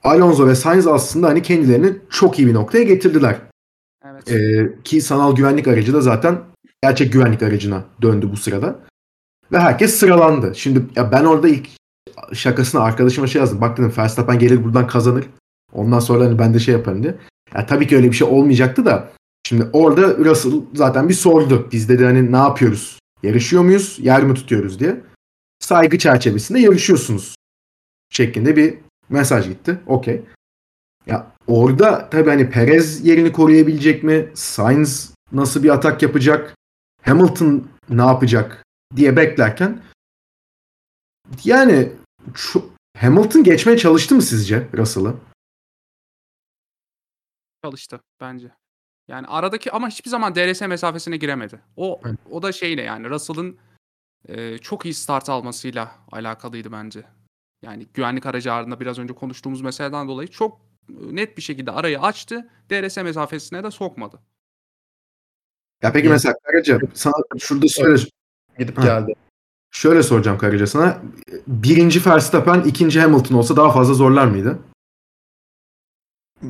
Alonso 0.04 0.48
ve 0.48 0.56
Sainz 0.56 0.88
aslında 0.88 1.28
hani 1.28 1.42
kendilerini 1.42 1.98
çok 2.10 2.40
iyi 2.40 2.48
bir 2.48 2.54
noktaya 2.54 2.84
getirdiler. 2.84 3.42
Evet. 4.06 4.32
Ee, 4.32 4.84
ki 4.84 5.02
sanal 5.02 5.36
güvenlik 5.36 5.68
aracı 5.68 5.94
da 5.94 6.02
zaten 6.02 6.40
gerçek 6.84 7.14
güvenlik 7.14 7.44
aracına 7.44 7.86
döndü 8.02 8.30
bu 8.32 8.38
sırada. 8.38 8.80
Ve 9.52 9.60
herkes 9.60 9.96
sıralandı. 9.96 10.56
Şimdi 10.56 10.86
ya 10.96 11.12
ben 11.12 11.26
orada 11.26 11.48
ilk 11.48 11.70
şakasına 12.34 12.82
arkadaşıma 12.82 13.28
şey 13.28 13.40
yazdım. 13.40 13.62
Bak 13.62 13.78
dedim 13.78 13.94
Verstappen 13.98 14.40
gelir 14.40 14.64
buradan 14.64 14.88
kazanır. 14.88 15.26
Ondan 15.74 16.00
sonra 16.00 16.26
hani 16.26 16.40
ben 16.40 16.54
de 16.54 16.60
şey 16.60 16.74
yaparım 16.74 17.04
diye. 17.04 17.16
Ya 17.56 17.66
tabii 17.66 17.88
ki 17.88 17.96
öyle 17.96 18.12
bir 18.12 18.16
şey 18.16 18.28
olmayacaktı 18.28 18.86
da. 18.86 19.10
Şimdi 19.48 19.70
orada 19.74 20.18
Russell 20.18 20.62
zaten 20.74 21.10
bir 21.10 21.14
sordu. 21.14 21.68
Biz 21.72 21.90
dedi 21.90 22.06
hani 22.06 22.32
ne 22.32 22.38
yapıyoruz? 22.38 23.00
Yarışıyor 23.24 23.64
muyuz? 23.64 23.98
Yer 24.02 24.24
mi 24.24 24.34
tutuyoruz 24.34 24.80
diye. 24.80 25.02
Saygı 25.60 25.98
çerçevesinde 25.98 26.60
yarışıyorsunuz. 26.60 27.36
Şeklinde 28.10 28.56
bir 28.56 28.78
mesaj 29.10 29.48
gitti. 29.48 29.80
Okey. 29.88 30.22
Ya 31.08 31.32
orada 31.48 32.10
tabii 32.10 32.30
hani 32.30 32.50
Perez 32.50 33.06
yerini 33.06 33.32
koruyabilecek 33.32 34.04
mi? 34.04 34.32
Sainz 34.34 35.14
nasıl 35.32 35.64
bir 35.64 35.70
atak 35.70 36.02
yapacak? 36.02 36.56
Hamilton 37.02 37.68
ne 37.90 38.02
yapacak 38.02 38.66
diye 38.96 39.16
beklerken 39.16 39.82
yani 41.44 41.92
şu, 42.36 42.70
Hamilton 42.98 43.44
geçmeye 43.44 43.78
çalıştı 43.78 44.16
mı 44.16 44.22
sizce 44.22 44.68
Russell'ı? 44.78 45.16
çalıştı 47.64 48.00
bence. 48.22 48.52
Yani 49.08 49.28
aradaki 49.28 49.72
ama 49.72 49.90
hiçbir 49.90 50.10
zaman 50.10 50.36
DRS 50.36 50.62
mesafesine 50.62 51.18
giremedi. 51.18 51.62
O 51.76 52.02
Evet. 52.06 52.20
o 52.32 52.44
da 52.44 52.52
şeyle 52.52 52.82
yani 52.82 53.10
Russell'ın 53.10 53.58
e, 54.28 54.58
çok 54.58 54.86
iyi 54.86 54.94
start 54.94 55.30
almasıyla 55.30 55.92
alakalıydı 56.12 56.72
bence. 56.72 57.04
Yani 57.62 57.88
güvenlik 57.94 58.26
aracı 58.26 58.54
ardında 58.54 58.80
biraz 58.80 59.00
önce 59.00 59.14
konuştuğumuz 59.14 59.62
meseleden 59.62 60.08
dolayı 60.08 60.28
çok 60.28 60.67
net 60.90 61.38
bir 61.38 61.42
şekilde 61.42 61.72
arayı 61.72 62.02
açtı. 62.02 62.50
DRS 62.72 62.98
mesafesine 62.98 63.64
de 63.64 63.72
sokmadı. 63.72 64.20
Ya 65.84 65.92
peki 65.94 66.08
Evet. 66.08 66.12
mesela 66.16 66.36
Karaca 66.44 66.80
sana 66.94 67.14
şurada 67.40 67.68
şöyle, 67.68 68.02
Gidip 68.60 68.78
Ha. 68.78 68.82
geldi. 68.84 69.14
şöyle 69.72 70.04
soracağım 70.04 70.38
Karaca 70.38 70.68
sana. 70.68 71.02
Birinci 71.48 72.06
Verstappen, 72.06 72.62
ikinci 72.62 73.00
Hamilton 73.02 73.36
olsa 73.36 73.56
daha 73.56 73.72
fazla 73.72 73.94
zorlar 73.94 74.28
mıydı? 74.28 74.60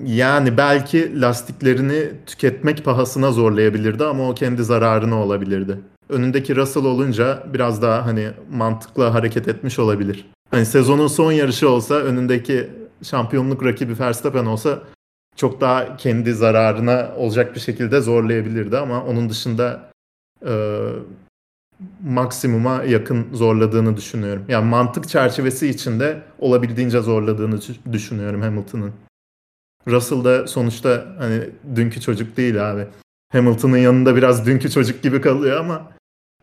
Yani 0.06 0.58
belki 0.58 1.22
lastiklerini 1.22 2.12
tüketmek 2.26 2.86
pahasına 2.86 3.32
zorlayabilirdi 3.32 4.04
ama 4.04 4.30
o 4.30 4.34
kendi 4.36 4.64
zararına 4.64 5.16
olabilirdi. 5.24 5.80
Önündeki 6.10 6.56
Russell 6.56 6.84
olunca 6.86 7.44
biraz 7.54 7.82
daha 7.82 8.06
hani 8.06 8.32
mantıklı 8.52 9.04
hareket 9.04 9.48
etmiş 9.48 9.80
olabilir. 9.80 10.26
Hani 10.52 10.66
sezonun 10.66 11.08
son 11.08 11.32
yarışı 11.32 11.70
olsa 11.70 11.94
önündeki 11.96 12.70
şampiyonluk 13.04 13.64
rakibi 13.66 14.00
Verstappen 14.00 14.46
olsa 14.46 14.80
çok 15.36 15.62
daha 15.62 15.98
kendi 15.98 16.34
zararına 16.34 17.12
olacak 17.18 17.56
bir 17.56 17.60
şekilde 17.60 18.02
zorlayabilirdi 18.02 18.78
ama 18.78 19.04
onun 19.04 19.30
dışında 19.30 19.92
e, 20.48 20.82
maksimuma 22.04 22.84
yakın 22.84 23.28
zorladığını 23.34 23.98
düşünüyorum. 23.98 24.46
Yani 24.48 24.66
mantık 24.66 25.08
çerçevesi 25.10 25.68
içinde 25.68 26.22
olabildiğince 26.40 27.02
zorladığını 27.02 27.56
dü- 27.56 27.94
düşünüyorum 27.94 28.42
Hamilton'ın. 28.42 28.94
Russell 29.88 30.24
da 30.24 30.48
sonuçta 30.48 31.06
hani 31.18 31.50
dünkü 31.76 32.02
çocuk 32.02 32.38
değil 32.38 32.72
abi. 32.72 32.88
Hamilton'ın 33.32 33.78
yanında 33.78 34.16
biraz 34.16 34.46
dünkü 34.46 34.72
çocuk 34.72 35.04
gibi 35.04 35.22
kalıyor 35.22 35.60
ama 35.60 35.92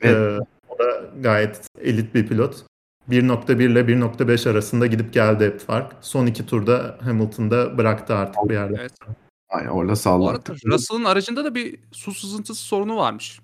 Evet. 0.01 0.41
e, 0.43 0.47
o 0.69 0.79
da 0.79 1.05
gayet 1.21 1.61
elit 1.81 2.15
bir 2.15 2.27
pilot. 2.27 2.65
1.1 3.11 3.63
ile 3.63 3.81
1.5 3.81 4.51
arasında 4.51 4.87
gidip 4.87 5.13
geldi 5.13 5.45
hep 5.45 5.61
fark. 5.61 5.93
Son 6.01 6.27
iki 6.27 6.47
turda 6.47 6.99
Hamilton'da 7.01 7.79
bıraktı 7.79 8.15
artık 8.15 8.49
bir 8.49 8.55
yerde. 8.55 8.77
Evet. 8.81 8.93
Aynen 9.49 9.69
orada 9.69 10.11
arada 10.11 10.55
Russell'ın 10.67 11.05
aracında 11.05 11.45
da 11.45 11.55
bir 11.55 11.79
su 11.93 12.15
sızıntısı 12.15 12.63
sorunu 12.63 12.97
varmış. 12.97 13.41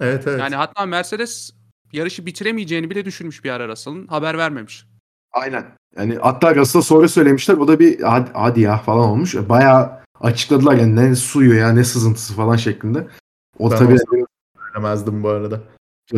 Evet 0.00 0.26
evet. 0.26 0.40
Yani 0.40 0.54
hatta 0.56 0.86
Mercedes 0.86 1.50
yarışı 1.92 2.26
bitiremeyeceğini 2.26 2.90
bile 2.90 3.04
düşünmüş 3.04 3.44
bir 3.44 3.50
ara 3.50 3.68
Russell'ın. 3.68 4.06
Haber 4.06 4.38
vermemiş. 4.38 4.86
Aynen. 5.32 5.64
Yani 5.96 6.18
hatta 6.22 6.54
Russell'a 6.54 6.82
sonra 6.82 7.08
söylemişler. 7.08 7.56
O 7.56 7.68
da 7.68 7.78
bir 7.78 8.00
hadi, 8.00 8.30
hadi 8.32 8.60
ya 8.60 8.78
falan 8.78 9.08
olmuş. 9.08 9.34
Bayağı 9.34 10.00
açıkladılar 10.20 10.74
yani 10.74 10.96
ne 10.96 11.14
suyu 11.14 11.54
ya 11.54 11.72
ne 11.72 11.84
sızıntısı 11.84 12.34
falan 12.34 12.56
şeklinde. 12.56 13.08
O 13.58 13.70
Ben 13.70 13.76
tabii 13.76 13.96
Söylemezdim 14.66 15.22
bu 15.22 15.28
arada. 15.28 15.60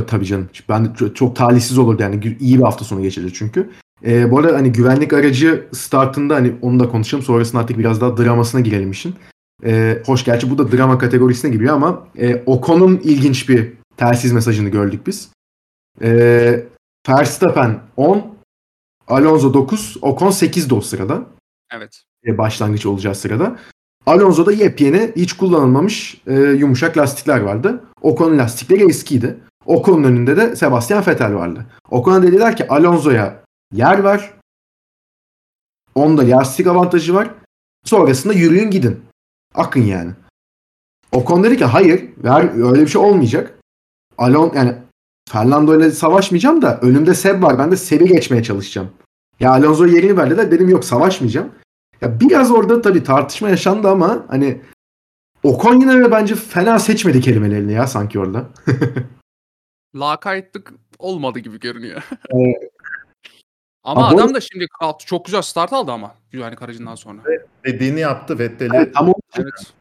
Tabii 0.07 0.27
canım. 0.27 0.49
Ben 0.69 0.93
çok, 0.93 1.17
çok 1.17 1.37
talihsiz 1.37 1.79
olurdu 1.79 2.03
yani 2.03 2.37
iyi 2.41 2.59
bir 2.59 2.63
hafta 2.63 2.85
sonu 2.85 3.03
geçirdi 3.03 3.33
çünkü. 3.33 3.71
Ee, 4.05 4.31
bu 4.31 4.39
arada 4.39 4.57
hani 4.57 4.73
güvenlik 4.73 5.13
aracı 5.13 5.67
startında 5.73 6.35
hani 6.35 6.53
onu 6.63 6.81
da 6.81 6.89
konuşalım. 6.89 7.25
Sonrasında 7.25 7.61
artık 7.63 7.79
biraz 7.79 8.01
daha 8.01 8.17
dramasına 8.17 8.61
girelim 8.61 8.91
işin. 8.91 9.15
Ee, 9.65 10.03
hoş 10.07 10.25
gerçi 10.25 10.51
bu 10.51 10.59
da 10.59 10.73
drama 10.73 10.99
kategorisine 10.99 11.51
giriyor 11.51 11.75
ama 11.75 12.07
e, 12.19 12.43
Ocon'un 12.47 13.01
ilginç 13.05 13.49
bir 13.49 13.73
telsiz 13.97 14.33
mesajını 14.33 14.69
gördük 14.69 15.07
biz. 15.07 15.29
Ee, 16.03 16.67
Verstappen 17.09 17.81
10, 17.97 18.35
Alonso 19.09 19.55
9, 19.55 19.97
Ocon 20.03 20.31
8'di 20.31 20.75
o 20.75 20.81
sırada 20.81 21.27
Evet. 21.73 22.03
e, 22.27 22.39
başlangıç 22.39 22.87
olacağı 22.87 23.15
sırada. 23.15 23.59
Alonso'da 24.07 24.53
yepyeni 24.53 25.13
hiç 25.17 25.33
kullanılmamış 25.33 26.23
e, 26.27 26.35
yumuşak 26.35 26.99
lastikler 26.99 27.41
vardı. 27.41 27.85
Ocon'un 28.03 28.39
lastikleri 28.39 28.89
eskiydi. 28.89 29.37
Ocon'un 29.67 30.05
önünde 30.05 30.37
de 30.37 30.57
Sebastian 30.57 31.07
Vettel 31.07 31.35
vardı. 31.35 31.67
Ocon'a 31.91 32.23
dediler 32.23 32.57
ki 32.57 32.69
Alonso'ya 32.69 33.43
yer 33.73 33.99
var. 33.99 34.35
Onda 35.95 36.23
lastik 36.23 36.67
avantajı 36.67 37.15
var. 37.15 37.31
Sonrasında 37.85 38.33
yürüyün 38.35 38.71
gidin. 38.71 39.05
Akın 39.55 39.81
yani. 39.81 40.13
Ocon 41.13 41.45
dedi 41.45 41.57
ki 41.57 41.65
hayır 41.65 42.09
ver, 42.25 42.71
öyle 42.71 42.83
bir 42.83 42.87
şey 42.87 43.03
olmayacak. 43.03 43.59
Alon 44.19 44.53
yani 44.55 44.75
Fernando 45.31 45.79
ile 45.79 45.91
savaşmayacağım 45.91 46.63
da 46.63 46.81
önümde 46.81 47.15
Seb 47.15 47.43
var. 47.43 47.59
Ben 47.59 47.71
de 47.71 47.77
Seb'i 47.77 48.09
geçmeye 48.09 48.43
çalışacağım. 48.43 48.91
Ya 49.41 49.51
Alonso 49.51 49.87
yerini 49.87 50.17
ver 50.17 50.31
dediler. 50.31 50.51
Dedim 50.51 50.69
yok 50.69 50.85
savaşmayacağım. 50.85 51.49
Ya 52.01 52.21
biraz 52.21 52.51
orada 52.51 52.83
tabii 52.83 53.03
tartışma 53.03 53.49
yaşandı 53.49 53.89
ama 53.89 54.27
hani 54.29 54.61
Ocon 55.43 55.81
yine 55.81 56.05
de 56.05 56.11
bence 56.11 56.35
fena 56.35 56.79
seçmedi 56.79 57.21
kelimelerini 57.21 57.73
ya 57.73 57.87
sanki 57.87 58.19
orada. 58.19 58.49
Lakaytlık 59.95 60.73
olmadı 60.99 61.39
gibi 61.39 61.61
görünüyor. 61.61 62.03
Evet. 62.31 62.73
ama 63.85 64.07
Ama 64.07 64.13
bu- 64.17 64.21
adam 64.23 64.35
da 64.35 64.41
şimdi 64.41 64.67
kalktı. 64.81 65.07
Çok 65.07 65.25
güzel 65.25 65.43
start 65.43 65.73
aldı 65.73 65.93
ama 65.93 66.15
güvenlik 66.31 66.63
aracından 66.63 66.95
sonra. 66.95 67.23
Dediğini 67.65 68.01
yaptı 68.01 68.39
Vettel'i. 68.39 68.77
Evet, 68.77 68.93
ama 68.97 69.13
Evet. 69.35 69.73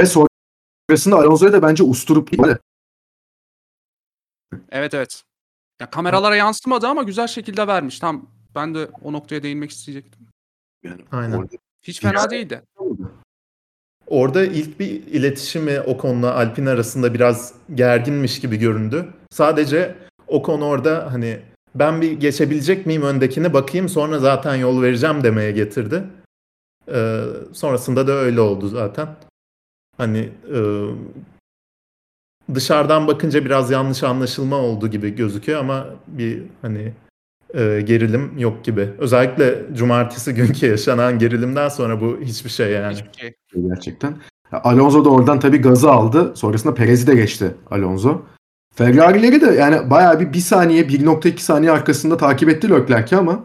ve 0.00 0.06
sonrasında 0.06 1.16
Alonso'ya 1.16 1.52
da 1.52 1.62
bence 1.62 1.82
usturup 1.82 2.30
gitti. 2.30 2.58
Evet 4.70 4.94
evet. 4.94 5.22
Ya 5.80 5.90
kameralara 5.90 6.36
yansımadı 6.36 6.86
ama 6.86 7.02
güzel 7.02 7.26
şekilde 7.26 7.66
vermiş. 7.66 7.98
Tam 7.98 8.30
ben 8.54 8.74
de 8.74 8.88
o 9.02 9.12
noktaya 9.12 9.42
değinmek 9.42 9.70
isteyecektim. 9.70 10.28
Yani 10.82 11.04
Aynen. 11.12 11.36
orada- 11.36 11.56
Hiç 11.82 12.00
fena 12.00 12.30
değildi. 12.30 12.62
Orada 14.06 14.44
ilk 14.44 14.80
bir 14.80 14.90
iletişimi 15.06 15.80
Ocon'la 15.80 16.34
Alpine 16.34 16.70
arasında 16.70 17.14
biraz 17.14 17.54
gerginmiş 17.74 18.40
gibi 18.40 18.56
göründü. 18.56 19.06
Sadece 19.30 19.94
Ocon 20.28 20.60
orada 20.60 21.12
hani 21.12 21.40
ben 21.74 22.00
bir 22.00 22.12
geçebilecek 22.12 22.86
miyim 22.86 23.02
öndekine 23.02 23.52
bakayım 23.54 23.88
sonra 23.88 24.18
zaten 24.18 24.54
yol 24.54 24.82
vereceğim 24.82 25.22
demeye 25.22 25.52
getirdi. 25.52 26.04
Ee, 26.92 27.22
sonrasında 27.52 28.06
da 28.06 28.12
öyle 28.12 28.40
oldu 28.40 28.68
zaten. 28.68 29.08
Hani 29.96 30.18
e, 30.54 30.58
dışarıdan 32.54 33.06
bakınca 33.06 33.44
biraz 33.44 33.70
yanlış 33.70 34.02
anlaşılma 34.02 34.56
oldu 34.56 34.88
gibi 34.88 35.14
gözüküyor 35.14 35.60
ama 35.60 35.86
bir 36.06 36.42
hani 36.62 36.92
e, 37.54 37.80
gerilim 37.80 38.38
yok 38.38 38.64
gibi. 38.64 38.88
Özellikle 38.98 39.74
cumartesi 39.74 40.34
günkü 40.34 40.66
yaşanan 40.66 41.18
gerilimden 41.18 41.68
sonra 41.68 42.00
bu 42.00 42.18
hiçbir 42.22 42.50
şey 42.50 42.70
yani. 42.70 42.94
Hiçbir 42.94 43.20
şey. 43.20 43.34
gerçekten. 43.68 44.16
Alonso 44.52 45.04
da 45.04 45.10
oradan 45.10 45.40
tabii 45.40 45.58
gazı 45.58 45.90
aldı. 45.90 46.32
Sonrasında 46.36 46.74
Perez'i 46.74 47.06
de 47.06 47.14
geçti 47.14 47.54
Alonso. 47.70 48.22
Ferrari'leri 48.74 49.40
de 49.40 49.46
yani 49.46 49.90
bayağı 49.90 50.20
bir 50.20 50.32
1 50.32 50.38
saniye 50.38 50.82
1.2 50.82 51.38
saniye 51.38 51.72
arkasında 51.72 52.16
takip 52.16 52.48
etti 52.48 52.70
Leclerc'i 52.70 53.16
ama 53.16 53.44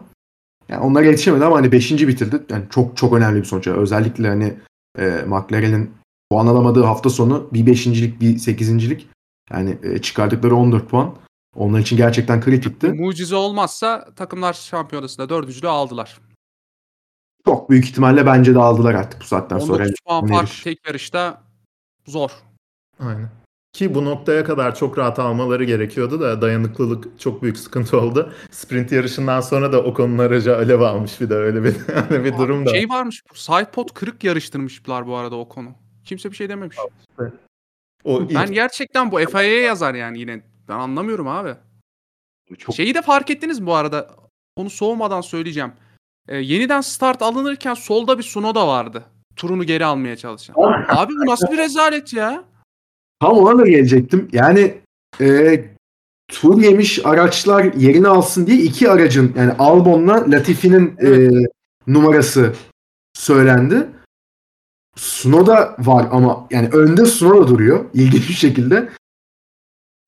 yani 0.68 0.80
onlara 0.82 1.04
yetişemedi 1.04 1.44
ama 1.44 1.56
hani 1.56 1.72
5. 1.72 1.92
bitirdi. 1.92 2.42
Yani 2.50 2.64
çok 2.70 2.96
çok 2.96 3.12
önemli 3.12 3.40
bir 3.40 3.44
sonuç. 3.44 3.66
Özellikle 3.66 4.28
hani 4.28 4.54
e, 4.98 5.24
McLaren'in 5.26 5.90
puan 6.30 6.46
alamadığı 6.46 6.82
hafta 6.82 7.10
sonu 7.10 7.48
bir 7.52 7.66
5.lik 7.66 8.20
bir 8.20 8.38
8.lik 8.38 9.08
yani 9.50 9.78
e, 9.82 9.98
çıkardıkları 9.98 10.56
14 10.56 10.88
puan. 10.88 11.14
Onlar 11.56 11.78
için 11.80 11.96
gerçekten 11.96 12.40
kritikti. 12.40 12.88
Mucize 12.88 13.36
olmazsa 13.36 14.14
takımlar 14.16 14.52
şampiyonasında 14.52 15.28
dördüncülüğü 15.28 15.68
aldılar. 15.68 16.20
Çok 17.44 17.70
büyük 17.70 17.84
ihtimalle 17.84 18.26
bence 18.26 18.54
de 18.54 18.58
aldılar 18.58 18.94
artık 18.94 19.20
bu 19.20 19.24
saatten 19.24 19.58
sonra. 19.58 19.82
19 19.82 19.94
puan 20.06 20.26
Yarış. 20.26 20.50
fark 20.50 20.64
tek 20.64 20.86
yarışta 20.86 21.42
zor. 22.06 22.30
Aynen. 23.00 23.30
Ki 23.72 23.94
bu 23.94 24.04
noktaya 24.04 24.44
kadar 24.44 24.74
çok 24.74 24.98
rahat 24.98 25.18
almaları 25.18 25.64
gerekiyordu 25.64 26.20
da 26.20 26.42
dayanıklılık 26.42 27.20
çok 27.20 27.42
büyük 27.42 27.58
sıkıntı 27.58 28.00
oldu. 28.00 28.32
Sprint 28.50 28.92
yarışından 28.92 29.40
sonra 29.40 29.72
da 29.72 29.82
Ocon'un 29.82 30.18
aracı 30.18 30.56
alev 30.56 30.80
almış 30.80 31.20
bir 31.20 31.30
de 31.30 31.34
öyle 31.34 31.64
bir 31.64 31.76
öyle 32.10 32.24
bir 32.24 32.38
durum 32.38 32.66
da. 32.66 32.70
Şey 32.70 32.88
varmış. 32.88 33.22
Sidepod 33.34 33.88
kırık 33.94 34.24
yarıştırmışlar 34.24 35.06
bu 35.06 35.16
arada 35.16 35.36
o 35.36 35.48
konu. 35.48 35.70
Kimse 36.04 36.30
bir 36.30 36.36
şey 36.36 36.48
dememiş. 36.48 36.76
O 38.04 38.22
ilk- 38.22 38.34
Ben 38.34 38.52
gerçekten 38.52 39.12
bu 39.12 39.18
FIA'ya 39.18 39.60
yazar 39.60 39.94
yani 39.94 40.18
yine. 40.20 40.51
Ben 40.72 40.78
anlamıyorum 40.78 41.28
abi. 41.28 41.54
Çok 42.58 42.74
Şeyi 42.74 42.94
de 42.94 43.02
fark 43.02 43.30
ettiniz 43.30 43.60
mi 43.60 43.66
bu 43.66 43.74
arada? 43.74 44.10
Onu 44.56 44.70
soğumadan 44.70 45.20
söyleyeceğim. 45.20 45.72
Ee, 46.28 46.36
yeniden 46.36 46.80
start 46.80 47.22
alınırken 47.22 47.74
solda 47.74 48.18
bir 48.18 48.22
Sunoda 48.22 48.68
vardı. 48.68 49.04
Turunu 49.36 49.64
geri 49.64 49.84
almaya 49.84 50.16
çalışan. 50.16 50.54
Abi 50.88 51.12
bu 51.12 51.30
nasıl 51.30 51.52
bir 51.52 51.58
rezalet 51.58 52.12
ya? 52.12 52.44
Tam 53.20 53.38
ona 53.38 53.58
da 53.58 53.68
gelecektim. 53.68 54.28
Yani 54.32 54.74
e, 55.20 55.64
tur 56.28 56.62
yemiş 56.62 57.06
araçlar 57.06 57.64
yerini 57.74 58.08
alsın 58.08 58.46
diye 58.46 58.58
iki 58.58 58.90
aracın 58.90 59.32
yani 59.36 59.52
Albon'la 59.52 60.30
Latifi'nin 60.30 60.96
e, 61.02 61.30
numarası 61.86 62.52
söylendi. 63.14 63.88
Sunoda 64.96 65.76
var 65.78 66.08
ama 66.10 66.46
yani 66.50 66.68
önde 66.68 67.04
Sunoda 67.06 67.48
duruyor 67.48 67.84
ilginç 67.94 68.28
bir 68.28 68.34
şekilde. 68.34 68.88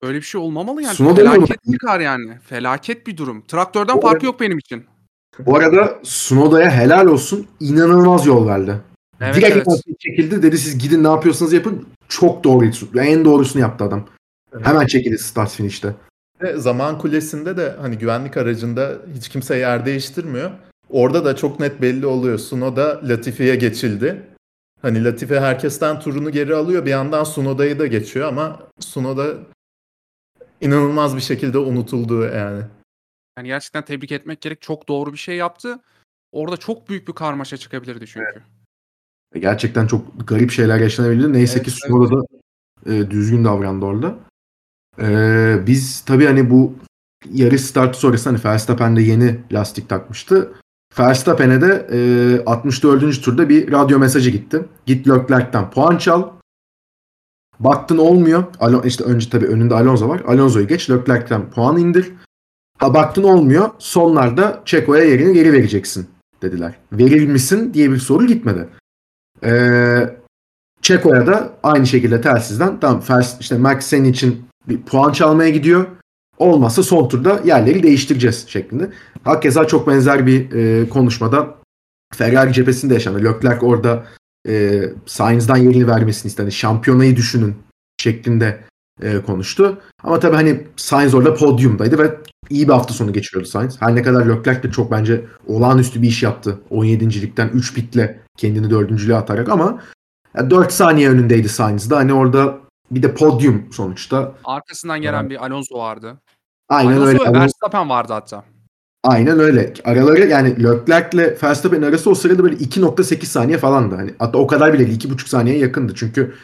Öyle 0.04 0.18
bir 0.18 0.22
şey 0.22 0.40
olmamalı 0.40 0.82
yani. 0.82 0.94
Sunoda 0.94 1.24
mı? 1.24 1.30
Felaket 1.30 1.58
bir 1.66 1.78
kar 1.78 2.00
yani. 2.00 2.38
Felaket 2.48 3.06
bir 3.06 3.16
durum. 3.16 3.42
Traktörden 3.46 4.00
farkı 4.00 4.26
yok 4.26 4.40
benim 4.40 4.58
için. 4.58 4.84
Bu 5.38 5.56
arada 5.56 5.98
Sunoda'ya 6.02 6.70
helal 6.70 7.06
olsun 7.06 7.46
inanılmaz 7.60 8.26
yol 8.26 8.46
verdi. 8.46 8.80
Evet, 9.20 9.34
Direkt 9.34 9.56
evet. 9.56 9.82
çekildi 9.98 10.42
dedi 10.42 10.58
siz 10.58 10.78
gidin 10.78 11.04
ne 11.04 11.08
yapıyorsanız 11.08 11.52
yapın. 11.52 11.86
Çok 12.08 12.44
doğru 12.44 12.70
en 12.98 13.24
doğrusunu 13.24 13.62
yaptı 13.62 13.84
adam. 13.84 14.06
Evet. 14.54 14.66
Hemen 14.66 14.86
çekildi 14.86 15.18
start 15.18 15.50
finish'te. 15.50 15.94
Ve 16.42 16.56
zaman 16.56 16.98
kulesinde 16.98 17.56
de 17.56 17.76
hani 17.80 17.98
güvenlik 17.98 18.36
aracında 18.36 18.92
hiç 19.14 19.28
kimse 19.28 19.56
yer 19.56 19.86
değiştirmiyor. 19.86 20.50
Orada 20.90 21.24
da 21.24 21.36
çok 21.36 21.60
net 21.60 21.82
belli 21.82 22.06
oluyor. 22.06 22.38
Sunoda 22.38 23.00
Latifi'ye 23.08 23.56
geçildi. 23.56 24.22
Hani 24.82 25.04
Latifi 25.04 25.40
herkesten 25.40 26.00
turunu 26.00 26.30
geri 26.30 26.54
alıyor. 26.54 26.84
Bir 26.84 26.90
yandan 26.90 27.24
Sunoda'yı 27.24 27.78
da 27.78 27.86
geçiyor 27.86 28.28
ama 28.28 28.60
Sunoda 28.80 29.26
inanılmaz 30.64 31.16
bir 31.16 31.20
şekilde 31.20 31.58
unutuldu 31.58 32.22
yani. 32.22 32.62
Yani 33.38 33.46
gerçekten 33.46 33.84
tebrik 33.84 34.12
etmek 34.12 34.40
gerek. 34.40 34.62
Çok 34.62 34.88
doğru 34.88 35.12
bir 35.12 35.18
şey 35.18 35.36
yaptı. 35.36 35.80
Orada 36.32 36.56
çok 36.56 36.88
büyük 36.88 37.08
bir 37.08 37.12
karmaşa 37.12 37.56
çıkabilirdi 37.56 38.06
çünkü. 38.06 38.42
Gerçekten 39.34 39.86
çok 39.86 40.28
garip 40.28 40.50
şeyler 40.50 40.80
yaşanabilirdi. 40.80 41.32
Neyse 41.32 41.54
Evet, 41.56 41.64
ki 41.64 41.70
Sunoda 41.70 42.16
da 42.16 42.26
e, 42.86 43.10
düzgün 43.10 43.44
davrandı 43.44 43.84
orada. 43.84 44.18
E, 44.98 45.66
biz 45.66 46.00
tabii 46.00 46.26
hani 46.26 46.50
bu 46.50 46.74
yarış 47.30 47.60
startı 47.60 47.98
sonrası 47.98 48.30
hani 48.30 48.44
Verstappen 48.44 48.96
de 48.96 49.02
yeni 49.02 49.40
lastik 49.52 49.88
takmıştı. 49.88 50.52
Verstappen'e 50.98 51.60
de 51.60 51.86
e, 51.92 52.44
64. 52.44 53.22
turda 53.22 53.48
bir 53.48 53.72
radyo 53.72 53.98
mesajı 53.98 54.30
gitti. 54.30 54.64
Git 54.86 55.08
Leclerc'ten 55.08 55.70
puan 55.70 55.98
çal. 55.98 56.30
Baktın 57.60 57.98
olmuyor. 57.98 58.44
Alo, 58.60 58.82
işte 58.84 59.04
önce 59.04 59.30
tabii 59.30 59.46
önünde 59.46 59.74
Alonso 59.74 60.08
var. 60.08 60.20
Alonso'yu 60.26 60.68
geç 60.68 60.90
Leclerc'ten 60.90 61.50
puan 61.50 61.78
indir. 61.78 62.12
Ha 62.78 62.94
baktın 62.94 63.22
olmuyor. 63.22 63.70
Sonlarda 63.78 64.62
Checo'ya 64.64 65.04
yerini 65.04 65.34
geri 65.34 65.52
vereceksin 65.52 66.06
dediler. 66.42 66.74
Verir 66.92 67.26
misin 67.26 67.74
diye 67.74 67.90
bir 67.90 67.98
soru 67.98 68.26
gitmedi. 68.26 68.68
Ee, 69.44 70.16
Çeko'ya 70.82 71.26
da 71.26 71.52
aynı 71.62 71.86
şekilde 71.86 72.20
telsizden 72.20 72.80
tamam 72.80 73.00
Fers, 73.00 73.40
işte 73.40 73.58
Max 73.58 73.86
senin 73.86 74.12
için 74.12 74.44
bir 74.68 74.82
puan 74.82 75.12
çalmaya 75.12 75.50
gidiyor. 75.50 75.86
Olmazsa 76.38 76.82
son 76.82 77.08
turda 77.08 77.40
yerleri 77.44 77.82
değiştireceğiz 77.82 78.44
şeklinde. 78.48 78.90
Hakeza 79.24 79.66
çok 79.66 79.86
benzer 79.86 80.26
bir 80.26 80.52
e, 80.52 80.88
konuşmada 80.88 81.54
Ferrari 82.14 82.52
cephesinde 82.52 82.94
yaşandı. 82.94 83.24
Leclerc 83.24 83.66
orada 83.66 84.04
e, 84.48 84.82
Sainz'dan 85.06 85.56
yerini 85.56 85.86
vermesini 85.86 86.28
istedi. 86.30 86.52
Şampiyonayı 86.52 87.16
düşünün 87.16 87.56
şeklinde 88.00 88.60
e, 89.02 89.18
konuştu. 89.22 89.78
Ama 90.02 90.20
tabii 90.20 90.36
hani 90.36 90.60
Sainz 90.76 91.14
orada 91.14 91.34
podyumdaydı 91.34 91.98
ve 91.98 92.18
iyi 92.50 92.68
bir 92.68 92.72
hafta 92.72 92.94
sonu 92.94 93.12
geçiriyordu 93.12 93.48
Sainz. 93.48 93.82
Her 93.82 93.94
ne 93.94 94.02
kadar 94.02 94.26
Leclerc 94.26 94.62
de 94.62 94.70
çok 94.70 94.90
bence 94.90 95.24
olağanüstü 95.46 96.02
bir 96.02 96.08
iş 96.08 96.22
yaptı. 96.22 96.58
17.likten 96.70 97.48
3 97.48 97.74
pitle 97.74 98.20
kendini 98.38 98.70
dördüncülüğe 98.70 99.16
atarak 99.16 99.48
ama 99.48 99.82
ya 100.36 100.50
4 100.50 100.72
saniye 100.72 101.10
önündeydi 101.10 101.48
Sainz'da. 101.48 101.96
Hani 101.96 102.12
orada 102.12 102.58
bir 102.90 103.02
de 103.02 103.14
podyum 103.14 103.62
sonuçta. 103.72 104.34
Arkasından 104.44 105.02
gelen 105.02 105.30
bir 105.30 105.44
Alonso 105.44 105.78
vardı. 105.78 106.18
Aynen 106.68 106.90
Alonso 106.92 107.06
öyle. 107.06 107.18
Alonso- 107.18 107.40
Verstappen 107.40 107.88
vardı 107.90 108.12
hatta. 108.12 108.44
Aynen 109.04 109.38
öyle. 109.38 109.74
Araları 109.84 110.26
yani 110.26 110.64
Leclerc'le 110.64 111.42
Verstappen'in 111.42 111.82
arası 111.82 112.10
o 112.10 112.14
sırada 112.14 112.44
böyle 112.44 112.56
2.8 112.56 113.26
saniye 113.26 113.58
falandı. 113.58 113.94
Hani 113.94 114.14
hatta 114.18 114.38
o 114.38 114.46
kadar 114.46 114.72
bile 114.72 114.86
değil. 114.86 115.00
2.5 115.00 115.28
saniyeye 115.28 115.60
yakındı. 115.60 115.92
Çünkü 115.96 116.34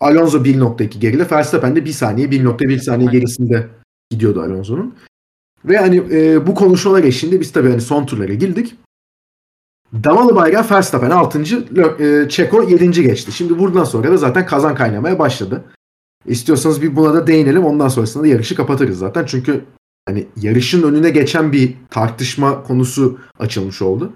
Alonso 0.00 0.38
1.2 0.38 0.98
geride. 0.98 1.30
Verstappen 1.30 1.76
de 1.76 1.84
1 1.84 1.92
saniye 1.92 2.26
1.1 2.26 2.78
saniye 2.78 3.10
gerisinde 3.10 3.66
gidiyordu 4.10 4.42
Alonso'nun. 4.42 4.94
Ve 5.64 5.76
hani 5.76 5.96
e, 6.10 6.46
bu 6.46 6.54
konuşmalar 6.54 7.04
eşliğinde 7.04 7.40
biz 7.40 7.52
tabii 7.52 7.70
hani 7.70 7.80
son 7.80 8.06
turlara 8.06 8.34
girdik. 8.34 8.74
Damalı 10.04 10.36
bayrağı 10.36 10.70
Verstappen 10.70 11.10
6. 11.10 11.42
E, 12.00 12.28
Çeko 12.28 12.62
7. 12.62 12.90
geçti. 12.90 13.32
Şimdi 13.32 13.58
buradan 13.58 13.84
sonra 13.84 14.10
da 14.10 14.16
zaten 14.16 14.46
kazan 14.46 14.74
kaynamaya 14.74 15.18
başladı. 15.18 15.64
İstiyorsanız 16.26 16.82
bir 16.82 16.96
buna 16.96 17.14
da 17.14 17.26
değinelim. 17.26 17.64
Ondan 17.64 17.88
sonrasında 17.88 18.22
da 18.22 18.26
yarışı 18.26 18.54
kapatırız 18.54 18.98
zaten. 18.98 19.24
Çünkü 19.26 19.64
hani 20.08 20.26
yarışın 20.36 20.82
önüne 20.82 21.10
geçen 21.10 21.52
bir 21.52 21.74
tartışma 21.90 22.62
konusu 22.62 23.18
açılmış 23.38 23.82
oldu. 23.82 24.12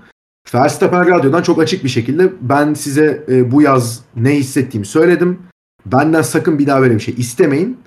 Verstappen 0.55 1.07
radyodan 1.07 1.43
çok 1.43 1.61
açık 1.63 1.85
bir 1.85 1.89
şekilde 1.89 2.33
ben 2.41 2.75
size 2.75 3.25
e, 3.29 3.53
bu 3.53 3.63
yaz 3.63 4.05
ne 4.17 4.37
hissettiğimi 4.37 4.87
söyledim. 4.87 5.39
Benden 5.87 6.23
sakın 6.23 6.59
bir 6.59 6.67
daha 6.67 6.81
böyle 6.81 6.95
bir 6.95 7.01
şey 7.01 7.15
istemeyin. 7.19 7.79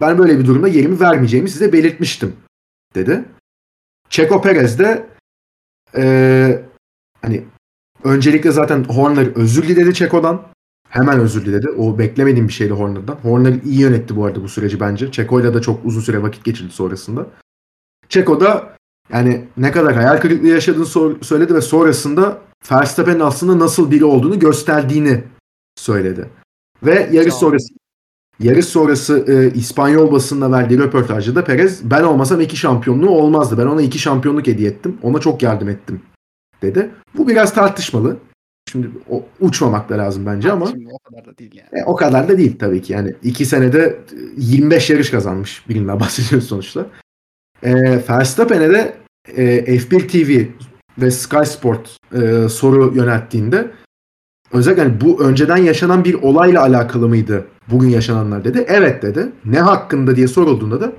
Ben 0.00 0.18
böyle 0.18 0.38
bir 0.38 0.46
durumda 0.46 0.68
yerimi 0.68 1.00
vermeyeceğimi 1.00 1.50
size 1.50 1.72
belirtmiştim 1.72 2.36
dedi. 2.94 3.24
Checo 4.10 4.42
Perez 4.42 4.78
de 4.78 5.06
e, 5.96 6.62
hani 7.22 7.44
öncelikle 8.04 8.50
zaten 8.50 8.84
Horner 8.84 9.26
özür 9.26 9.68
diledi 9.68 9.94
Checo'dan. 9.94 10.42
Hemen 10.88 11.20
özür 11.20 11.46
diledi. 11.46 11.68
O 11.68 11.98
beklemediğim 11.98 12.48
bir 12.48 12.52
şeydi 12.52 12.72
Horner'dan. 12.72 13.14
Horner 13.14 13.54
iyi 13.64 13.80
yönetti 13.80 14.16
bu 14.16 14.24
arada 14.24 14.42
bu 14.42 14.48
süreci 14.48 14.80
bence. 14.80 15.12
Checo'yla 15.12 15.54
da 15.54 15.60
çok 15.60 15.84
uzun 15.84 16.00
süre 16.00 16.22
vakit 16.22 16.44
geçirdi 16.44 16.72
sonrasında. 16.72 17.26
Checo 18.08 18.40
da 18.40 18.76
yani 19.12 19.44
ne 19.56 19.72
kadar 19.72 19.94
hayal 19.94 20.20
kırıklığı 20.20 20.48
yaşadığını 20.48 20.86
sor- 20.86 21.22
söyledi 21.22 21.54
ve 21.54 21.60
sonrasında 21.60 22.38
Verstappen'in 22.72 23.20
aslında 23.20 23.58
nasıl 23.64 23.90
biri 23.90 24.04
olduğunu 24.04 24.38
gösterdiğini 24.38 25.24
söyledi. 25.76 26.28
Ve 26.82 27.08
yarış 27.12 27.34
sonrası 27.34 27.68
yarış 28.40 28.66
sonrası 28.66 29.24
e, 29.28 29.54
İspanyol 29.58 30.12
basınına 30.12 30.52
verdiği 30.52 30.78
röportajda 30.78 31.34
da 31.34 31.44
Perez 31.44 31.90
ben 31.90 32.02
olmasam 32.02 32.40
iki 32.40 32.56
şampiyonluğu 32.56 33.10
olmazdı. 33.10 33.58
Ben 33.58 33.66
ona 33.66 33.82
iki 33.82 33.98
şampiyonluk 33.98 34.46
hediye 34.46 34.70
ettim. 34.70 34.98
Ona 35.02 35.18
çok 35.20 35.42
yardım 35.42 35.68
ettim 35.68 36.02
dedi. 36.62 36.90
Bu 37.16 37.28
biraz 37.28 37.54
tartışmalı. 37.54 38.16
Şimdi 38.72 38.90
o, 39.10 39.24
uçmamak 39.40 39.88
da 39.88 39.98
lazım 39.98 40.26
bence 40.26 40.52
ama 40.52 40.66
Şimdi 40.66 40.88
o 40.92 40.98
kadar 40.98 41.26
da 41.26 41.38
değil 41.38 41.54
yani. 41.54 41.82
e, 41.82 41.84
o 41.84 41.96
kadar 41.96 42.28
da 42.28 42.38
değil 42.38 42.58
tabii 42.58 42.82
ki. 42.82 42.92
Yani 42.92 43.14
iki 43.22 43.46
senede 43.46 43.80
e, 44.12 44.16
25 44.36 44.90
yarış 44.90 45.10
kazanmış 45.10 45.68
birinden 45.68 46.00
bahsediyoruz 46.00 46.48
sonuçta. 46.48 46.86
E, 47.62 47.72
Verstappen'e 48.08 48.70
de 48.70 48.96
e, 49.36 49.76
F1 49.78 50.08
TV 50.08 50.50
ve 50.98 51.10
Sky 51.10 51.44
Sport 51.44 51.96
e, 52.12 52.48
soru 52.48 52.92
yönelttiğinde 52.94 53.70
özellikle 54.52 54.82
hani 54.82 55.00
bu 55.00 55.22
önceden 55.22 55.56
yaşanan 55.56 56.04
bir 56.04 56.14
olayla 56.14 56.62
alakalı 56.62 57.08
mıydı 57.08 57.46
bugün 57.68 57.88
yaşananlar 57.88 58.44
dedi. 58.44 58.64
Evet 58.68 59.02
dedi. 59.02 59.32
Ne 59.44 59.60
hakkında 59.60 60.16
diye 60.16 60.28
sorulduğunda 60.28 60.80
da 60.80 60.92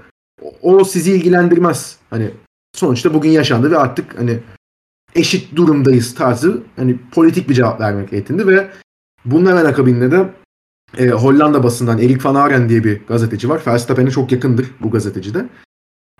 o, 0.62 0.84
sizi 0.84 1.12
ilgilendirmez. 1.12 1.98
Hani 2.10 2.32
sonuçta 2.76 3.14
bugün 3.14 3.30
yaşandı 3.30 3.72
ve 3.72 3.78
artık 3.78 4.20
hani 4.20 4.40
eşit 5.16 5.56
durumdayız 5.56 6.16
tarzı 6.16 6.64
hani 6.76 6.98
politik 7.12 7.50
bir 7.50 7.54
cevap 7.54 7.82
vermek 7.82 8.14
yetindi 8.14 8.48
ve 8.48 8.70
bunun 9.26 9.50
hemen 9.50 9.66
akabinde 9.66 10.12
de 10.12 10.30
e, 10.98 11.10
Hollanda 11.10 11.64
basından 11.64 11.98
Erik 11.98 12.26
van 12.26 12.36
Aren 12.36 12.70
diye 12.70 12.84
bir 12.84 13.06
gazeteci 13.06 13.50
var. 13.50 13.62
Verstappen'e 13.68 14.12
çok 14.12 14.32
yakındır 14.32 14.72
bu 14.80 14.92
gazeteci 14.92 15.34
de. 15.34 15.46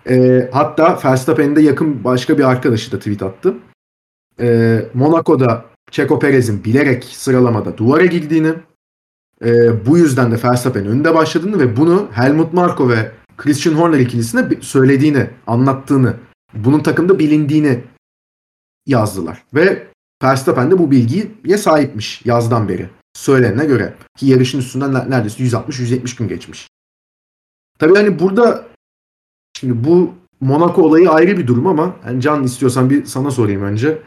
E, 0.08 0.48
hatta 0.52 0.98
Verstappen'in 1.04 1.56
de 1.56 1.62
yakın 1.62 2.04
başka 2.04 2.38
bir 2.38 2.44
arkadaşı 2.44 2.92
da 2.92 2.98
tweet 2.98 3.22
attı. 3.22 3.54
E, 4.40 4.78
Monaco'da 4.94 5.64
Checo 5.90 6.18
Perez'in 6.18 6.64
bilerek 6.64 7.04
sıralamada 7.04 7.76
duvara 7.76 8.06
girdiğini, 8.06 8.52
e, 9.44 9.86
bu 9.86 9.98
yüzden 9.98 10.32
de 10.32 10.36
Verstappen'in 10.44 10.86
önünde 10.86 11.14
başladığını 11.14 11.60
ve 11.60 11.76
bunu 11.76 12.08
Helmut 12.12 12.52
Marko 12.52 12.88
ve 12.88 13.12
Christian 13.36 13.74
Horner 13.74 13.98
ikilisine 13.98 14.48
söylediğini, 14.60 15.30
anlattığını, 15.46 16.16
bunun 16.54 16.80
takımda 16.80 17.18
bilindiğini 17.18 17.80
yazdılar. 18.86 19.42
Ve 19.54 19.86
Verstappen 20.22 20.70
de 20.70 20.78
bu 20.78 20.90
bilgiye 20.90 21.58
sahipmiş 21.58 22.26
yazdan 22.26 22.68
beri. 22.68 22.88
Söylenene 23.14 23.64
göre. 23.64 23.94
Ki 24.16 24.26
yarışın 24.26 24.58
üstünden 24.58 24.94
ne- 24.94 25.10
neredeyse 25.10 25.42
160-170 25.44 26.18
gün 26.18 26.28
geçmiş. 26.28 26.68
Tabii 27.78 27.94
hani 27.94 28.18
burada 28.18 28.69
şimdi 29.60 29.84
bu 29.84 30.14
Monaco 30.40 30.82
olayı 30.82 31.10
ayrı 31.10 31.38
bir 31.38 31.46
durum 31.46 31.66
ama 31.66 31.96
yani 32.06 32.20
Can 32.20 32.44
istiyorsan 32.44 32.90
bir 32.90 33.04
sana 33.04 33.30
sorayım 33.30 33.62
önce. 33.62 33.98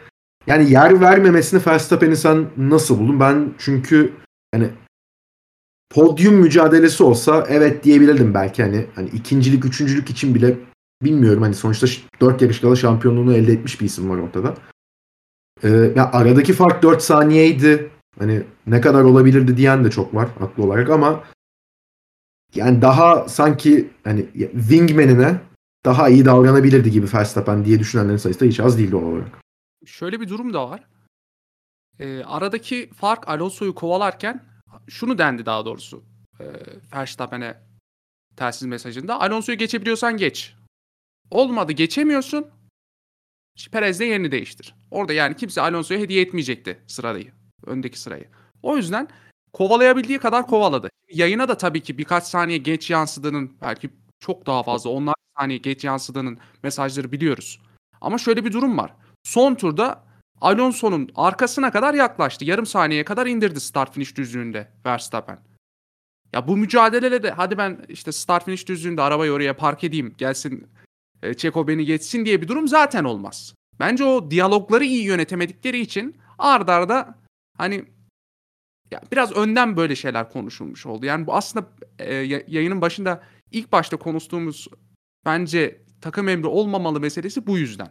Yani 0.46 0.70
yer 0.70 1.00
vermemesini 1.00 1.60
Verstappen'i 1.66 2.16
sen 2.16 2.46
nasıl 2.56 2.98
buldun? 2.98 3.20
Ben 3.20 3.54
çünkü 3.58 4.12
yani 4.54 4.68
podyum 5.90 6.34
mücadelesi 6.34 7.02
olsa 7.02 7.46
evet 7.48 7.84
diyebilirdim 7.84 8.34
belki 8.34 8.62
hani 8.62 8.86
hani 8.94 9.08
ikincilik, 9.08 9.64
üçüncülük 9.64 10.10
için 10.10 10.34
bile 10.34 10.56
bilmiyorum 11.02 11.42
hani 11.42 11.54
sonuçta 11.54 11.86
4 12.20 12.42
yarış 12.42 12.60
kala 12.60 12.76
şampiyonluğunu 12.76 13.34
elde 13.34 13.52
etmiş 13.52 13.80
bir 13.80 13.86
isim 13.86 14.10
var 14.10 14.18
ortada. 14.18 14.54
Ee, 15.62 15.68
ya 15.96 16.10
aradaki 16.12 16.52
fark 16.52 16.82
4 16.82 17.02
saniyeydi. 17.02 17.90
Hani 18.18 18.42
ne 18.66 18.80
kadar 18.80 19.02
olabilirdi 19.02 19.56
diyen 19.56 19.84
de 19.84 19.90
çok 19.90 20.14
var 20.14 20.28
haklı 20.38 20.62
olarak 20.62 20.90
ama 20.90 21.22
yani 22.54 22.82
daha 22.82 23.28
sanki 23.28 23.90
hani 24.04 24.26
wingman'ine 24.52 25.40
daha 25.84 26.08
iyi 26.08 26.24
davranabilirdi 26.24 26.90
gibi 26.90 27.06
Verstappen 27.14 27.64
diye 27.64 27.78
düşünenlerin 27.78 28.16
sayısı 28.16 28.40
da 28.40 28.44
hiç 28.44 28.60
az 28.60 28.78
değil 28.78 28.90
doğal 28.92 29.02
olarak. 29.02 29.40
Şöyle 29.86 30.20
bir 30.20 30.28
durum 30.28 30.54
da 30.54 30.70
var. 30.70 30.84
Ee, 31.98 32.22
aradaki 32.24 32.90
fark 32.90 33.28
Alonso'yu 33.28 33.74
kovalarken 33.74 34.44
şunu 34.88 35.18
dendi 35.18 35.46
daha 35.46 35.64
doğrusu. 35.64 36.04
E, 36.40 36.44
Verstappen'e 36.96 37.56
telsiz 38.36 38.68
mesajında. 38.68 39.20
Alonso'yu 39.20 39.58
geçebiliyorsan 39.58 40.16
geç. 40.16 40.54
Olmadı 41.30 41.72
geçemiyorsun. 41.72 42.46
Perez'le 43.72 44.00
yerini 44.00 44.32
değiştir. 44.32 44.74
Orada 44.90 45.12
yani 45.12 45.36
kimse 45.36 45.60
Alonso'ya 45.60 46.00
hediye 46.00 46.22
etmeyecekti 46.22 46.78
sırayı. 46.86 47.32
Öndeki 47.66 48.00
sırayı. 48.00 48.28
O 48.62 48.76
yüzden 48.76 49.08
kovalayabildiği 49.54 50.18
kadar 50.18 50.46
kovaladı. 50.46 50.90
Yayına 51.12 51.48
da 51.48 51.56
tabii 51.56 51.80
ki 51.80 51.98
birkaç 51.98 52.24
saniye 52.24 52.58
geç 52.58 52.90
yansıdığının 52.90 53.52
belki 53.62 53.90
çok 54.20 54.46
daha 54.46 54.62
fazla 54.62 54.90
onlar 54.90 55.14
saniye 55.38 55.58
geç 55.58 55.84
yansıdığının 55.84 56.38
mesajları 56.62 57.12
biliyoruz. 57.12 57.60
Ama 58.00 58.18
şöyle 58.18 58.44
bir 58.44 58.52
durum 58.52 58.78
var. 58.78 58.94
Son 59.22 59.54
turda 59.54 60.04
Alonso'nun 60.40 61.10
arkasına 61.14 61.70
kadar 61.70 61.94
yaklaştı. 61.94 62.44
Yarım 62.44 62.66
saniyeye 62.66 63.04
kadar 63.04 63.26
indirdi 63.26 63.60
start 63.60 63.94
finish 63.94 64.16
düzlüğünde 64.16 64.68
Verstappen. 64.86 65.38
Ya 66.32 66.48
bu 66.48 66.56
mücadelede 66.56 67.22
de 67.22 67.30
hadi 67.30 67.58
ben 67.58 67.84
işte 67.88 68.12
start 68.12 68.44
finish 68.44 68.68
düzlüğünde 68.68 69.02
arabayı 69.02 69.32
oraya 69.32 69.56
park 69.56 69.84
edeyim 69.84 70.14
gelsin 70.18 70.68
e, 71.22 71.34
Çeko 71.34 71.68
beni 71.68 71.84
geçsin 71.84 72.24
diye 72.24 72.42
bir 72.42 72.48
durum 72.48 72.68
zaten 72.68 73.04
olmaz. 73.04 73.54
Bence 73.80 74.04
o 74.04 74.30
diyalogları 74.30 74.84
iyi 74.84 75.04
yönetemedikleri 75.04 75.80
için 75.80 76.16
ard 76.38 76.68
arda 76.68 77.18
hani 77.58 77.84
ya 78.90 79.00
biraz 79.12 79.32
önden 79.32 79.76
böyle 79.76 79.96
şeyler 79.96 80.30
konuşulmuş 80.30 80.86
oldu. 80.86 81.06
Yani 81.06 81.26
bu 81.26 81.34
aslında 81.34 81.68
e, 81.98 82.14
ya- 82.14 82.44
yayının 82.46 82.80
başında 82.80 83.22
ilk 83.50 83.72
başta 83.72 83.96
konuştuğumuz 83.96 84.68
bence 85.24 85.82
takım 86.00 86.28
emri 86.28 86.46
olmamalı 86.46 87.00
meselesi 87.00 87.46
bu 87.46 87.58
yüzden. 87.58 87.90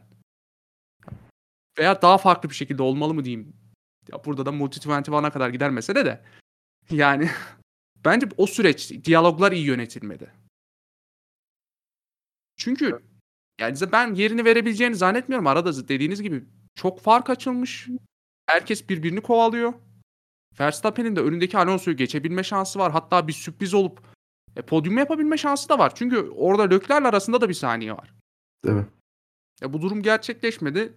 Veya 1.80 2.02
daha 2.02 2.18
farklı 2.18 2.50
bir 2.50 2.56
şekilde 2.56 2.84
olmalı 2.84 3.14
mı 3.14 3.26
diyeyim. 3.26 3.54
Ya 4.12 4.26
burada 4.26 4.46
da 4.46 4.52
multi 4.52 4.80
21'a 4.80 5.32
kadar 5.32 5.50
gider 5.50 5.70
mesele 5.70 6.06
de. 6.06 6.24
Yani 6.92 7.30
bence 8.06 8.28
o 8.38 8.48
süreç 8.48 8.92
diyaloglar 9.06 9.52
iyi 9.52 9.66
yönetilmedi. 9.66 10.32
Çünkü 12.58 13.00
yani 13.60 13.78
ben 13.92 14.14
yerini 14.14 14.46
verebileceğini 14.46 14.96
zannetmiyorum. 14.96 15.48
Arada 15.48 15.88
dediğiniz 15.88 16.22
gibi 16.22 16.46
çok 16.76 17.00
fark 17.02 17.30
açılmış. 17.30 17.88
Herkes 18.46 18.90
birbirini 18.90 19.22
kovalıyor. 19.22 19.74
Verstappen'in 20.60 21.16
de 21.16 21.22
önündeki 21.22 21.58
Alonso'yu 21.58 21.98
geçebilme 21.98 22.44
şansı 22.44 22.80
var. 22.80 22.92
Hatta 22.92 23.28
bir 23.28 23.34
sürpriz 23.34 23.74
olup 23.74 24.02
e, 24.56 24.62
podyum 24.62 24.98
yapabilme 24.98 25.38
şansı 25.38 25.70
da 25.70 25.80
var. 25.80 25.96
Çünkü 25.96 26.30
orada 26.36 26.64
Lökler'le 26.64 27.06
arasında 27.06 27.42
da 27.42 27.50
bir 27.50 27.54
saniye 27.54 27.94
var. 27.94 28.14
Evet. 28.68 28.86
Ya 29.62 29.74
bu 29.74 29.82
durum 29.82 30.02
gerçekleşmedi. 30.02 30.94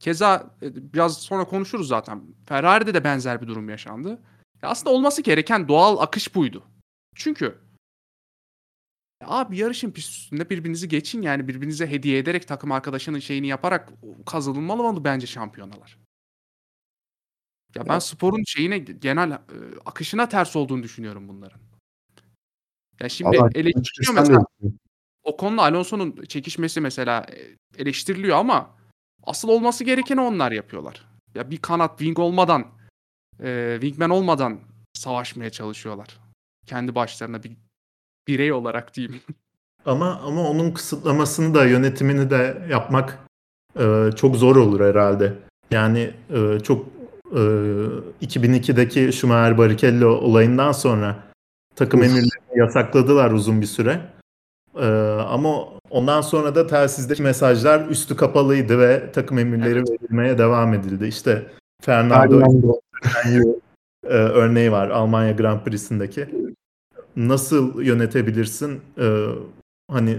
Keza 0.00 0.56
e, 0.62 0.92
biraz 0.92 1.18
sonra 1.18 1.44
konuşuruz 1.44 1.88
zaten. 1.88 2.22
Ferrari'de 2.46 2.94
de 2.94 3.04
benzer 3.04 3.42
bir 3.42 3.46
durum 3.46 3.68
yaşandı. 3.68 4.08
Ya 4.62 4.68
aslında 4.68 4.90
olması 4.90 5.22
gereken 5.22 5.68
doğal 5.68 5.98
akış 5.98 6.34
buydu. 6.34 6.62
Çünkü 7.14 7.58
ya 9.22 9.28
abi 9.28 9.58
yarışın 9.58 9.90
pist 9.90 10.10
üstünde 10.10 10.50
birbirinizi 10.50 10.88
geçin 10.88 11.22
yani 11.22 11.48
birbirinize 11.48 11.86
hediye 11.86 12.18
ederek 12.18 12.48
takım 12.48 12.72
arkadaşının 12.72 13.18
şeyini 13.18 13.46
yaparak 13.46 13.92
kazanılmalı 14.26 15.04
bence 15.04 15.26
şampiyonalar. 15.26 16.03
Ya 17.74 17.86
ben 17.88 17.92
Ya- 17.94 18.00
sporun 18.00 18.42
şeyine 18.46 18.78
genel 18.78 19.30
e, 19.32 19.38
akışına 19.86 20.28
ters 20.28 20.56
olduğunu 20.56 20.82
düşünüyorum 20.82 21.28
bunların. 21.28 21.60
Ya 23.00 23.08
şimdi 23.08 23.38
Vallahi 23.38 23.54
de 23.54 23.72
mesela 24.14 24.44
öyle. 24.62 24.72
o 25.22 25.36
konuda 25.36 25.62
Alonso'nun 25.62 26.24
çekişmesi 26.28 26.80
mesela 26.80 27.26
eleştiriliyor 27.78 28.36
ama 28.36 28.70
asıl 29.22 29.48
olması 29.48 29.84
gerekeni 29.84 30.20
onlar 30.20 30.52
yapıyorlar. 30.52 31.06
Ya 31.34 31.50
bir 31.50 31.58
kanat 31.58 31.98
wing 31.98 32.18
olmadan, 32.18 32.66
e, 33.42 33.78
wingman 33.80 34.10
olmadan 34.10 34.60
savaşmaya 34.94 35.50
çalışıyorlar. 35.50 36.18
Kendi 36.66 36.94
başlarına 36.94 37.42
bir 37.42 37.52
birey 38.28 38.52
olarak 38.52 38.94
diyeyim. 38.94 39.20
Ama 39.86 40.20
ama 40.20 40.48
onun 40.48 40.70
kısıtlamasını 40.70 41.54
da 41.54 41.64
yönetimini 41.64 42.30
de 42.30 42.66
yapmak 42.70 43.18
e, 43.78 44.10
çok 44.16 44.36
zor 44.36 44.56
olur 44.56 44.80
herhalde. 44.80 45.38
Yani 45.70 46.14
e, 46.30 46.60
çok 46.60 46.86
e, 47.34 47.40
2002'deki 48.26 49.12
Schumacher 49.12 49.58
Barrichello 49.58 50.08
olayından 50.08 50.72
sonra 50.72 51.16
takım 51.76 52.02
emirlerini 52.02 52.58
yasakladılar 52.58 53.30
uzun 53.30 53.60
bir 53.60 53.66
süre. 53.66 54.00
E, 54.80 54.86
ama 55.28 55.74
Ondan 55.94 56.20
sonra 56.20 56.54
da 56.54 56.66
telsizdeki 56.66 57.22
mesajlar 57.22 57.86
üstü 57.88 58.16
kapalıydı 58.16 58.78
ve 58.78 59.12
takım 59.12 59.38
emirleri 59.38 59.78
Evet. 59.78 59.90
verilmeye 59.90 60.38
devam 60.38 60.74
edildi. 60.74 61.06
İşte 61.06 61.46
Fernando 61.82 62.40
Fernando. 62.40 62.80
e, 64.04 64.14
örneği 64.14 64.72
var 64.72 64.90
Almanya 64.90 65.32
Grand 65.32 65.60
Prix'sindeki. 65.60 66.28
Nasıl 67.16 67.82
yönetebilirsin? 67.82 68.80
E, 68.98 69.26
hani 69.90 70.18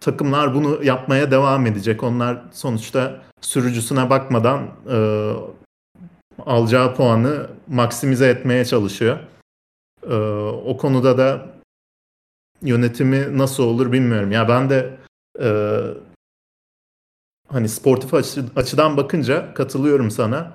takımlar 0.00 0.54
bunu 0.54 0.84
yapmaya 0.84 1.30
devam 1.30 1.66
edecek. 1.66 2.02
Onlar 2.02 2.42
sonuçta 2.52 3.22
sürücüsüne 3.40 4.10
bakmadan 4.10 4.62
e, 4.90 4.96
alacağı 6.46 6.94
puanı 6.94 7.46
maksimize 7.68 8.28
etmeye 8.28 8.64
çalışıyor. 8.64 9.18
E, 10.10 10.14
o 10.66 10.76
konuda 10.76 11.18
da 11.18 11.46
yönetimi 12.62 13.38
nasıl 13.38 13.62
olur 13.62 13.92
bilmiyorum. 13.92 14.32
Ya 14.32 14.48
ben 14.48 14.70
de 14.70 14.98
e, 15.40 15.48
hani 17.48 17.68
sportif 17.68 18.14
açı- 18.14 18.44
açıdan 18.56 18.96
bakınca 18.96 19.54
katılıyorum 19.54 20.10
sana. 20.10 20.52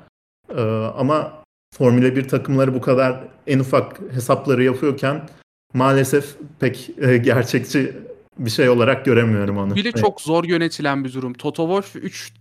E, 0.56 0.62
ama 0.98 1.44
Formula 1.78 2.16
1 2.16 2.28
takımları 2.28 2.74
bu 2.74 2.82
kadar 2.82 3.24
en 3.48 3.60
ufak 3.60 4.00
hesapları 4.12 4.64
yapıyorken 4.64 5.30
maalesef 5.74 6.36
pek 6.60 6.90
e, 6.98 7.18
gerçekçi 7.18 7.98
bir 8.40 8.50
şey 8.50 8.70
olarak 8.70 9.06
göremiyorum 9.06 9.58
onu. 9.58 9.76
Bile 9.76 9.92
çok 9.92 10.22
zor 10.22 10.44
yönetilen 10.44 11.04
bir 11.04 11.14
durum. 11.14 11.34
Toto 11.34 11.64
Wolff 11.82 11.96
3 12.06 12.34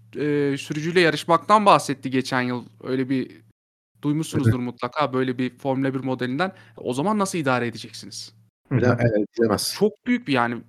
sürücüyle 0.58 1.00
yarışmaktan 1.00 1.66
bahsetti 1.66 2.10
geçen 2.10 2.42
yıl. 2.42 2.64
Öyle 2.82 3.08
bir 3.08 3.42
duymuşsunuzdur 4.02 4.58
mutlaka 4.58 5.12
böyle 5.12 5.38
bir 5.38 5.58
Formula 5.58 5.94
1 5.94 6.00
modelinden. 6.00 6.52
O 6.76 6.94
zaman 6.94 7.18
nasıl 7.18 7.38
idare 7.38 7.66
edeceksiniz? 7.66 8.34
Evet. 8.70 9.74
Çok 9.78 10.06
büyük 10.06 10.28
bir 10.28 10.32
yani 10.32 10.62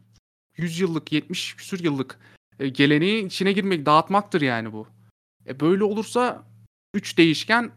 100 0.57 0.79
yıllık 0.79 1.11
70 1.11 1.55
küsür 1.55 1.83
yıllık 1.83 2.19
e, 2.59 2.69
geleneği 2.69 3.25
içine 3.25 3.51
girmek 3.51 3.85
dağıtmaktır 3.85 4.41
yani 4.41 4.73
bu. 4.73 4.87
E 5.47 5.59
böyle 5.59 5.83
olursa 5.83 6.43
3 6.93 7.17
değişken 7.17 7.71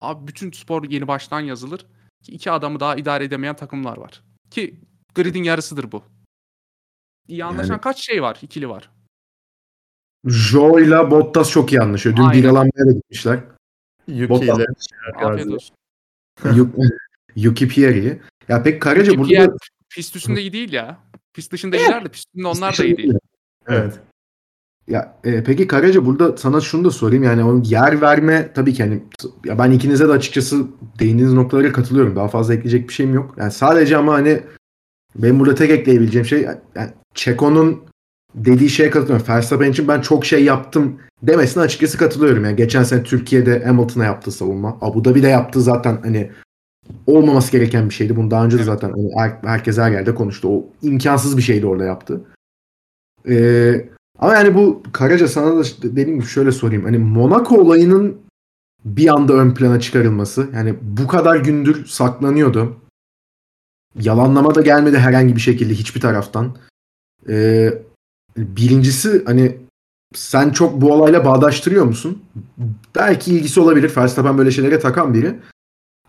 abi 0.00 0.26
bütün 0.26 0.52
spor 0.52 0.84
yeni 0.90 1.08
baştan 1.08 1.40
yazılır. 1.40 1.86
Ki 2.22 2.32
iki 2.32 2.50
adamı 2.50 2.80
daha 2.80 2.96
idare 2.96 3.24
edemeyen 3.24 3.56
takımlar 3.56 3.96
var. 3.96 4.22
Ki 4.50 4.80
gridin 5.14 5.42
yarısıdır 5.42 5.92
bu. 5.92 6.02
İyi 7.28 7.44
anlaşan 7.44 7.72
Yani- 7.72 7.80
kaç 7.80 8.06
şey 8.06 8.22
var? 8.22 8.38
İkili 8.42 8.68
var. 8.68 8.90
Joe 10.26 10.82
ile 10.82 11.10
Bottas 11.10 11.50
çok 11.50 11.72
iyi 11.72 11.80
anlaşıyor. 11.80 12.16
Dün 12.16 12.22
Aynen. 12.22 12.42
bir 12.42 12.48
almaya 12.48 12.86
da 12.86 12.92
gitmişler. 12.92 13.40
Yuki 14.08 14.28
Bottas, 14.28 14.58
ile 14.58 14.66
Afiyet 15.24 15.48
olsun. 15.50 15.76
Yu- 16.54 16.70
Yuki 17.36 17.68
Pieri. 17.68 18.20
Ya 18.48 18.62
pek 18.62 18.82
Karaca 18.82 19.12
Ki 19.12 19.18
burada 19.18 19.28
Pierre 19.28 19.52
pist 19.90 20.16
üstünde 20.16 20.40
iyi 20.40 20.52
değil 20.52 20.72
ya. 20.72 20.98
Pist 21.34 21.52
dışında 21.52 21.76
iyiler 21.76 22.04
de 22.04 22.08
pist 22.08 22.26
üstünde 22.26 22.46
onlar 22.46 22.78
da 22.78 22.84
iyi 22.84 22.96
değil. 22.96 23.12
evet. 23.68 24.00
Ya 24.88 25.18
e, 25.24 25.44
peki 25.44 25.66
Karaca 25.66 26.06
burada 26.06 26.36
sana 26.36 26.60
şunu 26.60 26.84
da 26.84 26.90
sorayım 26.90 27.24
yani 27.24 27.44
o 27.44 27.62
yer 27.64 28.00
verme 28.00 28.52
tabii 28.54 28.74
ki 28.74 28.82
hani 28.82 29.02
ya 29.44 29.58
ben 29.58 29.70
ikinize 29.70 30.08
de 30.08 30.12
açıkçası 30.12 30.66
değindiğiniz 30.98 31.34
noktalara 31.34 31.72
katılıyorum. 31.72 32.16
Daha 32.16 32.28
fazla 32.28 32.54
ekleyecek 32.54 32.88
bir 32.88 32.94
şeyim 32.94 33.14
yok. 33.14 33.34
Yani 33.38 33.52
sadece 33.52 33.96
ama 33.96 34.14
hani 34.14 34.42
benim 35.16 35.40
burada 35.40 35.54
tek 35.54 35.70
ekleyebileceğim 35.70 36.26
şey 36.26 36.42
yani 36.74 36.90
Çeko'nun 37.14 37.82
dediği 38.34 38.70
şeye 38.70 38.90
katılıyorum. 38.90 39.26
Verstappen 39.28 39.70
için 39.70 39.88
ben 39.88 40.00
çok 40.00 40.24
şey 40.24 40.44
yaptım 40.44 41.00
demesine 41.22 41.62
açıkçası 41.62 41.98
katılıyorum. 41.98 42.44
Yani 42.44 42.56
geçen 42.56 42.82
sene 42.82 43.02
Türkiye'de 43.02 43.64
Hamilton'a 43.64 44.04
yaptığı 44.04 44.32
savunma. 44.32 44.78
Abu 44.80 45.04
Dhabi'de 45.04 45.28
yaptığı 45.28 45.62
zaten 45.62 45.98
hani 46.02 46.30
olmaması 47.06 47.52
gereken 47.52 47.88
bir 47.88 47.94
şeydi. 47.94 48.16
Bunu 48.16 48.30
daha 48.30 48.44
önce 48.44 48.58
de 48.58 48.62
zaten 48.64 48.90
hani 48.90 49.10
her- 49.16 49.38
herkes 49.44 49.78
her 49.78 49.90
yerde 49.90 50.14
konuştu. 50.14 50.48
O 50.48 50.66
imkansız 50.82 51.36
bir 51.36 51.42
şeydi 51.42 51.66
orada 51.66 51.84
yaptı. 51.84 52.20
Ee, 53.28 53.88
ama 54.18 54.34
yani 54.34 54.54
bu 54.54 54.82
Karaca 54.92 55.28
sana 55.28 55.56
da 55.56 55.64
dediğim 55.82 56.14
gibi 56.20 56.28
şöyle 56.28 56.52
sorayım. 56.52 56.84
Hani 56.84 56.98
Monaco 56.98 57.56
olayının 57.56 58.16
bir 58.84 59.14
anda 59.14 59.32
ön 59.32 59.54
plana 59.54 59.80
çıkarılması. 59.80 60.48
Yani 60.54 60.74
bu 60.82 61.06
kadar 61.06 61.36
gündür 61.36 61.86
saklanıyordu. 61.86 62.76
Yalanlama 64.00 64.54
da 64.54 64.60
gelmedi 64.60 64.98
herhangi 64.98 65.36
bir 65.36 65.40
şekilde 65.40 65.74
hiçbir 65.74 66.00
taraftan. 66.00 66.56
Ee, 67.28 67.70
birincisi 68.36 69.22
hani 69.26 69.56
sen 70.14 70.50
çok 70.50 70.80
bu 70.80 70.92
olayla 70.92 71.24
bağdaştırıyor 71.24 71.84
musun? 71.84 72.22
Belki 72.94 73.34
ilgisi 73.34 73.60
olabilir. 73.60 73.92
Verstappen 73.96 74.38
böyle 74.38 74.50
şeylere 74.50 74.80
takan 74.80 75.14
biri. 75.14 75.34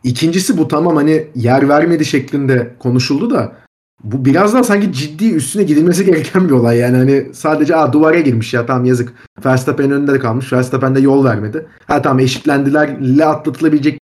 İkincisi 0.04 0.58
bu 0.58 0.68
tamam 0.68 0.96
hani 0.96 1.28
yer 1.36 1.70
vermedi 1.70 2.06
şeklinde 2.06 2.76
konuşuldu 2.80 3.30
da 3.30 3.56
bu 4.04 4.26
biraz 4.26 4.54
daha 4.54 4.64
sanki 4.64 4.94
ciddi 4.94 5.32
üstüne 5.32 5.64
gidilmesi 5.64 6.06
gereken 6.06 6.48
bir 6.48 6.54
olay. 6.54 6.78
Yani 6.78 6.98
hani 6.98 7.34
sadece 7.34 7.76
Aa, 7.76 7.94
duvara 7.94 8.20
girmiş 8.20 8.54
ya 8.54 8.66
tamam 8.66 8.86
yazık. 8.86 9.14
Verstappen 9.46 9.92
önünde 9.92 10.14
de 10.14 10.20
kalmış. 10.20 10.54
Verstappen 10.54 10.96
de 10.96 11.00
yol 11.00 11.26
vermedi. 11.26 11.66
Ha 11.88 12.02
tamam 12.02 12.20
eşitlendilerle 12.20 13.26
atlatılabilecek 13.26 14.00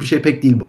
bir 0.00 0.06
şey 0.06 0.22
pek 0.22 0.42
değil 0.42 0.60
bu. 0.60 0.66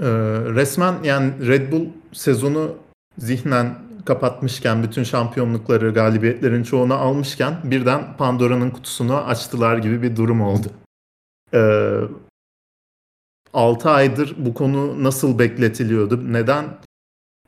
Ee, 0.00 0.06
resmen 0.54 0.94
yani 1.04 1.32
Red 1.46 1.72
Bull 1.72 1.86
sezonu 2.12 2.74
zihnen 3.18 3.74
kapatmışken 4.04 4.82
bütün 4.82 5.02
şampiyonlukları, 5.02 5.90
galibiyetlerin 5.90 6.62
çoğunu 6.62 6.94
almışken 6.94 7.54
birden 7.64 8.16
Pandora'nın 8.16 8.70
kutusunu 8.70 9.16
açtılar 9.16 9.78
gibi 9.78 10.02
bir 10.02 10.16
durum 10.16 10.40
oldu. 10.40 10.66
Ee, 11.54 12.00
6 13.52 13.90
aydır 13.90 14.34
bu 14.38 14.54
konu 14.54 15.04
nasıl 15.04 15.38
bekletiliyordu? 15.38 16.32
Neden 16.32 16.64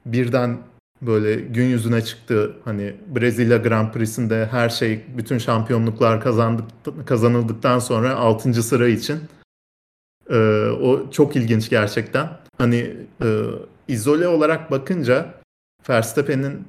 birden 0.06 0.58
böyle 1.02 1.34
gün 1.34 1.64
yüzüne 1.64 2.04
çıktı? 2.04 2.56
Hani 2.64 2.96
Brezilya 3.06 3.56
Grand 3.56 3.92
Prix'sinde 3.92 4.46
her 4.46 4.68
şey, 4.68 5.04
bütün 5.16 5.38
şampiyonluklar 5.38 6.20
kazandık, 6.20 6.66
kazanıldıktan 7.06 7.78
sonra 7.78 8.16
6. 8.16 8.62
sıra 8.62 8.88
için 8.88 9.20
ee, 10.30 10.36
o 10.82 11.10
çok 11.10 11.36
ilginç 11.36 11.70
gerçekten. 11.70 12.28
Hani 12.58 12.96
e, 13.22 13.26
izole 13.88 14.28
olarak 14.28 14.70
bakınca 14.70 15.34
Verstappen'in 15.90 16.68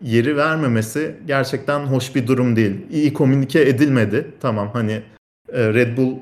yeri 0.00 0.36
vermemesi 0.36 1.16
gerçekten 1.26 1.80
hoş 1.80 2.14
bir 2.14 2.26
durum 2.26 2.56
değil. 2.56 2.86
İyi 2.90 3.12
komünike 3.12 3.60
edilmedi. 3.60 4.30
Tamam 4.40 4.70
hani 4.72 5.02
e, 5.52 5.74
Red 5.74 5.96
Bull 5.96 6.18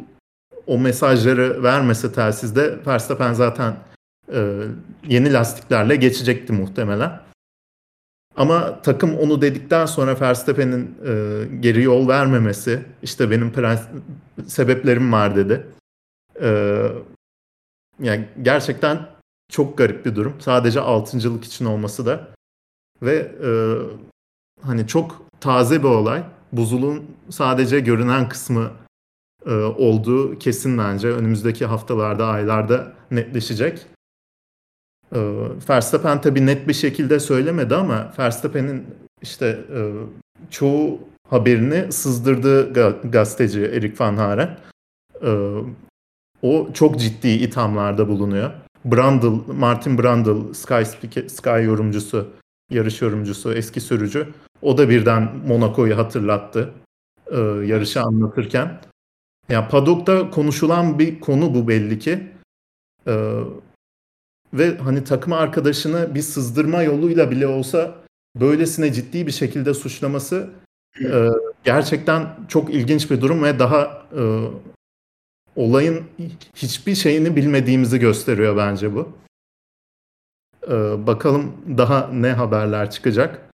o 0.67 0.79
mesajları 0.79 1.63
vermese 1.63 2.13
telsizde 2.13 2.79
Verstappen 2.87 3.33
zaten 3.33 3.77
e, 4.33 4.63
yeni 5.09 5.33
lastiklerle 5.33 5.97
geçecekti 5.97 6.53
muhtemelen. 6.53 7.21
Ama 8.37 8.83
takım 8.83 9.19
onu 9.19 9.43
dedikten 9.43 9.87
sonra 9.87 10.21
Verstappen'in 10.21 10.99
e, 11.07 11.45
geri 11.61 11.83
yol 11.83 12.09
vermemesi, 12.09 12.83
işte 13.03 13.31
benim 13.31 13.49
prens- 13.51 14.01
sebeplerim 14.47 15.13
var 15.13 15.37
dedi. 15.37 15.67
Yani 18.01 18.29
gerçekten 18.43 18.99
çok 19.53 19.79
garip 19.79 20.07
bir 20.07 20.17
durum. 20.17 20.35
Sadece 20.39 20.81
altıncılık 20.81 21.45
için 21.45 21.65
olması 21.65 22.07
da 22.07 22.29
ve 23.03 23.33
e, 23.45 23.51
hani 24.63 24.87
çok 24.87 25.23
taze 25.41 25.79
bir 25.83 25.89
olay. 25.89 26.23
Buzulun 26.53 27.05
sadece 27.31 27.81
görünen 27.81 28.29
kısmı 28.29 28.71
e, 29.47 29.53
olduğu 29.55 30.39
kesin 30.39 30.79
bence. 30.79 31.09
Önümüzdeki 31.09 31.67
haftalarda, 31.67 32.27
aylarda 32.27 32.93
netleşecek. 33.11 33.87
E, 35.15 35.21
Verstappen 35.69 36.21
tabii 36.21 36.47
net 36.47 36.69
bir 36.69 36.75
şekilde 36.75 37.21
söylemedi 37.21 37.75
ama 37.75 38.13
Verstappen'in 38.19 38.87
işte 39.23 39.47
e, 39.77 39.81
çoğu 40.51 41.01
haberini 41.29 41.93
sızdırdığı 41.93 42.73
ga- 42.73 43.11
gazeteci 43.11 43.61
Erik 43.65 44.01
Van 44.01 44.17
Haren. 44.17 44.59
E, 45.23 45.31
o 46.43 46.73
çok 46.73 47.01
ciddi 47.01 47.29
ithamlarda 47.29 48.09
bulunuyor. 48.09 48.51
Brundle, 48.85 49.53
Martin 49.53 49.99
Brundle, 49.99 50.55
Sky, 50.55 50.85
Sky 51.29 51.65
yorumcusu, 51.65 52.29
yarış 52.71 53.03
yorumcusu, 53.03 53.53
eski 53.53 53.81
sürücü. 53.81 54.29
O 54.63 54.79
da 54.79 54.89
birden 54.89 55.37
Monaco'yu 55.47 55.99
hatırlattı 55.99 56.71
e, 57.31 57.39
yarışı 57.41 58.03
anlatırken. 58.03 58.81
Ya 59.49 59.69
paddock'ta 59.69 60.31
konuşulan 60.31 60.99
bir 60.99 61.21
konu 61.21 61.55
bu 61.55 61.69
belli 61.69 61.99
ki. 61.99 62.29
E, 63.07 63.41
ve 64.55 64.79
hani 64.79 65.05
takım 65.05 65.33
arkadaşını 65.33 66.15
bir 66.15 66.23
sızdırma 66.23 66.83
yoluyla 66.83 67.31
bile 67.31 67.47
olsa 67.47 67.95
böylesine 68.41 68.93
ciddi 68.93 69.27
bir 69.27 69.33
şekilde 69.33 69.75
suçlaması 69.75 70.51
e, 71.01 71.29
gerçekten 71.65 72.29
çok 72.49 72.75
ilginç 72.75 73.11
bir 73.11 73.21
durum 73.21 73.43
ve 73.43 73.59
daha 73.59 74.07
e, 74.17 74.23
olayın 75.57 76.05
hiçbir 76.55 76.95
şeyini 76.95 77.37
bilmediğimizi 77.37 77.99
gösteriyor 77.99 78.57
bence 78.57 78.95
bu. 78.95 79.09
Ee, 80.69 81.07
bakalım 81.07 81.53
daha 81.79 82.09
ne 82.09 82.33
haberler 82.33 82.91
çıkacak. 82.91 83.51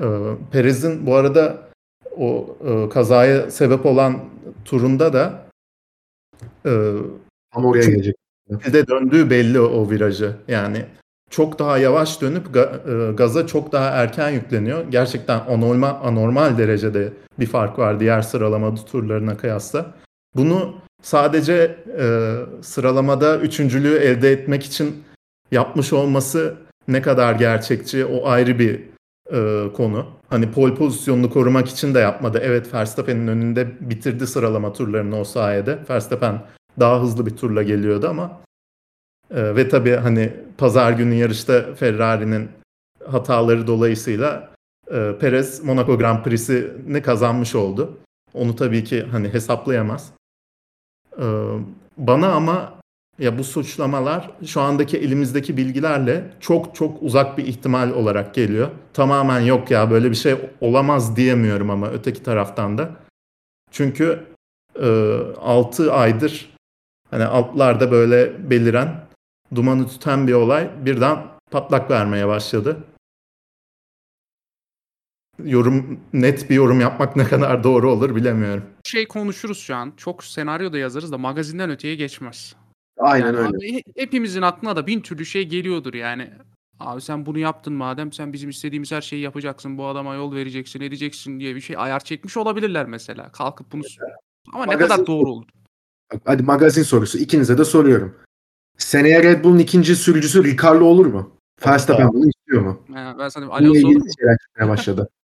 Ee, 0.00 0.04
Perez'in 0.52 1.06
bu 1.06 1.14
arada 1.14 1.68
o 2.16 2.56
e, 2.66 2.88
kazaya 2.88 3.50
sebep 3.50 3.86
olan 3.86 4.20
turunda 4.64 5.12
da 5.12 5.46
e, 6.66 6.92
Ama 7.52 7.68
oraya 7.68 7.84
gelecek. 7.86 8.14
de 8.50 8.86
döndüğü 8.86 9.30
belli 9.30 9.60
o 9.60 9.90
virajı. 9.90 10.36
Yani 10.48 10.84
çok 11.30 11.58
daha 11.58 11.78
yavaş 11.78 12.20
dönüp 12.20 12.56
e, 12.56 13.12
gaza 13.12 13.46
çok 13.46 13.72
daha 13.72 13.88
erken 13.90 14.30
yükleniyor. 14.30 14.84
Gerçekten 14.90 15.38
anormal, 15.38 15.96
anormal 16.02 16.58
derecede 16.58 17.12
bir 17.40 17.46
fark 17.46 17.78
var 17.78 18.00
diğer 18.00 18.22
sıralama 18.22 18.74
turlarına 18.74 19.36
kıyasla. 19.36 19.94
Bunu 20.36 20.74
sadece 21.02 21.76
e, 21.98 22.36
sıralamada 22.62 23.38
üçüncülüğü 23.38 23.94
elde 23.94 24.32
etmek 24.32 24.64
için 24.64 25.04
yapmış 25.50 25.92
olması 25.92 26.54
ne 26.88 27.02
kadar 27.02 27.34
gerçekçi 27.34 28.04
o 28.04 28.28
ayrı 28.28 28.58
bir 28.58 28.80
e, 29.32 29.72
konu. 29.72 30.06
Hani 30.30 30.52
pol 30.52 30.74
pozisyonunu 30.74 31.30
korumak 31.30 31.68
için 31.68 31.94
de 31.94 31.98
yapmadı. 31.98 32.40
Evet 32.42 32.74
Verstappen'in 32.74 33.28
önünde 33.28 33.68
bitirdi 33.80 34.26
sıralama 34.26 34.72
turlarını 34.72 35.20
o 35.20 35.24
sayede. 35.24 35.78
Verstappen 35.90 36.42
daha 36.80 37.02
hızlı 37.02 37.26
bir 37.26 37.36
turla 37.36 37.62
geliyordu 37.62 38.08
ama 38.08 38.40
e, 39.30 39.56
ve 39.56 39.68
tabii 39.68 39.96
hani 39.96 40.32
pazar 40.58 40.92
günü 40.92 41.14
yarışta 41.14 41.74
Ferrari'nin 41.74 42.48
hataları 43.06 43.66
dolayısıyla 43.66 44.52
e, 44.90 45.12
Perez 45.20 45.64
Monaco 45.64 45.98
Grand 45.98 46.24
Prix'sini 46.24 47.02
kazanmış 47.02 47.54
oldu. 47.54 47.98
Onu 48.34 48.56
tabii 48.56 48.84
ki 48.84 49.02
hani 49.10 49.28
hesaplayamaz. 49.28 50.12
E, 51.18 51.24
bana 51.96 52.32
ama 52.32 52.74
ya 53.18 53.38
bu 53.38 53.44
suçlamalar 53.44 54.30
şu 54.46 54.60
andaki 54.60 54.98
elimizdeki 54.98 55.56
bilgilerle 55.56 56.24
çok 56.40 56.74
çok 56.74 57.02
uzak 57.02 57.38
bir 57.38 57.46
ihtimal 57.46 57.90
olarak 57.90 58.34
geliyor. 58.34 58.68
Tamamen 58.94 59.40
yok 59.40 59.70
ya 59.70 59.90
böyle 59.90 60.10
bir 60.10 60.16
şey 60.16 60.34
olamaz 60.60 61.16
diyemiyorum 61.16 61.70
ama 61.70 61.88
öteki 61.88 62.22
taraftan 62.22 62.78
da. 62.78 62.90
Çünkü 63.70 64.26
e, 64.80 65.16
6 65.40 65.92
aydır 65.92 66.50
hani 67.10 67.24
altlarda 67.24 67.90
böyle 67.90 68.50
beliren 68.50 69.04
dumanı 69.54 69.88
tüten 69.88 70.26
bir 70.26 70.32
olay 70.32 70.70
birden 70.84 71.18
patlak 71.50 71.90
vermeye 71.90 72.28
başladı. 72.28 72.76
Yorum 75.44 76.00
net 76.12 76.50
bir 76.50 76.54
yorum 76.54 76.80
yapmak 76.80 77.16
ne 77.16 77.24
kadar 77.24 77.64
doğru 77.64 77.90
olur 77.92 78.16
bilemiyorum. 78.16 78.64
Şey 78.84 79.08
konuşuruz 79.08 79.58
şu 79.58 79.74
an. 79.74 79.92
Çok 79.96 80.24
senaryo 80.24 80.72
da 80.72 80.78
yazarız 80.78 81.12
da 81.12 81.18
magazinden 81.18 81.70
öteye 81.70 81.94
geçmez. 81.94 82.56
Aynen 82.98 83.26
Yani 83.26 83.36
öyle. 83.38 83.48
abi 83.48 83.72
he- 83.72 83.82
hepimizin 83.96 84.42
aklına 84.42 84.76
da 84.76 84.86
bin 84.86 85.00
türlü 85.00 85.26
şey 85.26 85.48
geliyordur 85.48 85.94
yani. 85.94 86.30
Abi 86.80 87.00
sen 87.00 87.26
bunu 87.26 87.38
yaptın 87.38 87.72
madem 87.72 88.12
sen 88.12 88.32
bizim 88.32 88.50
istediğimiz 88.50 88.92
her 88.92 89.00
şeyi 89.00 89.22
yapacaksın. 89.22 89.78
Bu 89.78 89.86
adama 89.86 90.14
yol 90.14 90.34
vereceksin, 90.34 90.80
edeceksin 90.80 91.40
diye 91.40 91.54
bir 91.54 91.60
şey 91.60 91.76
ayar 91.78 92.00
çekmiş 92.04 92.36
olabilirler 92.36 92.86
mesela. 92.86 93.32
Kalkıp 93.32 93.72
bunu 93.72 93.82
ama 94.52 94.64
ne 94.66 94.72
Magazin- 94.74 94.88
kadar 94.88 95.06
doğru 95.06 95.30
olur. 95.30 95.44
Hadi 96.24 96.42
magazin 96.42 96.82
sorusu. 96.82 97.18
İkinize 97.18 97.58
de 97.58 97.64
soruyorum. 97.64 98.14
Seneye 98.78 99.22
Red 99.22 99.44
Bull'un 99.44 99.58
ikinci 99.58 99.96
sürücüsü 99.96 100.44
Ricardo 100.44 100.84
olur 100.84 101.06
mu? 101.06 101.30
Verstappen 101.66 102.08
bunu 102.12 102.28
istiyor 102.28 102.62
mu? 102.62 102.82
Ha, 102.94 103.16
ben 103.18 103.28
sana 103.28 103.46
Alonso 103.46 103.88
olur 103.88 103.96
mu? 103.96 104.68
başladı. 104.68 105.08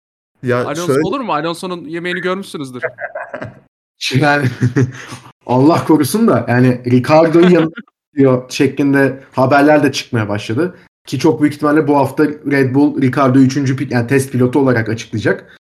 Ya 0.43 0.64
Alonso 0.64 0.86
şöyle 0.86 1.01
olur 1.05 1.20
mu? 1.20 1.32
Alonso'nun 1.32 1.84
yemeğini 1.84 2.20
görmüşsünüzdür. 2.20 2.82
Yani 4.14 4.47
Allah 5.47 5.84
korusun 5.84 6.28
da 6.28 6.47
yani 6.49 6.80
Ricardo'yu 6.86 7.51
yanına 7.51 7.70
diyor 8.16 8.51
şeklinde 8.51 9.22
haberler 9.32 9.82
de 9.82 9.93
çıkmaya 9.93 10.28
başladı. 10.28 10.74
Ki 11.07 11.18
çok 11.18 11.40
büyük 11.40 11.55
ihtimalle 11.55 11.88
bu 11.88 11.97
hafta 11.97 12.24
Red 12.26 12.74
Bull 12.74 13.03
Ricardo'yu 13.03 13.45
3. 13.47 13.57
pil- 13.57 13.93
yani 13.93 14.07
test 14.07 14.32
pilotu 14.32 14.59
olarak 14.59 14.88
açıklayacak. 14.88 15.59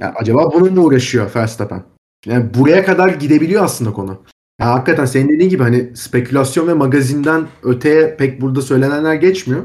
Yani 0.00 0.12
acaba 0.16 0.52
bununla 0.52 0.80
uğraşıyor 0.80 1.30
Verstappen? 1.36 1.82
Yani 2.26 2.54
buraya 2.54 2.84
kadar 2.84 3.08
gidebiliyor 3.08 3.64
aslında 3.64 3.92
konu. 3.92 4.22
Ya 4.60 4.66
hakikaten 4.66 5.04
senin 5.04 5.28
dediğin 5.28 5.50
gibi 5.50 5.62
hani 5.62 5.96
spekülasyon 5.96 6.68
ve 6.68 6.74
magazinden 6.74 7.46
öteye 7.62 8.16
pek 8.16 8.40
burada 8.40 8.62
söylenenler 8.62 9.14
geçmiyor. 9.14 9.64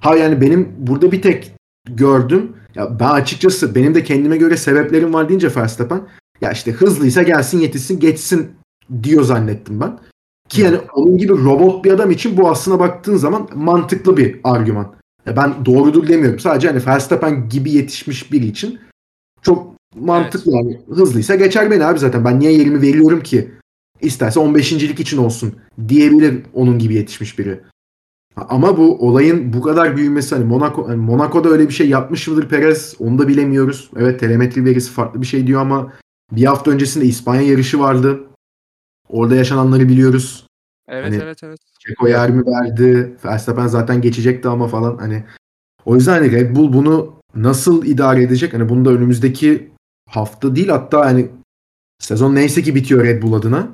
Ha 0.00 0.16
yani 0.16 0.40
benim 0.40 0.72
burada 0.78 1.12
bir 1.12 1.22
tek 1.22 1.52
gördüm. 1.88 2.56
Ya 2.74 3.00
ben 3.00 3.10
açıkçası 3.10 3.74
benim 3.74 3.94
de 3.94 4.04
kendime 4.04 4.36
göre 4.36 4.56
sebeplerim 4.56 5.14
var 5.14 5.28
deyince 5.28 5.56
Verstappen 5.56 6.02
ya 6.40 6.52
işte 6.52 6.72
hızlıysa 6.72 7.22
gelsin 7.22 7.58
yetişsin 7.58 8.00
geçsin 8.00 8.50
diyor 9.02 9.22
zannettim 9.22 9.80
ben. 9.80 9.98
Ki 10.48 10.60
yani 10.60 10.78
onun 10.94 11.18
gibi 11.18 11.32
robot 11.32 11.84
bir 11.84 11.92
adam 11.92 12.10
için 12.10 12.36
bu 12.36 12.50
aslına 12.50 12.78
baktığın 12.78 13.16
zaman 13.16 13.48
mantıklı 13.54 14.16
bir 14.16 14.40
argüman. 14.44 14.94
Ya 15.26 15.36
ben 15.36 15.66
doğrudur 15.66 16.08
demiyorum. 16.08 16.38
Sadece 16.38 16.68
hani 16.68 16.86
Verstappen 16.86 17.48
gibi 17.48 17.70
yetişmiş 17.70 18.32
biri 18.32 18.46
için 18.46 18.80
çok 19.42 19.74
mantıklı 19.94 20.52
yani. 20.52 20.80
Hızlıysa 20.88 21.34
geçer 21.34 21.70
beni 21.70 21.84
abi 21.84 21.98
zaten. 21.98 22.24
Ben 22.24 22.40
niye 22.40 22.52
yerimi 22.52 22.82
veriyorum 22.82 23.22
ki? 23.22 23.50
İsterse 24.00 24.40
15.lik 24.40 25.00
için 25.00 25.18
olsun 25.18 25.54
diyebilir 25.88 26.42
onun 26.54 26.78
gibi 26.78 26.94
yetişmiş 26.94 27.38
biri. 27.38 27.60
Ama 28.48 28.76
bu 28.76 29.08
olayın 29.08 29.52
bu 29.52 29.62
kadar 29.62 29.96
büyümesi 29.96 30.34
hani 30.34 30.44
Monaco 30.44 30.88
hani 30.88 30.96
Monaco'da 30.96 31.48
öyle 31.48 31.68
bir 31.68 31.72
şey 31.72 31.88
yapmış 31.88 32.28
mıdır 32.28 32.48
Perez 32.48 32.94
onu 32.98 33.18
da 33.18 33.28
bilemiyoruz. 33.28 33.90
Evet 33.96 34.20
telemetri 34.20 34.64
verisi 34.64 34.90
farklı 34.90 35.20
bir 35.20 35.26
şey 35.26 35.46
diyor 35.46 35.60
ama 35.60 35.92
bir 36.32 36.44
hafta 36.44 36.70
öncesinde 36.70 37.04
İspanya 37.04 37.42
yarışı 37.42 37.80
vardı. 37.80 38.20
Orada 39.08 39.36
yaşananları 39.36 39.88
biliyoruz. 39.88 40.46
Evet 40.88 41.04
Hani- 41.04 41.22
evet 41.22 41.42
evet. 41.44 41.58
Çeko 41.80 42.08
yer 42.08 42.30
mi 42.30 42.46
verdi? 42.46 43.16
Verstappen 43.24 43.66
zaten 43.66 44.00
geçecekti 44.00 44.48
ama 44.48 44.68
falan 44.68 44.98
hani. 44.98 45.24
O 45.84 45.94
yüzden 45.94 46.12
hani 46.12 46.32
Red 46.32 46.56
Bull 46.56 46.72
bunu 46.72 47.14
nasıl 47.34 47.84
idare 47.84 48.22
edecek? 48.22 48.54
Hani 48.54 48.68
bunu 48.68 48.84
da 48.84 48.90
önümüzdeki 48.90 49.70
hafta 50.08 50.56
değil 50.56 50.68
hatta 50.68 51.06
hani 51.06 51.30
sezon 51.98 52.34
neyse 52.34 52.62
ki 52.62 52.74
bitiyor 52.74 53.04
Red 53.04 53.22
Bull 53.22 53.32
adına. 53.32 53.68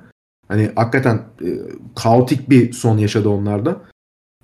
Hani 0.49 0.71
hakikaten 0.77 1.17
e, 1.17 1.49
kaotik 1.97 2.51
bir 2.51 2.73
son 2.73 2.99
yaşadı 2.99 3.29
onlarda. 3.29 3.81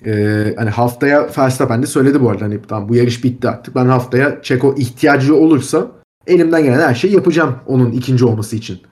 E, 0.06 0.54
hani 0.56 0.70
haftaya 0.70 1.30
Verstappen 1.38 1.82
de 1.82 1.86
söyledi 1.86 2.20
bu 2.20 2.30
arada 2.30 2.44
hani 2.44 2.62
tamam 2.62 2.88
bu 2.88 2.94
yarış 2.94 3.24
bitti 3.24 3.48
artık. 3.48 3.74
Ben 3.74 3.86
haftaya 3.86 4.42
Çeko 4.42 4.74
ihtiyacı 4.78 5.36
olursa 5.36 5.92
elimden 6.26 6.62
gelen 6.62 6.88
her 6.88 6.94
şeyi 6.94 7.14
yapacağım 7.14 7.58
onun 7.66 7.92
ikinci 7.92 8.24
olması 8.24 8.56
için 8.56 8.82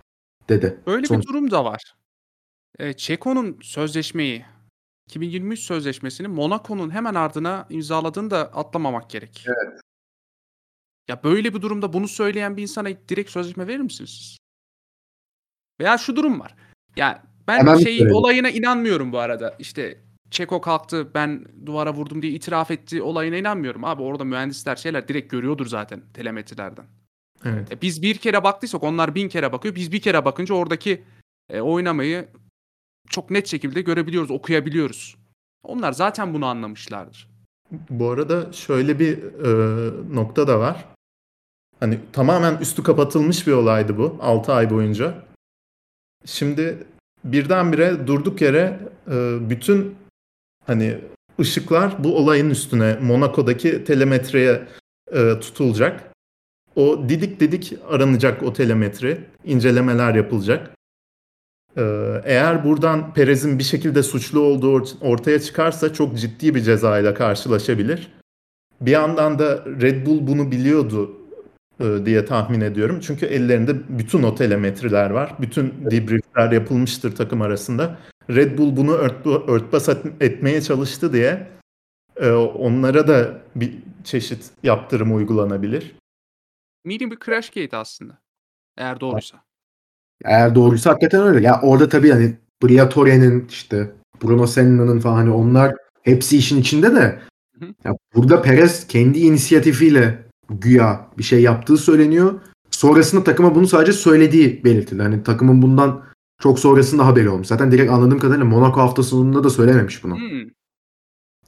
dedi. 0.48 0.80
Öyle 0.86 1.06
Son- 1.06 1.20
bir 1.20 1.26
durum 1.26 1.50
da 1.50 1.64
var. 1.64 1.94
E, 2.78 2.92
Çeko'nun 2.92 3.58
sözleşmeyi 3.62 4.44
2023 5.06 5.60
sözleşmesini 5.60 6.28
Monaco'nun 6.28 6.90
hemen 6.90 7.14
ardına 7.14 7.66
imzaladığını 7.70 8.30
da 8.30 8.38
atlamamak 8.38 9.10
gerek. 9.10 9.44
Evet. 9.46 9.80
Ya 11.08 11.22
böyle 11.24 11.54
bir 11.54 11.62
durumda 11.62 11.92
bunu 11.92 12.08
söyleyen 12.08 12.56
bir 12.56 12.62
insana 12.62 12.88
direkt 13.08 13.30
sözleşme 13.30 13.66
verir 13.66 13.80
misiniz 13.80 14.10
siz? 14.10 14.36
Veya 15.80 15.98
şu 15.98 16.16
durum 16.16 16.40
var. 16.40 16.54
Ya 16.96 17.22
ben 17.48 17.58
Hemen 17.58 17.76
şey 17.76 18.12
olayına 18.12 18.50
inanmıyorum 18.50 19.12
bu 19.12 19.18
arada. 19.18 19.56
İşte 19.58 20.00
Çeko 20.30 20.60
kalktı 20.60 21.14
ben 21.14 21.44
duvara 21.66 21.94
vurdum 21.94 22.22
diye 22.22 22.32
itiraf 22.32 22.70
etti 22.70 23.02
olayına 23.02 23.36
inanmıyorum. 23.36 23.84
Abi 23.84 24.02
orada 24.02 24.24
mühendisler 24.24 24.76
şeyler 24.76 25.08
direkt 25.08 25.30
görüyordur 25.30 25.66
zaten 25.66 26.02
telemetrilerden. 26.14 26.86
evet. 27.44 27.72
E, 27.72 27.82
biz 27.82 28.02
bir 28.02 28.18
kere 28.18 28.44
baktıysak 28.44 28.82
onlar 28.82 29.14
bin 29.14 29.28
kere 29.28 29.52
bakıyor. 29.52 29.74
Biz 29.74 29.92
bir 29.92 30.00
kere 30.00 30.24
bakınca 30.24 30.54
oradaki 30.54 31.04
e, 31.48 31.60
oynamayı 31.60 32.28
çok 33.08 33.30
net 33.30 33.46
şekilde 33.46 33.82
görebiliyoruz, 33.82 34.30
okuyabiliyoruz. 34.30 35.16
Onlar 35.62 35.92
zaten 35.92 36.34
bunu 36.34 36.46
anlamışlardır. 36.46 37.28
Bu 37.90 38.10
arada 38.10 38.52
şöyle 38.52 38.98
bir 38.98 39.18
e, 39.18 40.14
nokta 40.14 40.48
da 40.48 40.58
var. 40.58 40.84
Hani 41.80 41.98
tamamen 42.12 42.58
üstü 42.58 42.82
kapatılmış 42.82 43.46
bir 43.46 43.52
olaydı 43.52 43.98
bu 43.98 44.18
6 44.20 44.52
ay 44.52 44.70
boyunca. 44.70 45.14
Şimdi 46.24 46.86
birdenbire 47.24 48.06
durduk 48.06 48.40
yere 48.40 48.80
e, 49.10 49.36
bütün 49.50 49.94
hani 50.70 50.98
ışıklar 51.40 52.04
bu 52.04 52.16
olayın 52.16 52.50
üstüne 52.50 52.96
Monaco'daki 53.02 53.84
telemetreye 53.84 54.62
e, 55.12 55.40
tutulacak. 55.40 56.10
O 56.76 57.08
didik 57.08 57.40
didik 57.40 57.74
aranacak 57.88 58.42
o 58.42 58.52
telemetri, 58.52 59.20
incelemeler 59.44 60.14
yapılacak. 60.14 60.70
E, 61.76 61.82
eğer 62.24 62.64
buradan 62.64 63.14
Perez'in 63.14 63.58
bir 63.58 63.64
şekilde 63.64 64.02
suçlu 64.02 64.40
olduğu 64.40 64.78
ort- 64.80 64.96
ortaya 65.00 65.40
çıkarsa 65.40 65.92
çok 65.92 66.18
ciddi 66.18 66.54
bir 66.54 66.60
cezayla 66.60 67.14
karşılaşabilir. 67.14 68.08
Bir 68.80 68.90
yandan 68.90 69.38
da 69.38 69.64
Red 69.80 70.06
Bull 70.06 70.26
bunu 70.26 70.50
biliyordu 70.50 71.16
e, 71.80 72.06
diye 72.06 72.24
tahmin 72.24 72.60
ediyorum. 72.60 73.00
Çünkü 73.00 73.26
ellerinde 73.26 73.98
bütün 73.98 74.22
o 74.22 74.34
telemetriler 74.34 75.10
var. 75.10 75.34
Bütün 75.40 75.74
debriefler 75.90 76.52
yapılmıştır 76.52 77.16
takım 77.16 77.42
arasında. 77.42 77.98
Red 78.30 78.58
Bull 78.58 78.76
bunu 78.76 78.92
ört, 78.92 79.26
örtbas 79.26 79.88
et- 79.88 80.06
etmeye 80.20 80.62
çalıştı 80.62 81.12
diye 81.12 81.48
e, 82.16 82.30
onlara 82.32 83.08
da 83.08 83.42
bir 83.56 83.78
çeşit 84.04 84.50
yaptırım 84.62 85.16
uygulanabilir. 85.16 85.94
Mini 86.84 87.10
bir 87.10 87.18
crash 87.26 87.50
gate 87.50 87.76
aslında. 87.76 88.18
Eğer 88.76 89.00
doğruysa. 89.00 89.44
Eğer 90.24 90.54
doğruysa 90.54 90.90
hakikaten 90.90 91.22
öyle. 91.22 91.46
Ya 91.46 91.60
orada 91.62 91.88
tabii 91.88 92.10
hani 92.10 92.36
Briatore'nin 92.62 93.46
işte 93.48 93.92
Bruno 94.22 94.46
Senna'nın 94.46 95.00
falan 95.00 95.14
hani 95.16 95.30
onlar 95.30 95.74
hepsi 96.02 96.36
işin 96.36 96.60
içinde 96.60 96.94
de 96.94 97.18
Hı 97.58 97.64
hı. 97.66 97.74
ya 97.84 97.92
burada 98.14 98.42
Perez 98.42 98.86
kendi 98.86 99.18
inisiyatifiyle 99.18 100.22
güya 100.50 101.08
bir 101.18 101.22
şey 101.22 101.42
yaptığı 101.42 101.76
söyleniyor. 101.76 102.40
Sonrasında 102.70 103.24
takıma 103.24 103.54
bunu 103.54 103.66
sadece 103.66 103.92
söylediği 103.92 104.64
belirtildi. 104.64 105.02
Hani 105.02 105.22
takımın 105.22 105.62
bundan 105.62 106.02
çok 106.40 106.58
sonrasında 106.58 107.06
haberi 107.06 107.28
olmuş. 107.28 107.46
Zaten 107.46 107.72
direkt 107.72 107.90
anladığım 107.90 108.18
kadarıyla 108.18 108.44
Monaco 108.44 108.80
hafta 108.80 109.02
sonunda 109.02 109.44
da 109.44 109.50
söylememiş 109.50 110.04
bunu. 110.04 110.16
Hmm. 110.16 110.50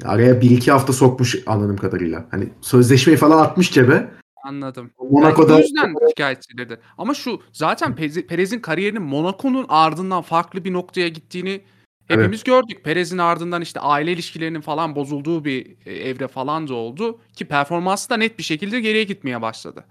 Araya 0.05 0.41
bir 0.41 0.51
iki 0.51 0.71
hafta 0.71 0.93
sokmuş 0.93 1.43
anladığım 1.47 1.77
kadarıyla. 1.77 2.27
Hani 2.31 2.49
sözleşmeyi 2.61 3.17
falan 3.17 3.45
atmış 3.45 3.73
cebe. 3.73 4.11
Anladım. 4.45 4.91
Monaco'da 5.11 5.49
Belki 5.49 5.63
bu 5.63 5.67
yüzden 5.67 6.09
şikayetçilerdi. 6.09 6.81
Ama 6.99 7.15
şu 7.15 7.43
zaten 7.53 7.93
Perez- 7.93 8.27
Perez'in 8.27 8.59
kariyerinin 8.59 9.03
Monaco'nun 9.03 9.67
ardından 9.69 10.23
farklı 10.23 10.65
bir 10.65 10.73
noktaya 10.73 11.09
gittiğini 11.09 11.61
hepimiz 12.09 12.45
gördük. 12.45 12.85
Perez'in 12.85 13.19
ardından 13.19 13.63
işte 13.63 13.81
aile 13.81 14.13
ilişkilerinin 14.13 14.61
falan 14.61 14.97
bozulduğu 14.97 15.45
bir 15.45 15.77
e, 15.87 15.93
evre 15.93 16.29
falan 16.29 16.69
da 16.69 16.75
oldu 16.75 17.21
ki 17.37 17.45
performansı 17.45 18.11
da 18.11 18.17
net 18.17 18.39
bir 18.39 18.43
şekilde 18.43 18.81
geriye 18.81 19.05
gitmeye 19.05 19.43
başladı. 19.43 19.85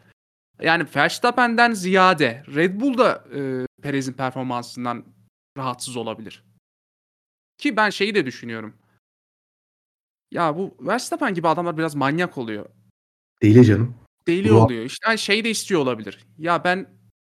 Yani 0.62 0.86
Verstappen'den 0.95 1.74
ziyade 1.74 2.43
Red 2.56 2.82
Bull 2.82 2.97
da 2.97 3.24
e, 3.36 3.66
Perez'in 3.82 4.13
performansından 4.13 5.05
rahatsız 5.57 5.97
olabilir. 5.97 6.43
Ki 7.57 7.77
ben 7.77 7.89
şeyi 7.89 8.15
de 8.15 8.25
düşünüyorum. 8.25 8.73
Ya 10.32 10.57
bu 10.57 10.75
Verstappen 10.79 11.34
gibi 11.34 11.47
adamlar 11.47 11.77
biraz 11.77 11.95
manyak 11.95 12.38
oluyor. 12.38 12.65
değil 13.41 13.63
canım. 13.63 13.95
Deli 14.27 14.49
Bu- 14.49 14.53
oluyor. 14.53 14.86
İşte 14.86 15.05
hani 15.07 15.17
şey 15.17 15.43
de 15.43 15.49
istiyor 15.49 15.82
olabilir. 15.82 16.25
Ya 16.38 16.63
ben 16.63 16.88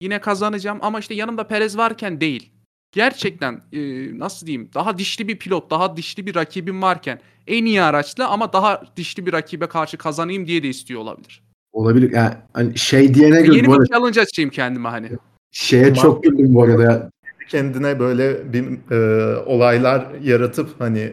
yine 0.00 0.20
kazanacağım 0.20 0.78
ama 0.82 0.98
işte 1.00 1.14
yanımda 1.14 1.46
Perez 1.46 1.76
varken 1.76 2.20
değil. 2.20 2.52
Gerçekten 2.92 3.62
e, 3.72 3.78
nasıl 4.18 4.46
diyeyim 4.46 4.70
daha 4.74 4.98
dişli 4.98 5.28
bir 5.28 5.38
pilot, 5.38 5.70
daha 5.70 5.96
dişli 5.96 6.26
bir 6.26 6.34
rakibim 6.34 6.82
varken 6.82 7.20
en 7.46 7.64
iyi 7.64 7.82
araçla 7.82 8.28
ama 8.28 8.52
daha 8.52 8.82
dişli 8.96 9.26
bir 9.26 9.32
rakibe 9.32 9.66
karşı 9.66 9.98
kazanayım 9.98 10.46
diye 10.46 10.62
de 10.62 10.68
istiyor 10.68 11.00
olabilir. 11.00 11.42
Olabilir. 11.72 12.12
Yani 12.12 12.34
hani 12.52 12.78
şey 12.78 13.14
diyene 13.14 13.36
Yeni 13.36 13.46
göre 13.46 13.70
arada 13.70 13.82
bir 13.84 13.88
challenge 13.88 14.20
açayım 14.20 14.50
kendime 14.50 14.88
hani. 14.88 15.10
Şeye 15.52 15.94
çok 15.94 16.22
güldüm 16.22 16.54
bu 16.54 16.62
arada. 16.62 16.82
ya. 16.82 17.10
kendine 17.48 17.98
böyle 17.98 18.52
bir 18.52 18.90
e, 18.90 19.36
olaylar 19.36 20.06
yaratıp 20.22 20.80
hani 20.80 21.12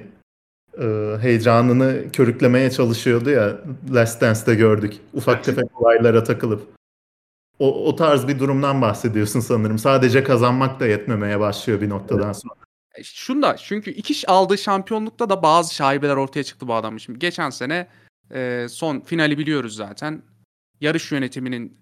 e, 0.81 1.15
heyecanını 1.21 2.11
körüklemeye 2.13 2.71
çalışıyordu 2.71 3.29
ya 3.29 3.57
Last 3.93 4.21
Dance'de 4.21 4.55
gördük. 4.55 4.93
Ufak 5.13 5.43
tefek 5.43 5.81
olaylara 5.81 6.23
takılıp. 6.23 6.67
O, 7.59 7.87
o 7.87 7.95
tarz 7.95 8.27
bir 8.27 8.39
durumdan 8.39 8.81
bahsediyorsun 8.81 9.39
sanırım. 9.39 9.79
Sadece 9.79 10.23
kazanmak 10.23 10.79
da 10.79 10.87
yetmemeye 10.87 11.39
başlıyor 11.39 11.81
bir 11.81 11.89
noktadan 11.89 12.33
sonra. 12.33 12.53
E, 12.95 13.03
Şunda 13.03 13.57
çünkü 13.57 13.91
iki 13.91 14.27
aldığı 14.27 14.57
şampiyonlukta 14.57 15.29
da 15.29 15.43
bazı 15.43 15.75
şaibeler 15.75 16.15
ortaya 16.15 16.43
çıktı 16.43 16.67
bu 16.67 16.73
adamın. 16.73 16.97
Şimdi 16.97 17.19
geçen 17.19 17.49
sene 17.49 17.87
e, 18.33 18.67
son 18.69 18.99
finali 18.99 19.37
biliyoruz 19.37 19.75
zaten. 19.75 20.21
Yarış 20.81 21.11
yönetiminin 21.11 21.78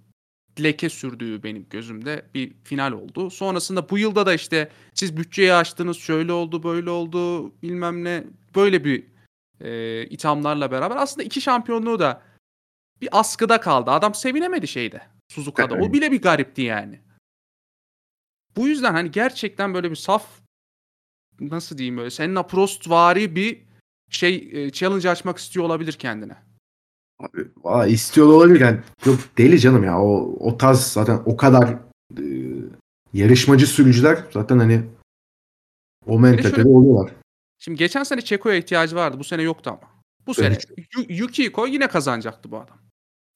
leke 0.64 0.90
sürdüğü 0.90 1.44
benim 1.44 1.66
gözümde 1.70 2.26
bir 2.34 2.54
final 2.64 2.92
oldu. 2.92 3.30
Sonrasında 3.30 3.90
bu 3.90 3.98
yılda 3.98 4.26
da 4.26 4.34
işte 4.34 4.70
siz 4.94 5.18
bütçeyi 5.18 5.54
açtınız 5.54 5.98
şöyle 5.98 6.32
oldu 6.32 6.64
böyle 6.64 6.90
oldu 6.90 7.52
bilmem 7.62 8.04
ne 8.04 8.24
böyle 8.56 8.86
bir 8.86 9.04
e, 9.62 10.04
ithamlarla 10.06 10.72
beraber 10.72 10.96
aslında 10.96 11.24
iki 11.24 11.42
şampiyonluğu 11.42 12.00
da 12.00 12.22
bir 13.02 13.10
askıda 13.12 13.60
kaldı. 13.62 13.92
Adam 13.92 14.16
sevinemedi 14.16 14.68
şeyde 14.68 15.02
Suzuka'da. 15.32 15.76
O 15.76 15.94
bile 15.94 16.12
bir 16.12 16.22
garipti 16.22 16.62
yani. 16.62 17.00
Bu 18.56 18.68
yüzden 18.68 18.94
hani 18.94 19.12
gerçekten 19.12 19.74
böyle 19.74 19.92
bir 19.92 19.96
saf 19.96 20.28
nasıl 21.40 21.78
diyeyim 21.78 21.98
böyle 21.98 22.10
Senna 22.10 22.44
Prost 22.44 22.90
vari 22.90 23.36
bir 23.36 23.62
şey 24.10 24.50
e, 24.54 24.72
challenge 24.72 25.10
açmak 25.10 25.38
istiyor 25.38 25.66
olabilir 25.66 25.94
kendine. 25.94 26.47
Abi, 27.20 27.48
Valla 27.64 27.88
istiyor 27.88 28.28
da 28.28 28.32
olabilir. 28.34 28.60
Yani 28.60 28.80
yok 29.06 29.20
deli 29.38 29.60
canım 29.60 29.84
ya. 29.84 30.02
O, 30.02 30.36
o 30.40 30.58
tarz 30.58 30.80
zaten 30.80 31.20
o 31.26 31.38
kadar 31.38 31.70
e, 32.18 32.24
yarışmacı 33.14 33.68
sürücüler 33.68 34.24
zaten 34.34 34.60
hani 34.60 34.82
o 36.06 36.20
mentalitede 36.20 36.68
oluyorlar. 36.68 37.12
Şimdi 37.60 37.78
geçen 37.78 38.04
sene 38.04 38.22
Çeko'ya 38.22 38.56
ihtiyacı 38.56 38.96
vardı. 38.96 39.20
Bu 39.20 39.24
sene 39.24 39.42
yoktu 39.42 39.70
ama. 39.70 39.92
Bu 40.28 40.34
sene 40.34 40.48
Evet. 40.48 40.66
Yu- 40.98 41.06
Yuki'yi 41.18 41.52
koy 41.52 41.74
yine 41.74 41.88
kazanacaktı 41.88 42.52
bu 42.52 42.58
adam. 42.58 42.78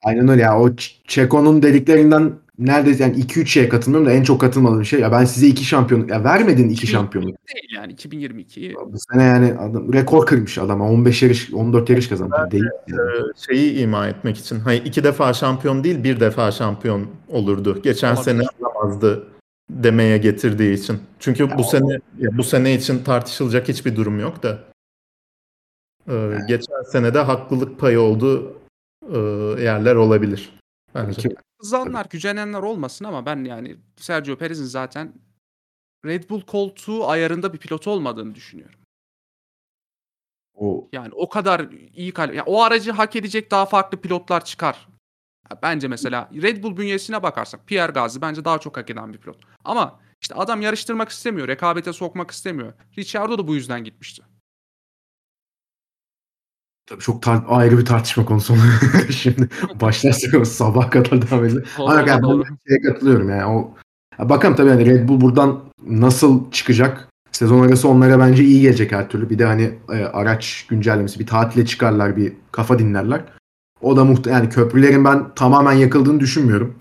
Aynen 0.03 0.27
öyle 0.27 0.41
ya. 0.41 0.59
O 0.59 0.75
Çeko'nun 1.07 1.63
dediklerinden 1.63 2.33
neredeyse 2.67 3.03
yani 3.03 3.17
2-3 3.19 3.45
şeye 3.45 3.69
katılmıyorum 3.69 4.09
da 4.09 4.13
en 4.13 4.23
çok 4.23 4.41
katılmadığım 4.41 4.85
şey 4.85 4.99
ya 4.99 5.11
ben 5.11 5.25
size 5.25 5.47
iki 5.47 5.65
şampiyonluk 5.65 6.09
ya 6.09 6.23
vermedin 6.23 6.69
iki 6.69 6.87
şampiyonluk. 6.87 7.35
Değil 7.55 7.67
yani 7.75 7.93
2022'yi. 7.95 8.75
Bu 8.75 8.97
sene 9.11 9.23
yani 9.23 9.53
adam 9.59 9.93
rekor 9.93 10.25
kırmış 10.25 10.57
adam. 10.57 10.81
15 10.81 11.23
yarış 11.23 11.53
14 11.53 11.89
yarış 11.89 12.07
kazandı. 12.09 12.35
Değil. 12.51 12.63
yani. 12.87 13.01
E, 13.01 13.53
şeyi 13.53 13.79
ima 13.79 14.07
etmek 14.07 14.37
için. 14.37 14.59
Hayır 14.59 14.85
iki 14.85 15.03
defa 15.03 15.33
şampiyon 15.33 15.83
değil 15.83 16.03
bir 16.03 16.19
defa 16.19 16.51
şampiyon 16.51 17.07
olurdu. 17.29 17.81
Geçen 17.83 18.07
Olabilir. 18.15 18.23
sene 18.23 18.41
olamazdı 18.59 19.27
demeye 19.69 20.17
getirdiği 20.17 20.73
için. 20.73 20.99
Çünkü 21.19 21.43
Ya 21.43 21.57
bu 21.57 21.61
o- 21.61 21.65
sene 21.65 21.99
ya 22.19 22.37
bu 22.37 22.43
sene 22.43 22.73
için 22.75 23.03
tartışılacak 23.03 23.67
hiçbir 23.69 23.95
durum 23.95 24.19
yok 24.19 24.43
da. 24.43 24.59
E, 26.09 26.13
geçen 26.47 26.83
sene 26.91 27.13
de 27.13 27.19
haklılık 27.19 27.79
payı 27.79 27.99
olduğu 28.01 28.53
e, 29.13 29.17
yerler 29.63 29.95
olabilir. 29.95 30.59
Bence. 30.95 31.29
Kızanlar, 31.61 32.05
gücenenler 32.09 32.59
olmasın 32.59 33.05
ama 33.05 33.25
ben 33.25 33.43
yani 33.43 33.77
Sergio 33.97 34.37
Perez'in 34.37 34.65
zaten 34.65 35.13
Red 36.05 36.29
Bull 36.29 36.41
koltuğu 36.41 37.07
ayarında 37.07 37.53
bir 37.53 37.57
pilot 37.57 37.87
olmadığını 37.87 38.35
düşünüyorum. 38.35 38.79
o 40.53 40.89
Yani 40.91 41.13
o 41.13 41.29
kadar 41.29 41.69
iyi 41.95 42.11
kal 42.11 42.33
ya 42.33 42.45
o 42.45 42.61
aracı 42.61 42.91
hak 42.91 43.15
edecek 43.15 43.51
daha 43.51 43.65
farklı 43.65 44.01
pilotlar 44.01 44.45
çıkar. 44.45 44.87
Bence 45.61 45.87
mesela 45.87 46.29
Red 46.41 46.63
Bull 46.63 46.77
bünyesine 46.77 47.23
bakarsak 47.23 47.67
Pierre 47.67 47.91
Gasly 47.91 48.21
bence 48.21 48.45
daha 48.45 48.59
çok 48.59 48.77
hak 48.77 48.89
eden 48.89 49.13
bir 49.13 49.17
pilot. 49.17 49.37
Ama 49.65 49.99
işte 50.21 50.35
adam 50.35 50.61
yarıştırmak 50.61 51.09
istemiyor, 51.09 51.47
rekabete 51.47 51.93
sokmak 51.93 52.31
istemiyor. 52.31 52.73
Ricciardo 52.97 53.37
da 53.37 53.47
bu 53.47 53.55
yüzden 53.55 53.83
gitmişti. 53.83 54.23
Tabii 56.91 57.01
çok 57.01 57.23
tar- 57.23 57.45
ayrı 57.47 57.77
bir 57.77 57.85
tartışma 57.85 58.25
konusu. 58.25 58.55
Şimdi 59.09 59.49
başlarsak 59.81 60.47
sabah 60.47 60.91
kadar 60.91 61.21
devam 61.21 61.45
edelim. 61.45 61.63
Ama 61.77 61.95
yani 61.95 62.23
ben 62.23 62.57
şeye 62.67 62.81
katılıyorum 62.81 63.29
yani 63.29 63.45
o 63.45 63.73
bakalım 64.29 64.55
tabii 64.55 64.69
hani 64.69 64.85
Red 64.85 65.07
Bull 65.07 65.21
buradan 65.21 65.59
nasıl 65.87 66.51
çıkacak? 66.51 67.07
Sezon 67.31 67.67
arası 67.67 67.87
onlara 67.87 68.19
bence 68.19 68.43
iyi 68.43 68.61
gelecek 68.61 68.91
her 68.91 69.09
türlü. 69.09 69.29
Bir 69.29 69.39
de 69.39 69.45
hani 69.45 69.79
e, 69.91 70.05
araç 70.05 70.65
güncellemesi, 70.69 71.19
bir 71.19 71.27
tatile 71.27 71.65
çıkarlar, 71.65 72.17
bir 72.17 72.33
kafa 72.51 72.79
dinlerler. 72.79 73.23
O 73.81 73.97
da 73.97 74.05
muhte 74.05 74.31
yani 74.31 74.49
köprülerin 74.49 75.05
ben 75.05 75.35
tamamen 75.35 75.73
yakıldığını 75.73 76.19
düşünmüyorum. 76.19 76.75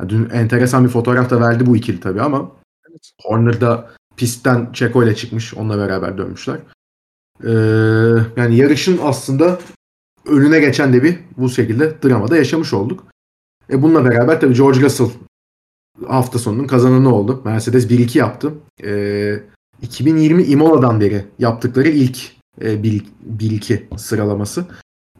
Ya 0.00 0.08
dün 0.08 0.30
enteresan 0.30 0.84
bir 0.84 0.88
fotoğraf 0.88 1.30
da 1.30 1.40
verdi 1.40 1.66
bu 1.66 1.76
ikili 1.76 2.00
tabii 2.00 2.22
ama 2.22 2.50
Evet. 2.90 3.10
Horner'da 3.22 3.90
pistten 4.16 4.72
Çeko 4.72 5.04
ile 5.04 5.14
çıkmış. 5.14 5.54
Onunla 5.54 5.78
beraber 5.78 6.18
dönmüşler. 6.18 6.58
Ee, 7.44 7.50
yani 8.36 8.56
yarışın 8.56 8.98
aslında 9.02 9.58
önüne 10.26 10.60
geçen 10.60 10.92
de 10.92 11.02
bir 11.02 11.18
bu 11.36 11.48
şekilde 11.48 11.94
dramada 12.04 12.36
yaşamış 12.36 12.72
olduk. 12.72 13.04
E 13.70 13.82
bununla 13.82 14.04
beraber 14.04 14.40
tabii 14.40 14.54
George 14.54 14.80
Russell 14.80 15.08
hafta 16.06 16.38
sonunun 16.38 16.66
kazananı 16.66 17.14
oldu. 17.14 17.42
Mercedes 17.44 17.90
1-2 17.90 18.18
yaptı. 18.18 18.52
Ee, 18.84 19.40
2020 19.82 20.42
Imola'dan 20.42 21.00
beri 21.00 21.24
yaptıkları 21.38 21.88
ilk 21.88 22.32
e, 22.60 22.74
1-2 22.74 23.98
sıralaması. 23.98 24.66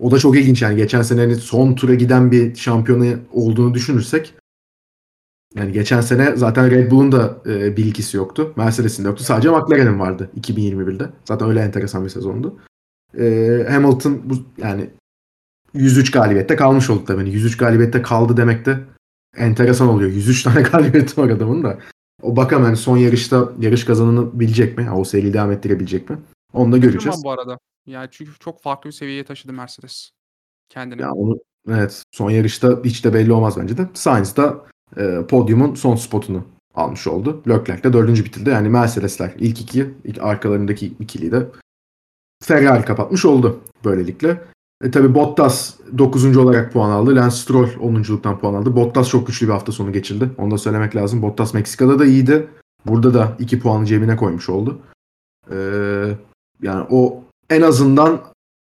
O 0.01 0.11
da 0.11 0.19
çok 0.19 0.37
ilginç 0.37 0.63
yani. 0.63 0.77
Geçen 0.77 1.03
sene 1.03 1.21
hani 1.21 1.37
son 1.37 1.75
tura 1.75 1.95
giden 1.95 2.33
bir 2.33 2.55
şampiyonu 2.55 3.19
olduğunu 3.33 3.75
düşünürsek 3.75 4.35
yani 5.57 5.73
geçen 5.73 6.01
sene 6.01 6.37
zaten 6.37 6.71
Red 6.71 6.91
Bull'un 6.91 7.13
da 7.13 7.39
e, 7.47 7.51
1-2'si 7.51 8.17
yoktu. 8.17 8.53
Mercedes'in 8.57 9.05
de 9.05 9.09
yoktu. 9.09 9.25
Sadece 9.25 9.51
McLaren'in 9.51 10.01
vardı 10.01 10.31
2021'de. 10.41 11.11
Zaten 11.25 11.49
öyle 11.49 11.61
enteresan 11.61 12.05
bir 12.05 12.11
sezondu. 12.11 12.59
E, 13.19 13.67
Hamilton 13.71 14.23
bu 14.25 14.35
yani 14.59 14.91
103 15.75 16.11
galibiyette 16.11 16.57
kalmış 16.57 16.91
oldu 16.91 17.05
tabii. 17.05 17.19
Yani 17.19 17.31
103 17.31 17.57
galibiyette 17.57 18.03
kaldı 18.03 18.37
demek 18.37 18.67
de 18.67 18.79
enteresan 19.37 19.89
oluyor. 19.89 20.11
103 20.11 20.43
tane 20.43 20.63
galibiyeti 20.63 21.21
var 21.21 21.31
adamın 21.31 21.65
da. 21.65 21.79
O 22.23 22.37
bakalım 22.37 22.65
yani 22.65 22.77
son 22.77 22.97
yarışta 22.97 23.53
yarış 23.59 23.85
kazanını 23.85 24.41
bilecek 24.41 24.79
mi? 24.79 24.85
Yani 24.85 24.99
o 24.99 25.05
seriyi 25.05 25.33
devam 25.33 25.53
ettirebilecek 25.53 26.11
mi? 26.11 26.19
Onu 26.53 26.73
da 26.73 26.79
göreceğiz. 26.79 27.21
Bu 27.25 27.31
arada. 27.31 27.59
Yani 27.87 28.09
çünkü 28.11 28.33
çok 28.41 28.63
farklı 28.63 28.91
bir 28.91 28.95
seviyeye 28.95 29.25
taşıdı 29.25 29.53
Mercedes. 29.53 30.11
Kendini. 30.69 31.03
Ya 31.03 31.13
onu 31.13 31.37
evet 31.69 32.03
son 32.13 32.31
yarışta 32.31 32.81
hiç 32.85 33.05
de 33.05 33.15
belli 33.15 33.33
olmaz 33.33 33.57
bence 33.59 33.77
de. 33.77 33.89
Sainz 33.95 34.37
da 34.37 34.67
e, 34.97 35.27
podyumun 35.29 35.75
son 35.75 35.97
spotunu 35.97 36.45
almış 36.75 37.07
oldu. 37.07 37.43
Leclerc 37.49 37.83
de 37.83 37.93
dördüncü 37.93 38.25
bitirdi. 38.25 38.51
Yani 38.51 38.69
Mercedesler 38.69 39.35
ilk 39.39 39.61
iki, 39.61 39.95
ilk 40.05 40.23
arkalarındaki 40.23 40.87
ikiliyi 40.87 41.33
de 41.33 41.47
Ferrari 42.45 42.85
kapatmış 42.85 43.25
oldu 43.25 43.61
böylelikle. 43.85 44.43
E 44.85 44.91
tabi 44.91 45.15
Bottas 45.15 45.75
9. 45.99 46.37
olarak 46.37 46.73
puan 46.73 46.91
aldı. 46.91 47.17
Lance 47.17 47.37
Stroll 47.37 47.69
10.luktan 47.69 48.39
puan 48.39 48.55
aldı. 48.55 48.77
Bottas 48.77 49.09
çok 49.09 49.27
güçlü 49.27 49.47
bir 49.47 49.53
hafta 49.53 49.73
sonu 49.73 49.93
geçirdi. 49.93 50.31
Onu 50.39 50.51
da 50.51 50.59
söylemek 50.59 50.97
lazım. 50.97 51.23
Bottas 51.23 51.55
Meksika'da 51.55 51.99
da 51.99 52.07
iyiydi. 52.07 52.49
Burada 52.87 53.15
da 53.15 53.37
2 53.39 53.61
puanı 53.61 53.87
cebine 53.87 54.17
koymuş 54.17 54.49
oldu. 54.49 54.79
Ee, 55.51 56.17
yani 56.63 56.87
o 56.91 57.25
en 57.51 57.63
azından 57.63 58.21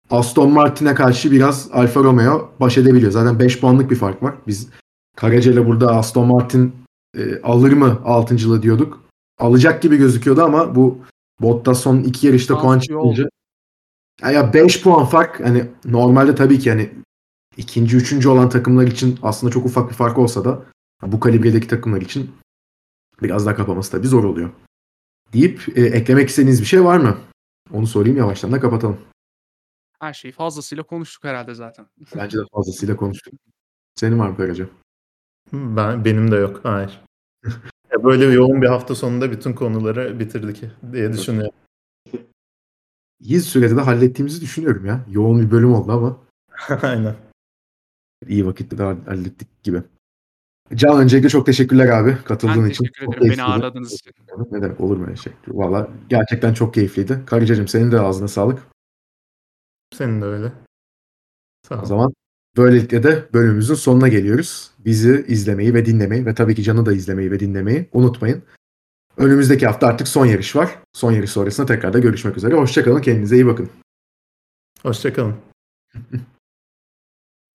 Aston 0.09 0.51
Martin'e 0.51 0.95
karşı 0.95 1.31
biraz 1.31 1.69
Alfa 1.73 2.03
Romeo 2.03 2.49
baş 2.59 2.77
edebiliyor. 2.77 3.11
Zaten 3.11 3.39
5 3.39 3.59
puanlık 3.59 3.91
bir 3.91 3.95
fark 3.95 4.23
var. 4.23 4.35
Biz 4.47 4.69
Karaca 5.15 5.51
ile 5.51 5.67
burada 5.67 5.95
Aston 5.95 6.27
Martin 6.27 6.75
e, 7.17 7.41
alır 7.41 7.71
mı 7.71 8.01
6.lığı 8.05 8.61
diyorduk. 8.61 9.03
Alacak 9.39 9.81
gibi 9.81 9.97
gözüküyordu 9.97 10.43
ama 10.43 10.75
bu 10.75 10.97
Bottas 11.41 11.81
son 11.81 12.03
iki 12.03 12.27
yarışta 12.27 12.61
puan 12.61 12.79
çıkınca 12.79 13.29
Ya 14.21 14.53
5 14.53 14.83
puan 14.83 15.05
fark 15.05 15.39
hani 15.39 15.65
normalde 15.85 16.35
tabii 16.35 16.59
ki 16.59 16.69
hani 16.69 16.89
ikinci, 17.57 17.97
üçüncü 17.97 18.29
olan 18.29 18.49
takımlar 18.49 18.87
için 18.87 19.19
aslında 19.23 19.53
çok 19.53 19.65
ufak 19.65 19.89
bir 19.89 19.95
fark 19.95 20.17
olsa 20.17 20.45
da 20.45 20.65
bu 21.03 21.19
kalibredeki 21.19 21.67
takımlar 21.67 22.01
için 22.01 22.31
biraz 23.21 23.45
daha 23.45 23.55
kapaması 23.55 23.91
tabii 23.91 24.07
zor 24.07 24.23
oluyor. 24.23 24.49
Deyip 25.33 25.77
e, 25.77 25.81
eklemek 25.81 26.29
istediğiniz 26.29 26.61
bir 26.61 26.65
şey 26.65 26.83
var 26.83 26.97
mı? 26.97 27.17
Onu 27.73 27.87
sorayım 27.87 28.17
yavaştan 28.17 28.51
da 28.51 28.59
kapatalım. 28.59 28.97
Her 29.99 30.13
şeyi 30.13 30.31
fazlasıyla 30.31 30.83
konuştuk 30.83 31.23
herhalde 31.23 31.55
zaten. 31.55 31.85
Bence 32.15 32.37
de 32.37 32.41
fazlasıyla 32.53 32.95
konuştuk. 32.95 33.33
Senin 33.95 34.19
var 34.19 34.29
mı 34.29 34.37
Karaca? 34.37 34.69
Ben, 35.53 36.05
benim 36.05 36.31
de 36.31 36.35
yok. 36.35 36.59
Hayır. 36.63 37.01
Böyle 38.03 38.25
yoğun 38.25 38.61
bir 38.61 38.67
hafta 38.67 38.95
sonunda 38.95 39.31
bütün 39.31 39.53
konuları 39.53 40.19
bitirdik 40.19 40.63
diye 40.93 41.13
düşünüyorum. 41.13 41.51
İyi 43.19 43.41
sürede 43.41 43.75
de 43.75 43.81
hallettiğimizi 43.81 44.41
düşünüyorum 44.41 44.85
ya. 44.85 45.05
Yoğun 45.09 45.41
bir 45.41 45.51
bölüm 45.51 45.73
oldu 45.73 45.91
ama 45.91 46.17
Aynen. 46.81 47.15
iyi 48.27 48.45
vakitte 48.45 48.77
de 48.77 48.83
hallettik 48.83 49.63
gibi. 49.63 49.83
Can 50.75 50.99
öncelikle 51.01 51.29
çok 51.29 51.45
teşekkürler 51.45 51.87
abi 51.87 52.17
katıldığın 52.25 52.63
Ben 52.63 52.69
için. 52.69 52.83
teşekkür 52.83 53.05
Çok 53.05 53.17
ederim 53.17 53.31
beni 53.31 53.43
ağırladığınız 53.43 53.93
için. 53.93 54.11
Ne 54.51 54.61
demek 54.61 54.79
olur 54.81 54.97
mu 54.97 55.05
öyle 55.05 55.15
şey? 55.15 55.33
Valla 55.47 55.87
gerçekten 56.09 56.53
çok 56.53 56.73
keyifliydi. 56.73 57.21
Karıcacığım 57.25 57.67
senin 57.67 57.91
de 57.91 57.99
ağzına 57.99 58.27
sağlık. 58.27 58.59
Senin 59.93 60.21
de 60.21 60.25
öyle. 60.25 60.51
Sağ 61.67 61.75
O 61.75 61.81
ol. 61.81 61.85
zaman 61.85 62.13
böylelikle 62.57 63.03
de 63.03 63.25
bölümümüzün 63.33 63.75
sonuna 63.75 64.07
geliyoruz. 64.07 64.71
Bizi 64.85 65.25
izlemeyi 65.27 65.73
ve 65.73 65.85
dinlemeyi 65.85 66.25
ve 66.25 66.35
tabii 66.35 66.55
ki 66.55 66.63
Can'ı 66.63 66.85
da 66.85 66.93
izlemeyi 66.93 67.31
ve 67.31 67.39
dinlemeyi 67.39 67.89
unutmayın. 67.93 68.43
Önümüzdeki 69.17 69.67
hafta 69.67 69.87
artık 69.87 70.07
son 70.07 70.25
yarış 70.25 70.55
var. 70.55 70.79
Son 70.93 71.11
yarış 71.11 71.31
sonrasında 71.31 71.67
tekrar 71.67 71.93
da 71.93 71.99
görüşmek 71.99 72.37
üzere. 72.37 72.55
Hoşçakalın. 72.55 73.01
Kendinize 73.01 73.35
iyi 73.35 73.45
bakın. 73.45 73.69
Hoşçakalın. 74.81 75.35